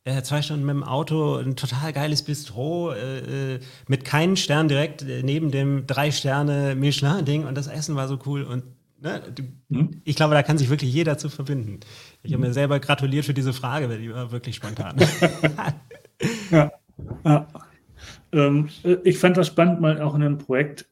äh, 0.05 0.23
zwei 0.23 0.43
Stunden 0.43 0.65
mit 0.65 0.75
dem 0.75 0.85
Auto 0.85 1.37
ein 1.37 1.57
total 1.57 1.93
geiles 1.93 2.23
Bistro 2.23 2.93
äh, 2.93 3.55
äh 3.55 3.61
mit 3.89 4.05
keinen 4.05 4.37
Stern 4.37 4.69
direkt 4.69 5.03
äh, 5.03 5.23
neben 5.23 5.51
dem 5.51 5.87
drei 5.87 6.11
Sterne 6.11 6.75
Michelin-Ding 6.75 7.47
und 7.47 7.55
das 7.55 7.67
Essen 7.67 7.97
war 7.97 8.09
so 8.09 8.19
cool 8.27 8.43
und 8.43 8.65
ne, 9.01 9.23
du, 9.35 9.43
mhm. 9.69 10.01
ich 10.05 10.17
glaube, 10.17 10.35
da 10.35 10.43
kann 10.43 10.59
sich 10.59 10.71
wirklich 10.71 10.93
jeder 10.93 11.19
zu 11.19 11.29
verbinden. 11.29 11.81
Ich 12.23 12.33
habe 12.33 12.43
mir 12.43 12.53
selber 12.53 12.81
gratuliert 12.81 13.25
für 13.25 13.35
diese 13.35 13.53
Frage, 13.53 13.89
weil 13.89 13.99
die 13.99 14.13
war 14.13 14.33
wirklich 14.33 14.57
spontan. 14.57 14.97
ja. 16.51 16.73
ja. 17.25 17.47
Ähm, 18.33 18.69
äh, 18.85 18.97
ich 19.05 19.19
fand 19.19 19.37
das 19.37 19.49
spannend, 19.49 19.81
mal 19.81 20.01
auch 20.01 20.15
in 20.15 20.23
einem 20.23 20.39
Projekt 20.39 20.89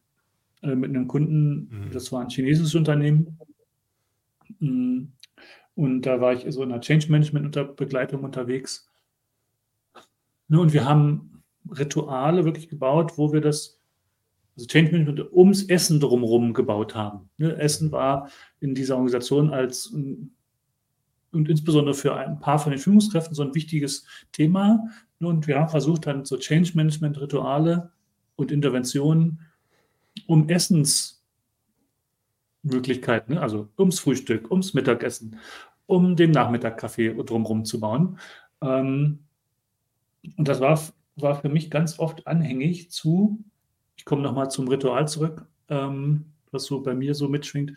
äh, 0.62 0.74
mit 0.74 0.90
einem 0.90 1.08
Kunden, 1.08 1.68
mhm. 1.70 1.90
das 1.92 2.10
war 2.12 2.20
ein 2.20 2.30
chinesisches 2.30 2.74
Unternehmen. 2.74 3.38
Mhm. 4.58 5.12
Und 5.74 6.02
da 6.02 6.20
war 6.20 6.32
ich 6.32 6.44
so 6.52 6.62
in 6.62 6.70
der 6.70 6.80
Change 6.80 7.10
Management 7.10 7.46
unter 7.46 7.64
Begleitung 7.64 8.24
unterwegs. 8.24 8.90
Ne, 10.48 10.60
und 10.60 10.72
wir 10.72 10.84
haben 10.84 11.42
Rituale 11.70 12.44
wirklich 12.44 12.68
gebaut, 12.68 13.16
wo 13.16 13.32
wir 13.32 13.40
das, 13.40 13.78
also 14.56 14.66
Change 14.66 14.90
Management 14.90 15.32
ums 15.32 15.62
Essen 15.64 16.00
drumherum 16.00 16.52
gebaut 16.54 16.96
haben. 16.96 17.30
Ne, 17.36 17.56
Essen 17.58 17.92
war 17.92 18.28
in 18.58 18.74
dieser 18.74 18.96
Organisation 18.96 19.50
als 19.50 19.94
und 21.30 21.48
insbesondere 21.48 21.94
für 21.94 22.16
ein 22.16 22.40
paar 22.40 22.58
von 22.58 22.72
den 22.72 22.80
Führungskräften 22.80 23.34
so 23.34 23.42
ein 23.42 23.54
wichtiges 23.54 24.04
Thema. 24.32 24.88
Und 25.20 25.46
wir 25.46 25.58
haben 25.58 25.68
versucht, 25.68 26.06
dann 26.06 26.24
so 26.24 26.36
Change 26.36 26.72
Management 26.74 27.20
Rituale 27.20 27.90
und 28.36 28.52
Interventionen, 28.52 29.40
um 30.26 30.48
Essens 30.48 31.24
Möglichkeiten, 32.62 33.34
ne? 33.34 33.40
also 33.40 33.68
ums 33.78 34.00
Frühstück, 34.00 34.50
ums 34.50 34.74
Mittagessen, 34.74 35.38
um 35.86 36.16
den 36.16 36.30
Nachmittagkaffee 36.30 37.14
drumherum 37.24 37.64
zu 37.64 37.80
bauen. 37.80 38.18
Ähm, 38.60 39.20
und 40.36 40.48
das 40.48 40.60
war, 40.60 40.80
war 41.16 41.40
für 41.40 41.48
mich 41.48 41.70
ganz 41.70 41.98
oft 41.98 42.26
anhängig 42.26 42.90
zu, 42.90 43.42
ich 43.96 44.04
komme 44.04 44.22
nochmal 44.22 44.50
zum 44.50 44.68
Ritual 44.68 45.08
zurück, 45.08 45.46
ähm, 45.68 46.26
was 46.50 46.64
so 46.64 46.80
bei 46.80 46.94
mir 46.94 47.14
so 47.14 47.28
mitschwingt. 47.28 47.72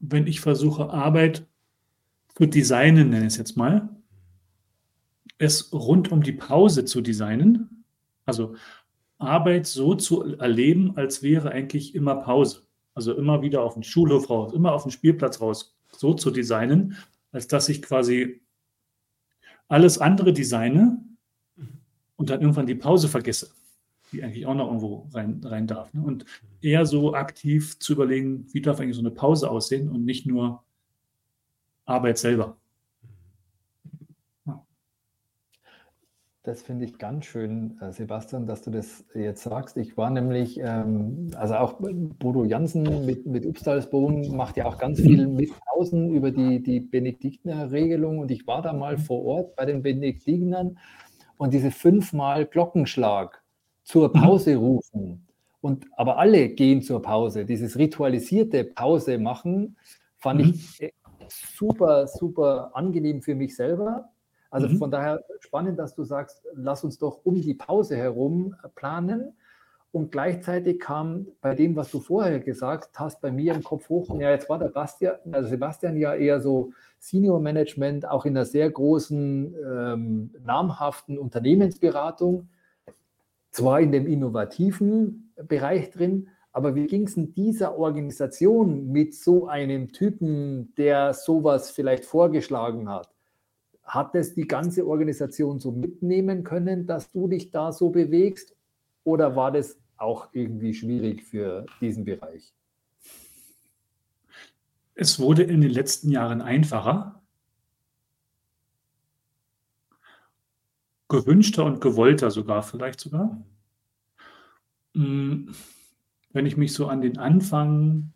Wenn 0.00 0.26
ich 0.26 0.40
versuche, 0.40 0.90
Arbeit 0.90 1.46
zu 2.34 2.46
designen, 2.46 3.10
nenne 3.10 3.26
ich 3.26 3.32
es 3.32 3.36
jetzt 3.38 3.56
mal, 3.56 3.88
es 5.40 5.72
rund 5.72 6.12
um 6.12 6.22
die 6.22 6.32
Pause 6.32 6.84
zu 6.84 7.00
designen, 7.00 7.84
also 8.26 8.54
Arbeit 9.18 9.66
so 9.66 9.94
zu 9.94 10.36
erleben, 10.36 10.96
als 10.96 11.22
wäre 11.22 11.50
eigentlich 11.50 11.94
immer 11.94 12.16
Pause. 12.16 12.62
Also 12.94 13.14
immer 13.14 13.40
wieder 13.40 13.62
auf 13.62 13.74
den 13.74 13.82
Schulhof 13.82 14.28
raus, 14.28 14.52
immer 14.52 14.72
auf 14.72 14.82
den 14.82 14.92
Spielplatz 14.92 15.40
raus, 15.40 15.74
so 15.92 16.12
zu 16.12 16.30
designen, 16.30 16.96
als 17.32 17.46
dass 17.46 17.70
ich 17.70 17.80
quasi 17.80 18.42
alles 19.68 19.98
andere 19.98 20.34
designe 20.34 21.02
und 22.16 22.28
dann 22.28 22.42
irgendwann 22.42 22.66
die 22.66 22.74
Pause 22.74 23.08
vergesse, 23.08 23.50
die 24.12 24.22
eigentlich 24.22 24.44
auch 24.44 24.54
noch 24.54 24.66
irgendwo 24.66 25.08
rein, 25.14 25.40
rein 25.42 25.66
darf. 25.66 25.94
Ne? 25.94 26.02
Und 26.02 26.26
eher 26.60 26.84
so 26.84 27.14
aktiv 27.14 27.78
zu 27.78 27.94
überlegen, 27.94 28.46
wie 28.52 28.60
darf 28.60 28.78
eigentlich 28.78 28.96
so 28.96 29.02
eine 29.02 29.10
Pause 29.10 29.50
aussehen 29.50 29.88
und 29.88 30.04
nicht 30.04 30.26
nur 30.26 30.62
Arbeit 31.86 32.18
selber. 32.18 32.59
Das 36.42 36.62
finde 36.62 36.86
ich 36.86 36.96
ganz 36.96 37.26
schön, 37.26 37.78
äh, 37.82 37.92
Sebastian, 37.92 38.46
dass 38.46 38.62
du 38.62 38.70
das 38.70 39.04
jetzt 39.14 39.42
sagst. 39.42 39.76
Ich 39.76 39.98
war 39.98 40.08
nämlich, 40.08 40.58
ähm, 40.58 41.30
also 41.36 41.56
auch 41.56 41.74
Bodo 41.74 42.44
Jansen 42.44 43.04
mit, 43.04 43.26
mit 43.26 43.44
Upstalsbohnen 43.44 44.34
macht 44.34 44.56
ja 44.56 44.64
auch 44.64 44.78
ganz 44.78 45.00
viel 45.02 45.26
mit 45.28 45.50
außen 45.76 46.14
über 46.14 46.30
die, 46.30 46.62
die 46.62 46.80
Benediktiner-Regelung 46.80 48.20
und 48.20 48.30
ich 48.30 48.46
war 48.46 48.62
da 48.62 48.72
mal 48.72 48.96
vor 48.96 49.22
Ort 49.22 49.56
bei 49.56 49.66
den 49.66 49.82
Benediktinern 49.82 50.78
und 51.36 51.52
diese 51.52 51.70
fünfmal 51.70 52.46
Glockenschlag 52.46 53.42
zur 53.82 54.08
mhm. 54.08 54.20
Pause 54.22 54.56
rufen 54.56 55.26
und 55.60 55.84
aber 55.98 56.16
alle 56.16 56.48
gehen 56.48 56.80
zur 56.80 57.02
Pause, 57.02 57.44
dieses 57.44 57.76
ritualisierte 57.76 58.64
Pause 58.64 59.18
machen, 59.18 59.76
fand 60.16 60.40
mhm. 60.40 60.50
ich 60.54 60.82
äh, 60.82 60.92
super, 61.28 62.06
super 62.06 62.70
angenehm 62.72 63.20
für 63.20 63.34
mich 63.34 63.54
selber 63.54 64.08
also 64.50 64.68
mhm. 64.68 64.78
von 64.78 64.90
daher 64.90 65.24
spannend, 65.40 65.78
dass 65.78 65.94
du 65.94 66.04
sagst, 66.04 66.42
lass 66.54 66.84
uns 66.84 66.98
doch 66.98 67.20
um 67.24 67.40
die 67.40 67.54
Pause 67.54 67.96
herum 67.96 68.54
planen. 68.74 69.32
Und 69.92 70.12
gleichzeitig 70.12 70.78
kam 70.78 71.26
bei 71.40 71.54
dem, 71.54 71.74
was 71.74 71.90
du 71.90 71.98
vorher 71.98 72.38
gesagt 72.38 72.98
hast, 72.98 73.20
bei 73.20 73.32
mir 73.32 73.54
im 73.54 73.64
Kopf 73.64 73.88
hoch, 73.88 74.08
ja, 74.20 74.30
jetzt 74.30 74.48
war 74.48 74.58
der 74.58 74.68
Bastian, 74.68 75.16
also 75.32 75.48
Sebastian 75.48 75.96
ja 75.96 76.14
eher 76.14 76.40
so 76.40 76.72
Senior 77.00 77.40
Management, 77.40 78.08
auch 78.08 78.24
in 78.24 78.36
einer 78.36 78.44
sehr 78.44 78.70
großen, 78.70 79.54
ähm, 79.54 80.30
namhaften 80.44 81.18
Unternehmensberatung, 81.18 82.48
zwar 83.50 83.80
in 83.80 83.90
dem 83.90 84.06
innovativen 84.06 85.32
Bereich 85.48 85.90
drin, 85.90 86.28
aber 86.52 86.76
wie 86.76 86.86
ging 86.86 87.04
es 87.04 87.16
in 87.16 87.34
dieser 87.34 87.76
Organisation 87.76 88.92
mit 88.92 89.14
so 89.14 89.48
einem 89.48 89.92
Typen, 89.92 90.72
der 90.76 91.14
sowas 91.14 91.70
vielleicht 91.70 92.04
vorgeschlagen 92.04 92.88
hat? 92.88 93.08
Hat 93.90 94.14
es 94.14 94.34
die 94.34 94.46
ganze 94.46 94.86
Organisation 94.86 95.58
so 95.58 95.72
mitnehmen 95.72 96.44
können, 96.44 96.86
dass 96.86 97.10
du 97.10 97.26
dich 97.26 97.50
da 97.50 97.72
so 97.72 97.90
bewegst? 97.90 98.54
Oder 99.02 99.34
war 99.34 99.50
das 99.50 99.80
auch 99.96 100.28
irgendwie 100.32 100.72
schwierig 100.72 101.24
für 101.24 101.66
diesen 101.80 102.04
Bereich? 102.04 102.54
Es 104.94 105.18
wurde 105.18 105.42
in 105.42 105.60
den 105.60 105.72
letzten 105.72 106.08
Jahren 106.08 106.40
einfacher, 106.40 107.20
gewünschter 111.08 111.64
und 111.64 111.80
gewollter 111.80 112.30
sogar, 112.30 112.62
vielleicht 112.62 113.00
sogar. 113.00 113.44
Hm, 114.94 115.52
wenn 116.32 116.46
ich 116.46 116.56
mich 116.56 116.72
so 116.74 116.86
an 116.86 117.00
den 117.00 117.18
Anfang 117.18 118.12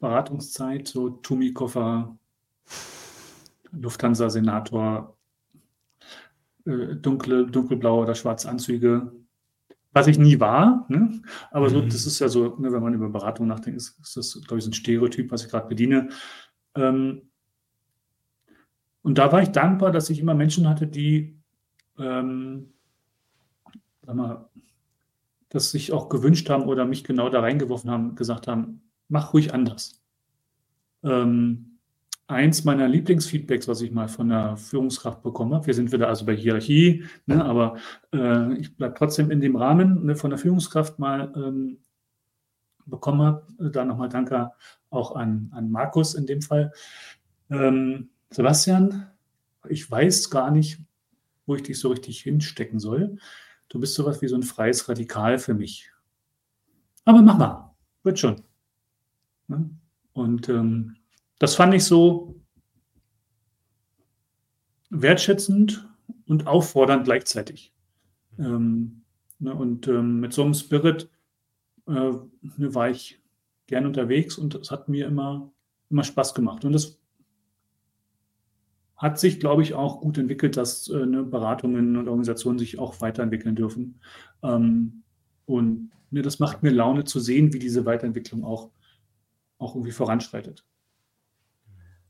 Beratungszeit, 0.00 0.88
so 0.88 1.10
Tumi-Koffer, 1.10 2.18
Lufthansa-Senator, 3.80 5.16
äh, 6.66 6.96
dunkle, 6.96 7.46
dunkelblaue 7.46 8.02
oder 8.02 8.14
schwarze 8.14 8.48
Anzüge, 8.48 9.12
was 9.92 10.06
ich 10.06 10.18
nie 10.18 10.40
war. 10.40 10.86
Ne? 10.88 11.22
Aber 11.50 11.70
so, 11.70 11.82
mhm. 11.82 11.88
das 11.88 12.06
ist 12.06 12.18
ja 12.18 12.28
so, 12.28 12.56
ne, 12.58 12.72
wenn 12.72 12.82
man 12.82 12.94
über 12.94 13.08
Beratung 13.08 13.46
nachdenkt, 13.46 13.76
ist, 13.76 13.98
ist 14.00 14.16
das, 14.16 14.40
glaube 14.42 14.58
ich, 14.58 14.64
so 14.64 14.70
ein 14.70 14.74
Stereotyp, 14.74 15.30
was 15.30 15.44
ich 15.44 15.50
gerade 15.50 15.68
bediene. 15.68 16.08
Ähm, 16.74 17.22
und 19.02 19.18
da 19.18 19.30
war 19.30 19.42
ich 19.42 19.50
dankbar, 19.50 19.92
dass 19.92 20.10
ich 20.10 20.18
immer 20.18 20.34
Menschen 20.34 20.68
hatte, 20.68 20.86
die 20.86 21.38
ähm, 21.98 22.72
sag 24.02 24.14
mal, 24.14 24.50
das 25.48 25.70
sich 25.70 25.92
auch 25.92 26.08
gewünscht 26.08 26.50
haben 26.50 26.64
oder 26.64 26.84
mich 26.84 27.04
genau 27.04 27.28
da 27.28 27.40
reingeworfen 27.40 27.90
haben, 27.90 28.14
gesagt 28.16 28.48
haben, 28.48 28.82
mach 29.08 29.32
ruhig 29.32 29.54
anders. 29.54 30.02
Ähm, 31.02 31.73
eins 32.26 32.64
meiner 32.64 32.88
Lieblingsfeedbacks, 32.88 33.68
was 33.68 33.82
ich 33.82 33.90
mal 33.90 34.08
von 34.08 34.28
der 34.28 34.56
Führungskraft 34.56 35.22
bekommen 35.22 35.54
habe. 35.54 35.66
Wir 35.66 35.74
sind 35.74 35.92
wieder 35.92 36.08
also 36.08 36.24
bei 36.24 36.34
Hierarchie, 36.34 37.04
ne, 37.26 37.44
aber 37.44 37.76
äh, 38.12 38.54
ich 38.54 38.76
bleibe 38.76 38.94
trotzdem 38.94 39.30
in 39.30 39.40
dem 39.40 39.56
Rahmen 39.56 40.06
ne, 40.06 40.16
von 40.16 40.30
der 40.30 40.38
Führungskraft 40.38 40.98
mal 40.98 41.32
ähm, 41.36 41.78
bekommen 42.86 43.22
habe. 43.22 43.70
Da 43.70 43.84
nochmal 43.84 44.08
Danke 44.08 44.52
auch 44.90 45.14
an, 45.16 45.50
an 45.52 45.70
Markus 45.70 46.14
in 46.14 46.26
dem 46.26 46.40
Fall. 46.40 46.72
Ähm, 47.50 48.10
Sebastian, 48.30 49.06
ich 49.68 49.90
weiß 49.90 50.30
gar 50.30 50.50
nicht, 50.50 50.80
wo 51.46 51.54
ich 51.56 51.62
dich 51.62 51.78
so 51.78 51.90
richtig 51.90 52.20
hinstecken 52.20 52.78
soll. 52.78 53.18
Du 53.68 53.80
bist 53.80 53.94
sowas 53.94 54.22
wie 54.22 54.28
so 54.28 54.36
ein 54.36 54.42
freies 54.42 54.88
Radikal 54.88 55.38
für 55.38 55.54
mich. 55.54 55.90
Aber 57.04 57.20
mach 57.20 57.36
mal, 57.36 57.74
wird 58.02 58.18
schon. 58.18 58.42
Ne? 59.48 59.68
Und 60.12 60.48
ähm, 60.48 60.96
das 61.44 61.56
fand 61.56 61.74
ich 61.74 61.84
so 61.84 62.40
wertschätzend 64.88 65.86
und 66.26 66.46
auffordernd 66.46 67.04
gleichzeitig. 67.04 67.74
Ähm, 68.38 69.02
ne, 69.40 69.54
und 69.54 69.86
ähm, 69.86 70.20
mit 70.20 70.32
so 70.32 70.42
einem 70.42 70.54
Spirit 70.54 71.10
äh, 71.86 71.92
ne, 71.92 72.74
war 72.74 72.88
ich 72.88 73.20
gern 73.66 73.84
unterwegs 73.84 74.38
und 74.38 74.54
es 74.54 74.70
hat 74.70 74.88
mir 74.88 75.06
immer, 75.06 75.52
immer 75.90 76.02
Spaß 76.02 76.32
gemacht. 76.32 76.64
Und 76.64 76.72
das 76.72 76.98
hat 78.96 79.18
sich, 79.18 79.38
glaube 79.38 79.60
ich, 79.60 79.74
auch 79.74 80.00
gut 80.00 80.16
entwickelt, 80.16 80.56
dass 80.56 80.88
äh, 80.88 81.04
ne, 81.04 81.24
Beratungen 81.24 81.98
und 81.98 82.08
Organisationen 82.08 82.58
sich 82.58 82.78
auch 82.78 83.02
weiterentwickeln 83.02 83.54
dürfen. 83.54 84.00
Ähm, 84.42 85.02
und 85.44 85.90
ne, 86.10 86.22
das 86.22 86.38
macht 86.38 86.62
mir 86.62 86.70
Laune 86.70 87.04
zu 87.04 87.20
sehen, 87.20 87.52
wie 87.52 87.58
diese 87.58 87.84
Weiterentwicklung 87.84 88.44
auch, 88.44 88.70
auch 89.58 89.74
irgendwie 89.74 89.92
voranschreitet. 89.92 90.64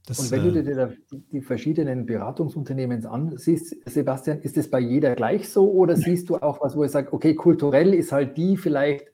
Das, 0.06 0.18
und 0.18 0.30
wenn 0.30 0.42
du 0.42 0.60
äh, 0.60 0.62
dir 0.62 0.96
die, 1.10 1.20
die, 1.32 1.40
verschiedenen 1.40 2.04
Beratungsunternehmen 2.04 3.06
ansiehst, 3.06 3.88
Sebastian, 3.88 4.40
ist 4.40 4.58
es 4.58 4.70
bei 4.70 4.78
jeder 4.78 5.14
gleich 5.14 5.48
so 5.48 5.70
oder 5.70 5.96
siehst 5.96 6.28
du 6.28 6.36
auch 6.36 6.60
was, 6.60 6.76
wo 6.76 6.84
ich 6.84 6.90
sage, 6.90 7.12
okay, 7.12 7.34
kulturell 7.34 7.94
ist 7.94 8.12
halt 8.12 8.36
die 8.36 8.58
vielleicht 8.58 9.06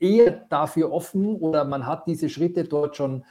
eher 0.00 0.44
dafür 0.50 0.90
offen 0.90 1.36
oder 1.36 1.64
man 1.64 1.86
hat 1.86 2.08
diese 2.08 2.28
Schritte 2.28 2.64
dort 2.64 2.96
schon 2.96 3.24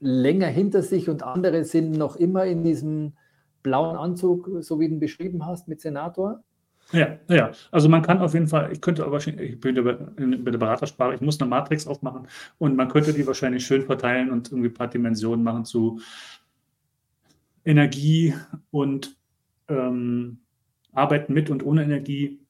länger 0.00 0.48
hinter 0.48 0.82
sich 0.82 1.08
und 1.08 1.22
andere 1.22 1.62
sind 1.62 1.92
noch 1.92 2.16
immer 2.16 2.44
in 2.46 2.64
diesem 2.64 3.12
blauen 3.62 3.96
Anzug, 3.96 4.50
so 4.60 4.80
wie 4.80 4.88
du 4.88 4.94
ihn 4.94 5.00
beschrieben 5.00 5.46
hast 5.46 5.68
mit 5.68 5.80
Senator? 5.80 6.42
Ja, 6.92 7.18
ja. 7.28 7.52
Also 7.70 7.88
man 7.88 8.02
kann 8.02 8.18
auf 8.18 8.34
jeden 8.34 8.48
Fall, 8.48 8.70
ich 8.72 8.80
könnte 8.80 9.04
aber 9.04 9.16
ich 9.16 9.60
bin 9.60 9.76
in, 10.16 10.44
der 10.44 10.58
Beratersprache, 10.58 11.14
ich 11.14 11.20
muss 11.20 11.40
eine 11.40 11.48
Matrix 11.48 11.86
aufmachen 11.86 12.28
und 12.58 12.76
man 12.76 12.88
könnte 12.88 13.14
die 13.14 13.26
wahrscheinlich 13.26 13.66
schön 13.66 13.82
verteilen 13.82 14.30
und 14.30 14.50
irgendwie 14.50 14.68
ein 14.68 14.74
paar 14.74 14.88
Dimensionen 14.88 15.42
machen 15.42 15.64
zu 15.64 16.00
Energie 17.64 18.34
und 18.70 19.16
ähm, 19.68 20.38
Arbeiten 20.92 21.32
mit 21.32 21.48
und 21.48 21.64
ohne 21.64 21.84
Energie 21.84 22.40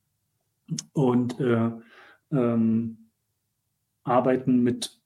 und 0.93 1.39
äh, 1.39 1.71
ähm, 2.33 2.99
Arbeiten 4.03 4.63
mit, 4.63 5.01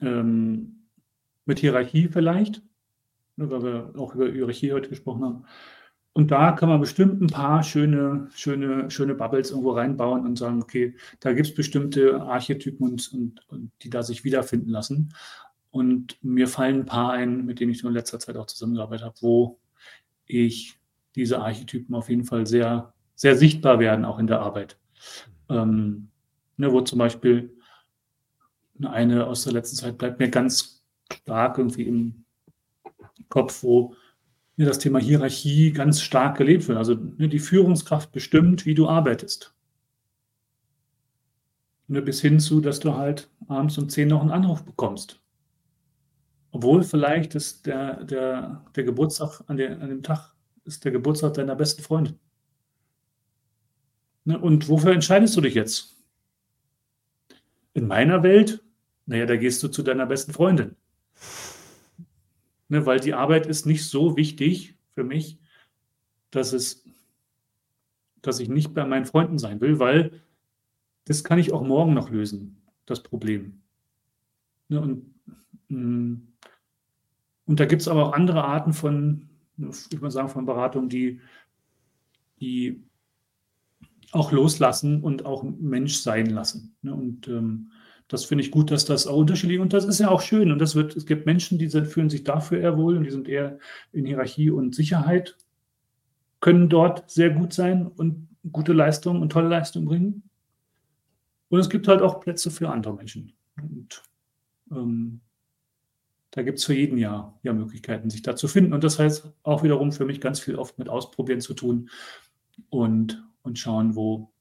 ähm, 0.00 0.86
mit 1.44 1.60
Hierarchie 1.60 2.08
vielleicht, 2.08 2.62
ne, 3.36 3.50
weil 3.50 3.62
wir 3.62 3.92
auch 3.96 4.14
über 4.14 4.28
Hierarchie 4.28 4.72
heute 4.72 4.88
gesprochen 4.88 5.24
haben. 5.24 5.44
Und 6.12 6.32
da 6.32 6.52
kann 6.52 6.68
man 6.68 6.80
bestimmt 6.80 7.20
ein 7.20 7.28
paar 7.28 7.62
schöne, 7.62 8.28
schöne, 8.34 8.90
schöne 8.90 9.14
Bubbles 9.14 9.50
irgendwo 9.50 9.72
reinbauen 9.72 10.26
und 10.26 10.36
sagen, 10.36 10.60
okay, 10.62 10.96
da 11.20 11.32
gibt 11.32 11.48
es 11.48 11.54
bestimmte 11.54 12.20
Archetypen 12.20 12.90
und, 12.90 13.12
und, 13.12 13.48
und, 13.48 13.72
die 13.82 13.90
da 13.90 14.02
sich 14.02 14.24
wiederfinden 14.24 14.70
lassen. 14.70 15.14
Und 15.70 16.18
mir 16.22 16.48
fallen 16.48 16.80
ein 16.80 16.86
paar 16.86 17.12
ein, 17.12 17.46
mit 17.46 17.60
denen 17.60 17.70
ich 17.70 17.84
in 17.84 17.92
letzter 17.92 18.18
Zeit 18.18 18.36
auch 18.36 18.46
zusammengearbeitet 18.46 19.04
habe, 19.04 19.16
wo 19.20 19.58
ich 20.26 20.78
diese 21.14 21.40
Archetypen 21.40 21.94
auf 21.94 22.08
jeden 22.08 22.24
Fall 22.24 22.46
sehr, 22.46 22.92
sehr 23.14 23.36
sichtbar 23.36 23.78
werden, 23.78 24.04
auch 24.04 24.18
in 24.18 24.26
der 24.26 24.40
Arbeit. 24.40 24.78
Ähm, 25.48 26.08
ne, 26.56 26.72
wo 26.72 26.80
zum 26.80 26.98
Beispiel 26.98 27.56
eine 28.82 29.26
aus 29.26 29.44
der 29.44 29.52
letzten 29.52 29.76
Zeit 29.76 29.98
bleibt 29.98 30.18
mir 30.18 30.28
ganz 30.28 30.82
stark 31.12 31.58
irgendwie 31.58 31.84
im 31.84 32.24
Kopf, 33.28 33.62
wo 33.62 33.94
mir 34.60 34.66
das 34.66 34.78
Thema 34.78 34.98
Hierarchie 34.98 35.72
ganz 35.72 36.02
stark 36.02 36.36
gelebt 36.36 36.68
wird. 36.68 36.76
Also 36.76 36.94
ne, 36.94 37.30
die 37.30 37.38
Führungskraft 37.38 38.12
bestimmt, 38.12 38.66
wie 38.66 38.74
du 38.74 38.88
arbeitest. 38.88 39.54
Ne, 41.88 42.02
bis 42.02 42.20
hin 42.20 42.38
zu, 42.38 42.60
dass 42.60 42.78
du 42.78 42.94
halt 42.94 43.30
abends 43.48 43.78
um 43.78 43.88
10 43.88 44.08
noch 44.08 44.20
einen 44.20 44.30
Anruf 44.30 44.62
bekommst. 44.62 45.18
Obwohl 46.50 46.82
vielleicht 46.82 47.34
ist 47.34 47.64
der, 47.64 48.04
der, 48.04 48.62
der 48.76 48.84
Geburtstag 48.84 49.42
an, 49.46 49.56
der, 49.56 49.80
an 49.80 49.88
dem 49.88 50.02
Tag 50.02 50.34
ist 50.64 50.84
der 50.84 50.92
Geburtstag 50.92 51.32
deiner 51.34 51.56
besten 51.56 51.82
Freundin. 51.82 52.18
Ne, 54.26 54.38
und 54.38 54.68
wofür 54.68 54.92
entscheidest 54.92 55.34
du 55.38 55.40
dich 55.40 55.54
jetzt? 55.54 55.96
In 57.72 57.86
meiner 57.86 58.22
Welt, 58.22 58.62
naja, 59.06 59.24
da 59.24 59.36
gehst 59.36 59.62
du 59.62 59.68
zu 59.68 59.82
deiner 59.82 60.04
besten 60.04 60.34
Freundin. 60.34 60.76
Ne, 62.70 62.86
weil 62.86 63.00
die 63.00 63.14
Arbeit 63.14 63.46
ist 63.46 63.66
nicht 63.66 63.84
so 63.84 64.16
wichtig 64.16 64.76
für 64.94 65.02
mich, 65.02 65.40
dass 66.30 66.52
es, 66.52 66.84
dass 68.22 68.38
ich 68.38 68.48
nicht 68.48 68.74
bei 68.74 68.86
meinen 68.86 69.06
Freunden 69.06 69.38
sein 69.38 69.60
will, 69.60 69.80
weil 69.80 70.22
das 71.04 71.24
kann 71.24 71.40
ich 71.40 71.52
auch 71.52 71.64
morgen 71.64 71.94
noch 71.94 72.10
lösen, 72.10 72.62
das 72.86 73.02
Problem. 73.02 73.60
Ne, 74.68 74.80
und, 74.80 75.14
mm, 75.68 76.14
und 77.46 77.58
da 77.58 77.64
gibt 77.64 77.82
es 77.82 77.88
aber 77.88 78.06
auch 78.06 78.12
andere 78.12 78.44
Arten 78.44 78.72
von, 78.72 79.28
ich 79.56 80.00
würde 80.00 80.12
sagen, 80.12 80.28
von 80.28 80.46
Beratung, 80.46 80.88
die, 80.88 81.20
die 82.38 82.84
auch 84.12 84.30
loslassen 84.30 85.02
und 85.02 85.26
auch 85.26 85.42
Mensch 85.42 85.96
sein 85.96 86.26
lassen. 86.26 86.76
Ne? 86.82 86.94
Und 86.94 87.26
ähm, 87.26 87.72
das 88.10 88.24
finde 88.24 88.42
ich 88.42 88.50
gut, 88.50 88.72
dass 88.72 88.84
das 88.84 89.06
auch 89.06 89.16
unterschiedlich 89.16 89.60
und 89.60 89.72
das 89.72 89.84
ist 89.84 90.00
ja 90.00 90.08
auch 90.08 90.20
schön. 90.20 90.50
Und 90.50 90.58
das 90.58 90.74
wird, 90.74 90.96
es 90.96 91.06
gibt 91.06 91.26
Menschen, 91.26 91.58
die 91.58 91.68
sind, 91.68 91.86
fühlen 91.86 92.10
sich 92.10 92.24
dafür 92.24 92.58
eher 92.58 92.76
wohl 92.76 92.96
und 92.96 93.04
die 93.04 93.10
sind 93.10 93.28
eher 93.28 93.58
in 93.92 94.04
Hierarchie 94.04 94.50
und 94.50 94.74
Sicherheit, 94.74 95.36
können 96.40 96.68
dort 96.68 97.08
sehr 97.08 97.30
gut 97.30 97.52
sein 97.52 97.86
und 97.86 98.28
gute 98.50 98.72
Leistungen 98.72 99.22
und 99.22 99.30
tolle 99.30 99.48
Leistungen 99.48 99.86
bringen. 99.86 100.22
Und 101.50 101.60
es 101.60 101.70
gibt 101.70 101.86
halt 101.86 102.02
auch 102.02 102.20
Plätze 102.20 102.50
für 102.50 102.70
andere 102.70 102.94
Menschen. 102.94 103.32
Und 103.62 104.02
ähm, 104.72 105.20
da 106.32 106.42
gibt 106.42 106.58
es 106.58 106.64
für 106.64 106.74
jeden 106.74 106.98
Jahr 106.98 107.38
ja 107.44 107.52
Möglichkeiten, 107.52 108.10
sich 108.10 108.22
da 108.22 108.34
zu 108.34 108.48
finden. 108.48 108.72
Und 108.72 108.82
das 108.82 108.98
heißt 108.98 109.32
auch 109.44 109.62
wiederum 109.62 109.92
für 109.92 110.04
mich 110.04 110.20
ganz 110.20 110.40
viel 110.40 110.56
oft 110.56 110.80
mit 110.80 110.88
Ausprobieren 110.88 111.40
zu 111.40 111.54
tun 111.54 111.90
und, 112.70 113.22
und 113.42 113.56
schauen, 113.56 113.94
wo, 113.94 114.32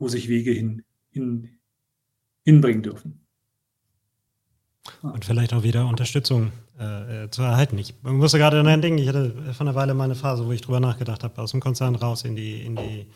wo 0.00 0.08
sich 0.08 0.28
Wege 0.28 0.50
hin, 0.50 0.82
hin, 1.12 1.50
hinbringen 2.44 2.82
dürfen. 2.82 3.20
Und 5.02 5.24
vielleicht 5.24 5.54
auch 5.54 5.62
wieder 5.62 5.86
Unterstützung 5.86 6.52
äh, 6.78 7.28
zu 7.30 7.42
erhalten. 7.42 7.78
Ich 7.78 7.94
musste 8.02 8.38
gerade 8.38 8.60
an 8.60 8.66
ein 8.66 8.82
Ding, 8.82 8.98
ich 8.98 9.08
hatte 9.08 9.34
vor 9.52 9.66
einer 9.66 9.74
Weile 9.74 9.94
mal 9.94 10.04
eine 10.04 10.14
Phase, 10.14 10.46
wo 10.46 10.52
ich 10.52 10.60
drüber 10.60 10.80
nachgedacht 10.80 11.24
habe, 11.24 11.40
aus 11.40 11.52
dem 11.52 11.60
Konzern 11.60 11.94
raus 11.94 12.22
in 12.24 12.36
die, 12.36 12.60
in 12.62 12.76
die 12.76 13.06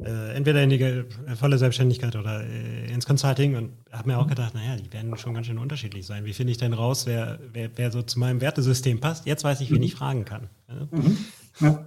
äh, 0.00 0.34
entweder 0.34 0.62
in 0.62 0.70
die 0.70 0.80
äh, 0.82 1.04
volle 1.36 1.56
Selbstständigkeit 1.56 2.16
oder 2.16 2.42
äh, 2.42 2.92
ins 2.92 3.06
Consulting 3.06 3.54
und 3.54 3.70
habe 3.92 4.08
mir 4.08 4.18
auch 4.18 4.26
gedacht, 4.26 4.52
naja, 4.54 4.76
die 4.76 4.92
werden 4.92 5.16
schon 5.16 5.34
ganz 5.34 5.46
schön 5.46 5.58
unterschiedlich 5.58 6.04
sein. 6.04 6.24
Wie 6.24 6.32
finde 6.32 6.50
ich 6.50 6.58
denn 6.58 6.72
raus, 6.72 7.06
wer, 7.06 7.38
wer, 7.52 7.70
wer, 7.76 7.92
so 7.92 8.02
zu 8.02 8.18
meinem 8.18 8.40
Wertesystem 8.40 8.98
passt? 8.98 9.24
Jetzt 9.24 9.44
weiß 9.44 9.60
ich, 9.60 9.70
wen 9.70 9.82
ich 9.82 9.94
fragen 9.94 10.24
kann. 10.24 10.48
Mhm. 10.90 11.18
Ja. 11.60 11.86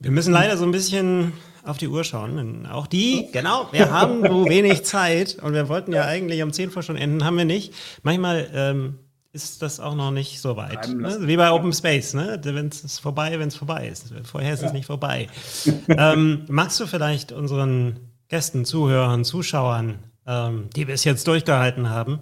Wir 0.00 0.10
müssen 0.10 0.32
leider 0.32 0.56
so 0.56 0.64
ein 0.64 0.72
bisschen 0.72 1.32
auf 1.68 1.76
die 1.78 1.88
Uhr 1.88 2.02
schauen. 2.02 2.66
Auch 2.66 2.86
die, 2.86 3.28
genau, 3.32 3.68
wir 3.72 3.90
haben 3.90 4.26
so 4.26 4.44
wenig 4.48 4.84
Zeit 4.84 5.38
und 5.42 5.52
wir 5.52 5.68
wollten 5.68 5.92
ja 5.92 6.04
eigentlich 6.04 6.42
um 6.42 6.52
10 6.52 6.70
vor 6.70 6.82
schon 6.82 6.96
enden, 6.96 7.24
haben 7.24 7.36
wir 7.36 7.44
nicht. 7.44 7.74
Manchmal 8.02 8.48
ähm, 8.54 8.98
ist 9.32 9.60
das 9.60 9.78
auch 9.78 9.94
noch 9.94 10.10
nicht 10.10 10.40
so 10.40 10.56
weit. 10.56 10.88
Ne? 10.88 11.18
Wie 11.22 11.36
bei 11.36 11.52
Open 11.52 11.72
Space, 11.72 12.14
ne? 12.14 12.40
wenn 12.42 12.68
es 12.68 12.98
vorbei, 12.98 13.38
wenn 13.38 13.48
es 13.48 13.56
vorbei 13.56 13.86
ist. 13.86 14.12
Vorher 14.24 14.54
ist 14.54 14.62
ja. 14.62 14.68
es 14.68 14.72
nicht 14.72 14.86
vorbei. 14.86 15.28
ähm, 15.88 16.46
magst 16.48 16.80
du 16.80 16.86
vielleicht 16.86 17.32
unseren 17.32 18.00
Gästen, 18.28 18.64
Zuhörern, 18.64 19.24
Zuschauern, 19.24 19.98
ähm, 20.26 20.70
die 20.74 20.86
bis 20.86 21.04
jetzt 21.04 21.26
durchgehalten 21.28 21.90
haben, 21.90 22.20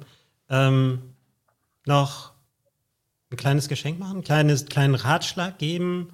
ähm, 0.50 1.00
noch 1.86 2.32
ein 3.30 3.36
kleines 3.36 3.68
Geschenk 3.68 3.98
machen, 3.98 4.24
einen 4.28 4.68
kleinen 4.68 4.94
Ratschlag 4.94 5.58
geben, 5.58 6.08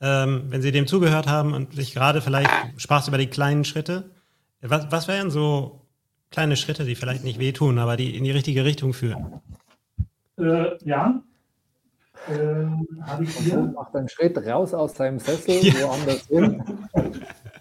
ähm, 0.00 0.44
wenn 0.48 0.62
sie 0.62 0.72
dem 0.72 0.86
zugehört 0.86 1.26
haben 1.26 1.54
und 1.54 1.74
sich 1.74 1.94
gerade 1.94 2.20
vielleicht 2.20 2.50
sprachst 2.76 3.08
über 3.08 3.18
die 3.18 3.26
kleinen 3.26 3.64
Schritte. 3.64 4.10
Was, 4.60 4.90
was 4.90 5.08
wären 5.08 5.30
so 5.30 5.82
kleine 6.30 6.56
Schritte, 6.56 6.84
die 6.84 6.94
vielleicht 6.94 7.24
nicht 7.24 7.38
wehtun, 7.38 7.78
aber 7.78 7.96
die 7.96 8.16
in 8.16 8.24
die 8.24 8.30
richtige 8.30 8.64
Richtung 8.64 8.92
führen? 8.92 9.40
Äh, 10.38 10.76
ja. 10.84 11.20
Äh, 12.28 12.66
Habe 13.06 13.24
ich 13.24 13.36
hier. 13.36 13.58
Macht 13.58 13.94
einen 13.96 14.08
Schritt 14.08 14.36
raus 14.38 14.74
aus 14.74 14.94
seinem 14.94 15.18
Sessel, 15.18 15.64
ja. 15.64 15.74
woanders 15.82 16.26
hin. 16.26 16.62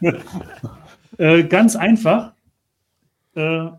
äh, 1.18 1.44
ganz 1.44 1.76
einfach. 1.76 2.34
Äh, 3.36 3.70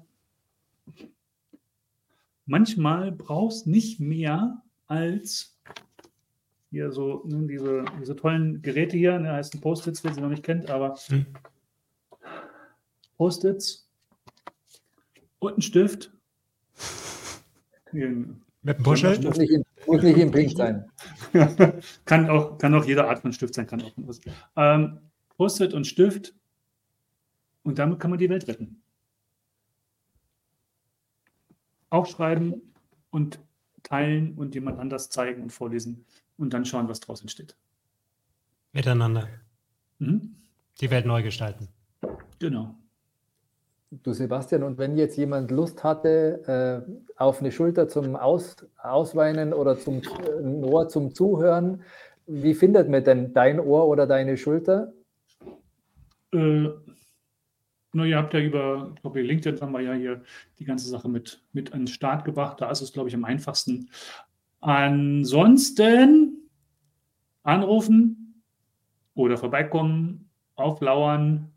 manchmal 2.47 3.13
brauchst 3.13 3.67
nicht 3.67 4.01
mehr 4.01 4.63
als 4.87 5.58
hier 6.71 6.93
so 6.93 7.23
ne, 7.27 7.47
diese, 7.47 7.85
diese 8.01 8.16
tollen 8.16 8.62
Geräte 8.62 8.97
hier, 8.97 9.19
ne, 9.19 9.33
heißt 9.33 9.55
ein 9.55 9.61
Post-its, 9.61 10.05
wer 10.05 10.12
sie 10.12 10.21
noch 10.21 10.29
nicht 10.29 10.43
kennt, 10.43 10.71
aber 10.71 10.97
hm. 11.07 11.27
Post-its 13.16 13.89
und 15.39 15.59
ein 15.59 15.62
Stift. 15.62 16.12
Mit 17.93 18.05
einem 18.77 18.83
Buschel? 18.83 19.19
Muss 19.21 19.39
nicht, 19.39 19.53
in, 19.53 19.64
muss 19.87 20.03
nicht 20.03 20.19
im 20.19 20.31
Pink 20.31 20.51
sein. 20.51 20.91
kann, 22.05 22.29
auch, 22.29 22.59
kann 22.59 22.75
auch 22.75 22.85
jede 22.85 23.07
Art 23.07 23.21
von 23.21 23.33
Stift 23.33 23.55
sein, 23.55 23.66
kann 23.66 23.83
auch 23.83 23.93
was. 23.97 24.21
Ähm, 24.57 24.99
Post-it 25.37 25.73
und 25.73 25.87
Stift 25.87 26.35
und 27.62 27.79
damit 27.79 27.99
kann 27.99 28.11
man 28.11 28.19
die 28.19 28.29
Welt 28.29 28.47
retten. 28.49 28.83
Aufschreiben 31.91 32.75
und 33.11 33.41
teilen 33.83 34.37
und 34.37 34.55
jemand 34.55 34.79
anders 34.79 35.09
zeigen 35.09 35.43
und 35.43 35.53
vorlesen 35.53 36.05
und 36.39 36.55
dann 36.55 36.64
schauen, 36.64 36.89
was 36.89 37.01
daraus 37.01 37.20
entsteht. 37.20 37.57
Miteinander. 38.72 39.28
Mhm. 39.99 40.36
Die 40.80 40.91
Welt 40.91 41.07
neu 41.07 41.22
gestalten. 41.22 41.68
Genau. 42.39 42.74
Du 43.91 44.12
Sebastian, 44.12 44.62
und 44.62 44.78
wenn 44.78 44.97
jetzt 44.97 45.16
jemand 45.16 45.51
Lust 45.51 45.82
hatte 45.82 46.84
äh, 46.86 46.93
auf 47.16 47.41
eine 47.41 47.51
Schulter 47.51 47.89
zum 47.89 48.16
Aus, 48.16 48.57
Ausweinen 48.76 49.55
oder 49.55 49.78
zum 49.78 50.03
äh, 50.03 50.43
ein 50.43 50.62
Ohr 50.62 50.89
zum 50.89 51.14
Zuhören, 51.14 51.82
wie 52.26 52.55
findet 52.55 52.91
man 52.91 53.03
denn 53.03 53.32
dein 53.32 53.59
Ohr 53.59 53.89
oder 53.89 54.07
deine 54.07 54.36
Schulter? 54.36 54.93
Äh, 56.32 56.68
na, 57.95 58.05
ihr 58.05 58.18
habt 58.18 58.34
ja 58.34 58.41
über, 58.41 58.93
ich 58.95 59.01
glaube, 59.01 59.22
LinkedIn 59.22 59.61
haben 59.62 59.72
wir 59.72 59.80
ja 59.80 59.95
hier 59.95 60.22
die 60.59 60.66
ganze 60.66 60.89
Sache 60.89 61.09
mit, 61.09 61.43
mit 61.55 61.72
an 61.72 61.80
den 61.80 61.86
Start 61.86 62.26
gebracht. 62.26 62.61
Da 62.61 62.70
ist 62.70 62.82
es, 62.82 62.93
glaube 62.93 63.09
ich, 63.09 63.14
am 63.14 63.24
einfachsten. 63.24 63.89
Ansonsten 64.61 66.28
anrufen 67.49 68.43
oder 69.15 69.37
vorbeikommen, 69.37 70.29
auflauern 70.55 71.51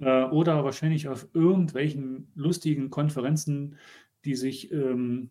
äh, 0.00 0.24
oder 0.24 0.64
wahrscheinlich 0.64 1.08
auf 1.08 1.28
irgendwelchen 1.34 2.28
lustigen 2.34 2.90
Konferenzen, 2.90 3.76
die 4.24 4.34
sich 4.34 4.72
ähm, 4.72 5.30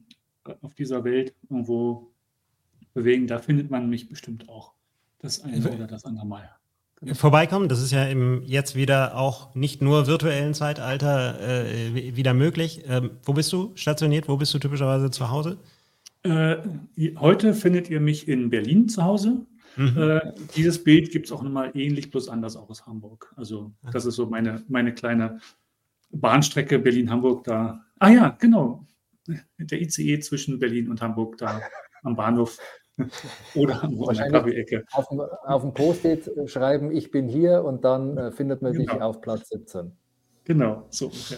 auf 0.61 0.75
dieser 0.75 1.03
Welt 1.03 1.33
irgendwo 1.49 2.11
bewegen. 2.93 3.27
Da 3.27 3.39
findet 3.39 3.71
man 3.71 3.89
mich 3.89 4.07
bestimmt 4.07 4.47
auch 4.49 4.73
das 5.19 5.41
eine 5.41 5.69
oder 5.71 5.87
das 5.87 6.05
andere 6.05 6.25
Mal. 6.25 6.49
Genau. 6.99 7.15
Vorbeikommen, 7.15 7.67
das 7.67 7.81
ist 7.81 7.91
ja 7.91 8.05
im 8.05 8.43
jetzt 8.45 8.75
wieder 8.75 9.17
auch 9.17 9.55
nicht 9.55 9.81
nur 9.81 10.05
virtuellen 10.05 10.53
Zeitalter 10.53 11.39
äh, 11.41 12.15
wieder 12.15 12.35
möglich. 12.35 12.83
Ähm, 12.87 13.11
wo 13.23 13.33
bist 13.33 13.51
du 13.51 13.71
stationiert? 13.73 14.27
Wo 14.29 14.37
bist 14.37 14.53
du 14.53 14.59
typischerweise 14.59 15.09
zu 15.09 15.31
Hause? 15.31 15.57
Äh, 16.23 16.57
heute 17.17 17.55
findet 17.55 17.89
ihr 17.89 17.99
mich 17.99 18.27
in 18.27 18.51
Berlin 18.51 18.87
zu 18.87 19.03
Hause. 19.03 19.45
Mhm. 19.75 19.97
Äh, 19.97 20.33
dieses 20.55 20.83
Bild 20.83 21.11
gibt 21.11 21.27
es 21.27 21.31
auch 21.31 21.43
nochmal 21.43 21.71
ähnlich, 21.75 22.11
bloß 22.11 22.29
anders 22.29 22.55
auch 22.55 22.69
aus 22.69 22.85
Hamburg. 22.85 23.33
Also 23.35 23.71
das 23.91 24.05
ist 24.05 24.15
so 24.15 24.25
meine, 24.25 24.63
meine 24.67 24.93
kleine 24.93 25.39
Bahnstrecke 26.11 26.79
Berlin-Hamburg 26.79 27.43
da. 27.43 27.85
Ah 27.99 28.09
ja, 28.09 28.35
genau. 28.39 28.85
Der 29.57 29.81
ICE 29.81 30.19
zwischen 30.19 30.59
Berlin 30.59 30.89
und 30.89 31.01
Hamburg 31.01 31.37
da 31.37 31.61
am 32.03 32.15
Bahnhof 32.15 32.57
oder 33.55 33.83
an 33.83 33.97
der 33.97 34.29
Kaffee-Ecke. 34.29 34.85
Auf, 34.91 35.07
auf 35.09 35.61
dem 35.61 35.73
Post-it 35.73 36.29
schreiben, 36.45 36.91
ich 36.91 37.11
bin 37.11 37.27
hier 37.27 37.63
und 37.63 37.83
dann 37.83 38.17
äh, 38.17 38.31
findet 38.31 38.61
man 38.61 38.73
genau. 38.73 38.93
dich 38.93 39.01
auf 39.01 39.21
Platz 39.21 39.49
17. 39.49 39.91
Genau, 40.43 40.85
so 40.89 41.05
ungefähr. 41.05 41.37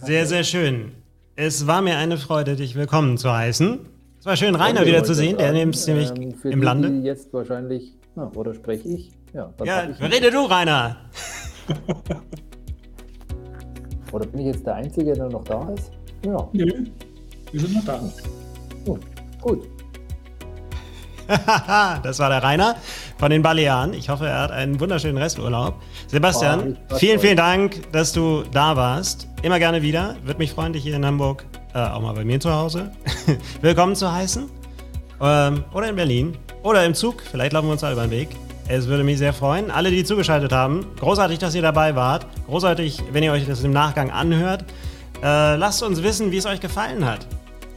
Sehr, 0.00 0.26
sehr 0.26 0.44
schön. 0.44 0.92
Es 1.36 1.66
war 1.66 1.82
mir 1.82 1.96
eine 1.98 2.18
Freude, 2.18 2.56
dich 2.56 2.74
willkommen 2.74 3.18
zu 3.18 3.32
heißen. 3.32 3.80
Es 4.22 4.26
war 4.26 4.36
schön, 4.36 4.54
Rainer 4.54 4.86
wieder 4.86 5.02
zu 5.02 5.14
sehen, 5.14 5.36
der 5.36 5.50
nimmt 5.50 5.84
nämlich 5.84 6.10
ähm, 6.10 6.32
im 6.44 6.60
die, 6.60 6.64
Lande. 6.64 6.90
Die 6.92 7.02
jetzt 7.02 7.32
wahrscheinlich, 7.32 7.94
na, 8.14 8.30
oder 8.36 8.54
spreche 8.54 8.88
ich? 8.88 9.10
Ja, 9.34 9.52
ja 9.64 9.80
rede 10.00 10.30
du, 10.30 10.44
Rainer. 10.44 10.96
oder 14.12 14.24
bin 14.26 14.42
ich 14.42 14.54
jetzt 14.54 14.64
der 14.64 14.76
Einzige, 14.76 15.14
der 15.14 15.28
noch 15.28 15.42
da 15.42 15.68
ist? 15.70 15.90
Ja. 16.24 16.48
Nö, 16.52 16.84
wir 17.50 17.60
sind 17.60 17.74
noch 17.74 17.84
da. 17.84 18.00
Gut. 18.84 19.00
Gut. 19.40 19.68
das 22.04 22.20
war 22.20 22.28
der 22.28 22.44
Rainer 22.44 22.76
von 23.18 23.28
den 23.28 23.42
Balearen. 23.42 23.92
Ich 23.92 24.08
hoffe, 24.08 24.28
er 24.28 24.42
hat 24.42 24.52
einen 24.52 24.78
wunderschönen 24.78 25.18
Resturlaub. 25.18 25.82
Sebastian, 26.06 26.78
oh, 26.92 26.94
vielen, 26.94 27.18
vielen 27.18 27.36
Dank, 27.36 27.90
dass 27.90 28.12
du 28.12 28.44
da 28.52 28.76
warst. 28.76 29.26
Immer 29.42 29.58
gerne 29.58 29.82
wieder. 29.82 30.14
Würde 30.22 30.38
mich 30.38 30.52
freuen, 30.52 30.72
dich 30.72 30.84
hier 30.84 30.94
in 30.94 31.04
Hamburg, 31.04 31.44
äh, 31.74 31.78
auch 31.78 32.00
mal 32.00 32.14
bei 32.14 32.24
mir 32.24 32.40
zu 32.40 32.52
Hause, 32.52 32.90
willkommen 33.60 33.96
zu 33.96 34.10
heißen. 34.10 34.48
Ähm, 35.20 35.64
oder 35.72 35.88
in 35.88 35.96
Berlin. 35.96 36.36
Oder 36.62 36.84
im 36.84 36.94
Zug. 36.94 37.22
Vielleicht 37.22 37.52
laufen 37.52 37.66
wir 37.66 37.72
uns 37.72 37.80
da 37.80 37.92
über 37.92 38.02
den 38.02 38.10
Weg. 38.10 38.28
Es 38.68 38.86
würde 38.86 39.04
mich 39.04 39.18
sehr 39.18 39.32
freuen. 39.32 39.70
Alle, 39.70 39.90
die 39.90 40.04
zugeschaltet 40.04 40.52
haben, 40.52 40.86
großartig, 41.00 41.38
dass 41.38 41.54
ihr 41.54 41.62
dabei 41.62 41.94
wart. 41.96 42.26
Großartig, 42.46 43.02
wenn 43.12 43.22
ihr 43.22 43.32
euch 43.32 43.46
das 43.46 43.62
im 43.64 43.72
Nachgang 43.72 44.10
anhört. 44.10 44.64
Äh, 45.22 45.56
lasst 45.56 45.82
uns 45.82 46.02
wissen, 46.02 46.30
wie 46.30 46.36
es 46.36 46.46
euch 46.46 46.60
gefallen 46.60 47.04
hat. 47.04 47.26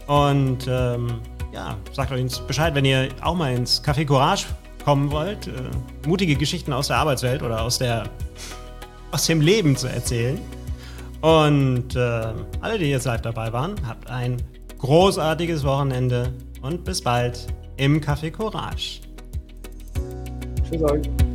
Und 0.08 0.68
ähm, 0.68 1.20
ja, 1.54 1.78
sagt 1.94 2.12
uns 2.12 2.40
Bescheid, 2.40 2.76
wenn 2.76 2.86
ihr 2.86 3.10
auch 3.22 3.36
mal 3.36 3.54
ins 3.54 3.84
Café 3.84 4.06
Courage 4.06 4.46
kommen 4.84 5.12
wollt, 5.12 5.48
äh, 5.48 5.52
mutige 6.08 6.36
Geschichten 6.36 6.74
aus 6.74 6.88
der 6.88 6.98
Arbeitswelt 6.98 7.42
oder 7.42 7.62
aus, 7.62 7.80
der, 7.80 8.04
aus 9.12 9.26
dem 9.26 9.42
Leben 9.42 9.76
zu 9.76 9.88
erzählen. 9.88 10.40
Und 11.22 11.96
äh, 11.96 12.34
alle, 12.62 12.78
die 12.78 12.86
jetzt 12.86 13.06
live 13.06 13.22
dabei 13.22 13.52
waren, 13.52 13.76
habt 13.88 14.10
ein 14.10 14.42
großartiges 14.80 15.64
Wochenende 15.64 16.34
und 16.62 16.84
bis 16.84 17.02
bald 17.02 17.48
im 17.78 18.00
Café 18.00 18.32
Courage. 18.32 19.02
Tschüss 20.64 20.84
euch. 20.84 21.35